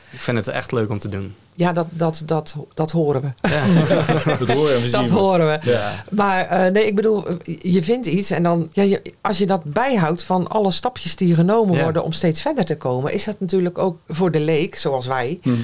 Ik 0.10 0.20
vind 0.22 0.38
het 0.38 0.48
echt 0.48 0.72
leuk 0.72 0.90
om 0.90 1.00
te 1.00 1.10
doen. 1.10 1.36
Ja, 1.56 1.74
dat, 1.74 1.88
dat, 1.90 2.22
dat, 2.26 2.56
dat 2.74 2.92
horen 2.92 3.22
we. 3.22 3.50
Ja, 3.50 3.64
Dat 4.46 4.50
horen 4.52 4.76
en 4.76 4.82
we 4.82 4.90
Dat 4.90 5.10
horen 5.10 5.48
we. 5.48 5.70
Ja. 5.72 6.04
Maar 6.10 6.46
eh, 6.46 6.72
nee, 6.72 6.86
ik 6.88 6.96
bedoel, 6.96 7.24
je 7.62 7.84
vindt 7.84 8.08
iets 8.08 8.30
en 8.30 8.44
dan, 8.44 8.70
ja, 8.74 8.84
je, 8.84 9.02
als 9.22 9.38
je 9.38 9.46
dat 9.46 9.64
bijhoudt 9.64 10.24
van 10.24 10.48
alle 10.48 10.72
stapjes 10.72 11.16
die 11.16 11.36
genomen 11.36 11.76
Ja. 11.76 11.84
worden 11.84 12.04
om 12.04 12.12
steeds 12.12 12.42
verder 12.42 12.66
te 12.66 12.78
komen, 12.78 13.14
is 13.14 13.24
dat 13.24 13.40
natuurlijk 13.40 13.78
ook 13.78 13.98
voor 14.08 14.32
de 14.32 14.40
leek, 14.40 14.76
zoals 14.76 15.06
wij. 15.08 15.40
Mhm. 15.44 15.56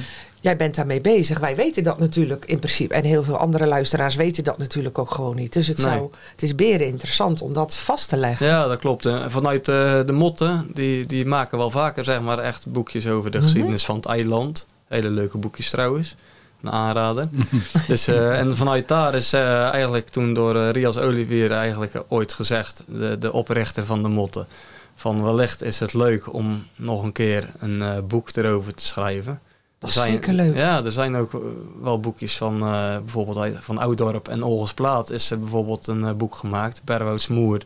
Jij 0.48 0.56
bent 0.56 0.74
daarmee 0.74 1.00
bezig. 1.00 1.38
Wij 1.38 1.56
weten 1.56 1.82
dat 1.84 1.98
natuurlijk 1.98 2.44
in 2.44 2.58
principe. 2.58 2.94
En 2.94 3.04
heel 3.04 3.22
veel 3.22 3.36
andere 3.36 3.66
luisteraars 3.66 4.14
weten 4.14 4.44
dat 4.44 4.58
natuurlijk 4.58 4.98
ook 4.98 5.10
gewoon 5.10 5.36
niet. 5.36 5.52
Dus 5.52 5.66
het, 5.66 5.76
Nee. 5.78 5.86
zou, 5.86 6.10
het 6.32 6.42
is 6.42 6.54
beren 6.54 6.86
interessant 6.86 7.42
om 7.42 7.52
dat 7.52 7.76
vast 7.76 8.08
te 8.08 8.16
leggen. 8.16 8.46
ja 8.46 8.66
dat 8.66 8.78
klopt. 8.78 9.06
En 9.06 9.30
vanuit 9.30 9.68
eh, 9.68 10.00
de 10.06 10.12
motten, 10.12 10.70
die, 10.74 11.06
die 11.06 11.26
maken 11.26 11.58
wel 11.58 11.70
vaker 11.70 12.04
zeg 12.04 12.20
maar, 12.20 12.38
echt 12.38 12.66
boekjes 12.66 13.06
over 13.06 13.30
de 13.30 13.36
Mhm. 13.38 13.46
geschiedenis 13.46 13.84
van 13.84 13.96
het 13.96 14.06
eiland. 14.06 14.66
Hele 14.88 15.10
leuke 15.10 15.38
boekjes 15.38 15.70
trouwens. 15.70 16.14
Een 16.62 16.70
aanrader. 16.70 17.24
dus, 17.86 18.06
eh, 18.06 18.38
en 18.38 18.56
vanuit 18.56 18.88
daar 18.88 19.14
is 19.14 19.32
eh, 19.32 19.68
eigenlijk 19.68 20.08
toen 20.08 20.34
door 20.34 20.70
Rias 20.70 20.96
Olivier 20.98 21.50
eigenlijk 21.52 22.02
ooit 22.08 22.32
gezegd, 22.32 22.82
de, 22.86 23.16
de 23.18 23.32
oprichter 23.32 23.84
van 23.84 24.02
de 24.02 24.08
motten, 24.08 24.46
van 24.94 25.22
wellicht 25.22 25.62
is 25.62 25.80
het 25.80 25.92
leuk 25.94 26.32
om 26.32 26.66
nog 26.76 27.02
een 27.02 27.12
keer 27.12 27.48
een 27.58 28.06
boek 28.08 28.36
erover 28.36 28.74
te 28.74 28.84
schrijven. 28.84 29.40
Dat 29.78 29.90
Er 29.90 29.96
is 29.96 30.02
zijn- 30.02 30.12
zeker 30.12 30.32
leuk. 30.32 30.56
Ja, 30.56 30.84
er 30.84 30.92
zijn 30.92 31.16
ook 31.16 31.34
eh, 31.34 31.40
wel 31.82 32.00
boekjes 32.00 32.36
van 32.36 32.62
eh, 32.62 32.96
bijvoorbeeld 32.98 33.38
uit- 33.38 33.56
van 33.60 33.78
Ouddorp 33.78 34.28
en 34.28 34.42
Olgesplaat 34.42 35.10
is 35.10 35.30
er 35.30 35.38
bijvoorbeeld 35.40 35.86
een 35.86 36.04
eh, 36.04 36.12
boek 36.12 36.34
gemaakt, 36.34 36.80
Berwouds 36.84 37.28
Moer. 37.28 37.62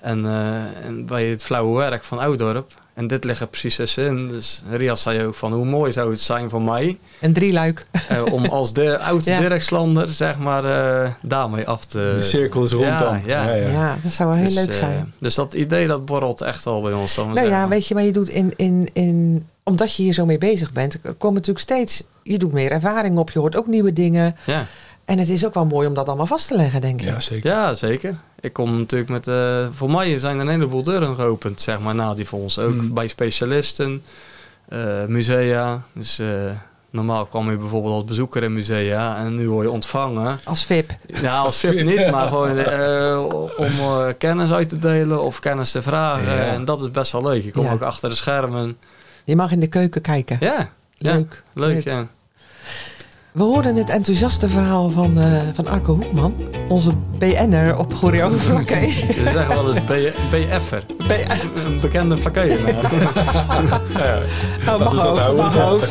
En, 0.00 0.24
eh, 0.26 0.86
en 0.86 1.06
bij 1.06 1.26
het 1.26 1.42
flauwe 1.42 1.76
werk 1.78 2.04
van 2.04 2.18
Ouddorp. 2.18 2.72
En 2.94 3.06
dit 3.06 3.24
ligt 3.24 3.40
er 3.40 3.46
precies 3.46 3.76
tussenin. 3.76 4.32
Dus 4.32 4.62
Rias 4.70 5.02
zei 5.02 5.26
ook 5.26 5.34
van 5.34 5.52
hoe 5.52 5.64
mooi 5.64 5.92
zou 5.92 6.10
het 6.10 6.20
zijn 6.20 6.50
voor 6.50 6.62
mij 6.62 6.98
Een 7.20 7.32
drieluik. 7.32 7.86
eh, 8.08 8.24
om 8.32 8.44
als 8.58 8.72
de 8.72 8.98
oudste 8.98 9.30
Ja. 9.30 9.40
Dirkslander 9.40 10.08
zeg 10.08 10.38
maar 10.38 10.64
eh, 10.64 11.10
daarmee 11.22 11.66
af 11.66 11.84
te... 11.84 12.12
De 12.16 12.22
cirkel 12.22 12.64
is 12.64 12.72
rond 12.72 12.84
ja, 12.86 12.98
dan. 12.98 13.20
Ja, 13.26 13.54
Ja. 13.54 13.98
dat 14.02 14.12
zou 14.12 14.28
wel 14.28 14.38
heel 14.38 14.46
Dus, 14.46 14.54
leuk 14.54 14.72
zijn. 14.72 15.12
dus 15.18 15.34
dat 15.34 15.54
idee 15.54 15.86
dat 15.86 16.04
borrelt 16.04 16.40
echt 16.40 16.66
al 16.66 16.82
bij 16.82 16.92
ons. 16.92 17.16
Nou 17.16 17.48
ja, 17.48 17.68
weet 17.68 17.86
je, 17.86 17.94
maar 17.94 18.04
je 18.04 18.12
doet 18.12 18.28
in, 18.28 18.52
in, 18.56 18.88
in, 18.92 19.46
omdat 19.62 19.94
je 19.96 20.02
hier 20.02 20.12
zo 20.14 20.26
mee 20.26 20.38
bezig 20.38 20.72
bent, 20.72 20.94
er 21.02 21.12
komen 21.14 21.34
natuurlijk 21.36 21.64
steeds, 21.64 22.02
je 22.22 22.38
doet 22.38 22.52
meer 22.52 22.70
ervaring 22.70 23.18
op, 23.18 23.30
je 23.30 23.38
hoort 23.38 23.56
ook 23.56 23.66
nieuwe 23.66 23.92
dingen. 23.92 24.36
Ja. 24.46 24.66
En 25.08 25.18
het 25.18 25.28
is 25.28 25.46
ook 25.46 25.54
wel 25.54 25.64
mooi 25.64 25.88
om 25.88 25.94
dat 25.94 26.06
allemaal 26.06 26.26
vast 26.26 26.48
te 26.48 26.56
leggen, 26.56 26.80
denk 26.80 27.00
ik. 27.02 27.08
Ja, 27.08 27.20
zeker. 27.20 27.50
Ja, 27.50 27.74
zeker. 27.74 28.14
Ik 28.40 28.52
kom 28.52 28.78
natuurlijk 28.78 29.10
met... 29.10 29.28
eh, 29.28 29.66
voor 29.70 29.90
mij 29.90 30.18
zijn 30.18 30.34
er 30.36 30.40
een 30.42 30.48
heleboel 30.48 30.82
deuren 30.82 31.14
geopend, 31.14 31.60
zeg 31.60 31.80
maar, 31.80 31.94
na 31.94 32.14
die 32.14 32.26
fonds. 32.26 32.58
Ook 32.58 32.74
Mm. 32.74 32.94
bij 32.94 33.08
specialisten, 33.08 34.02
eh, 34.68 35.04
musea. 35.06 35.82
Dus 35.92 36.18
eh, 36.18 36.26
normaal 36.90 37.26
kwam 37.26 37.50
je 37.50 37.56
bijvoorbeeld 37.56 37.94
als 37.94 38.04
bezoeker 38.04 38.42
in 38.42 38.52
musea 38.52 39.16
en 39.18 39.36
nu 39.36 39.48
word 39.50 39.66
je 39.66 39.70
ontvangen. 39.72 40.38
Als 40.44 40.64
VIP. 40.64 40.90
Ja, 41.22 41.38
als 41.38 41.56
VIP 41.56 41.84
niet, 41.84 42.10
maar 42.10 42.26
gewoon 42.28 42.56
eh, 42.56 43.24
om 43.56 43.66
eh, 43.66 44.06
kennis 44.18 44.52
uit 44.52 44.68
te 44.68 44.78
delen 44.78 45.22
of 45.22 45.40
kennis 45.40 45.70
te 45.70 45.82
vragen. 45.82 46.34
Ja. 46.36 46.42
En 46.52 46.64
dat 46.64 46.82
is 46.82 46.90
best 46.90 47.12
wel 47.12 47.22
leuk. 47.22 47.42
Je 47.44 47.52
komt 47.52 47.66
Ja. 47.66 47.72
ook 47.72 47.82
achter 47.82 48.08
de 48.08 48.14
schermen. 48.14 48.76
Je 49.24 49.36
mag 49.36 49.50
in 49.52 49.60
de 49.60 49.66
keuken 49.66 50.00
kijken. 50.02 50.36
Ja, 50.40 50.68
ja. 50.94 51.12
Leuk. 51.12 51.42
leuk, 51.52 51.74
Leuk. 51.74 51.84
ja. 51.84 52.06
We 53.38 53.44
hoorden 53.44 53.76
het 53.76 53.90
enthousiaste 53.90 54.48
verhaal 54.48 54.90
van, 54.90 55.18
eh, 55.18 55.24
van 55.54 55.66
Arco 55.66 55.94
Hoekman, 55.94 56.34
onze 56.68 56.90
BN'er 57.18 57.78
op 57.78 57.94
choreografie. 57.94 58.90
Ze 59.16 59.22
zeggen 59.22 59.48
wel 59.48 59.68
eens 59.74 59.84
BF'er. 60.30 60.84
Een 61.66 61.80
bekende 61.80 62.16
vlakkeuienaar. 62.16 62.74
Oh, 64.68 64.78
mag 64.78 64.90
we 64.90 64.96
dat 64.96 65.20
ook, 65.28 65.36
mag 65.36 65.60
ook. 65.70 65.82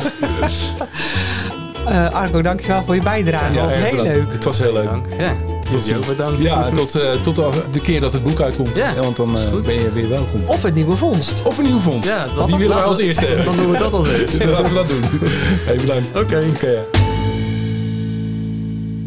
Eh, 1.86 2.10
Arco, 2.12 2.42
dankjewel 2.42 2.82
voor 2.84 2.94
je 2.94 3.02
bijdrage. 3.02 3.52
Ja, 3.54 3.68
heel 3.68 3.90
bedankt. 3.90 4.16
leuk. 4.16 4.32
Het 4.32 4.44
was 4.44 4.58
heel 4.58 4.72
leuk. 4.72 4.84
Dank. 4.84 5.06
Ja, 5.18 5.32
tot 5.70 5.82
ziens. 5.82 6.06
je 6.06 6.12
bedankt. 6.16 6.44
Ja, 6.44 6.68
tot, 6.74 6.94
eh, 6.96 7.10
tot 7.12 7.36
de 7.72 7.80
keer 7.80 8.00
dat 8.00 8.12
het 8.12 8.22
boek 8.24 8.40
uitkomt. 8.40 8.76
Ja, 8.76 8.94
want 9.00 9.16
dan 9.16 9.36
eh, 9.38 9.44
ben 9.64 9.74
je 9.74 9.92
weer 9.92 10.08
welkom. 10.08 10.42
Of 10.46 10.64
een 10.64 10.74
nieuwe 10.74 10.96
vondst. 10.96 11.42
Of 11.42 11.58
een 11.58 11.64
nieuw 11.64 11.78
fonds. 11.80 12.08
Ja, 12.08 12.26
dat- 12.34 12.46
Die 12.46 12.56
willen 12.56 12.70
laten 12.74 12.88
als 12.88 12.96
we- 12.96 13.02
eerste 13.02 13.26
hebben. 13.26 13.44
Dan 13.44 13.56
doen 13.56 13.70
we 13.70 13.78
dat 13.78 13.92
als 13.92 14.08
eerste. 14.08 14.46
Laten 14.46 14.64
we 14.68 14.74
dat 14.74 14.88
doen. 14.88 15.02
Hey, 15.66 15.76
bedankt. 15.76 16.18
Oké. 16.20 16.38
Ja. 16.66 16.80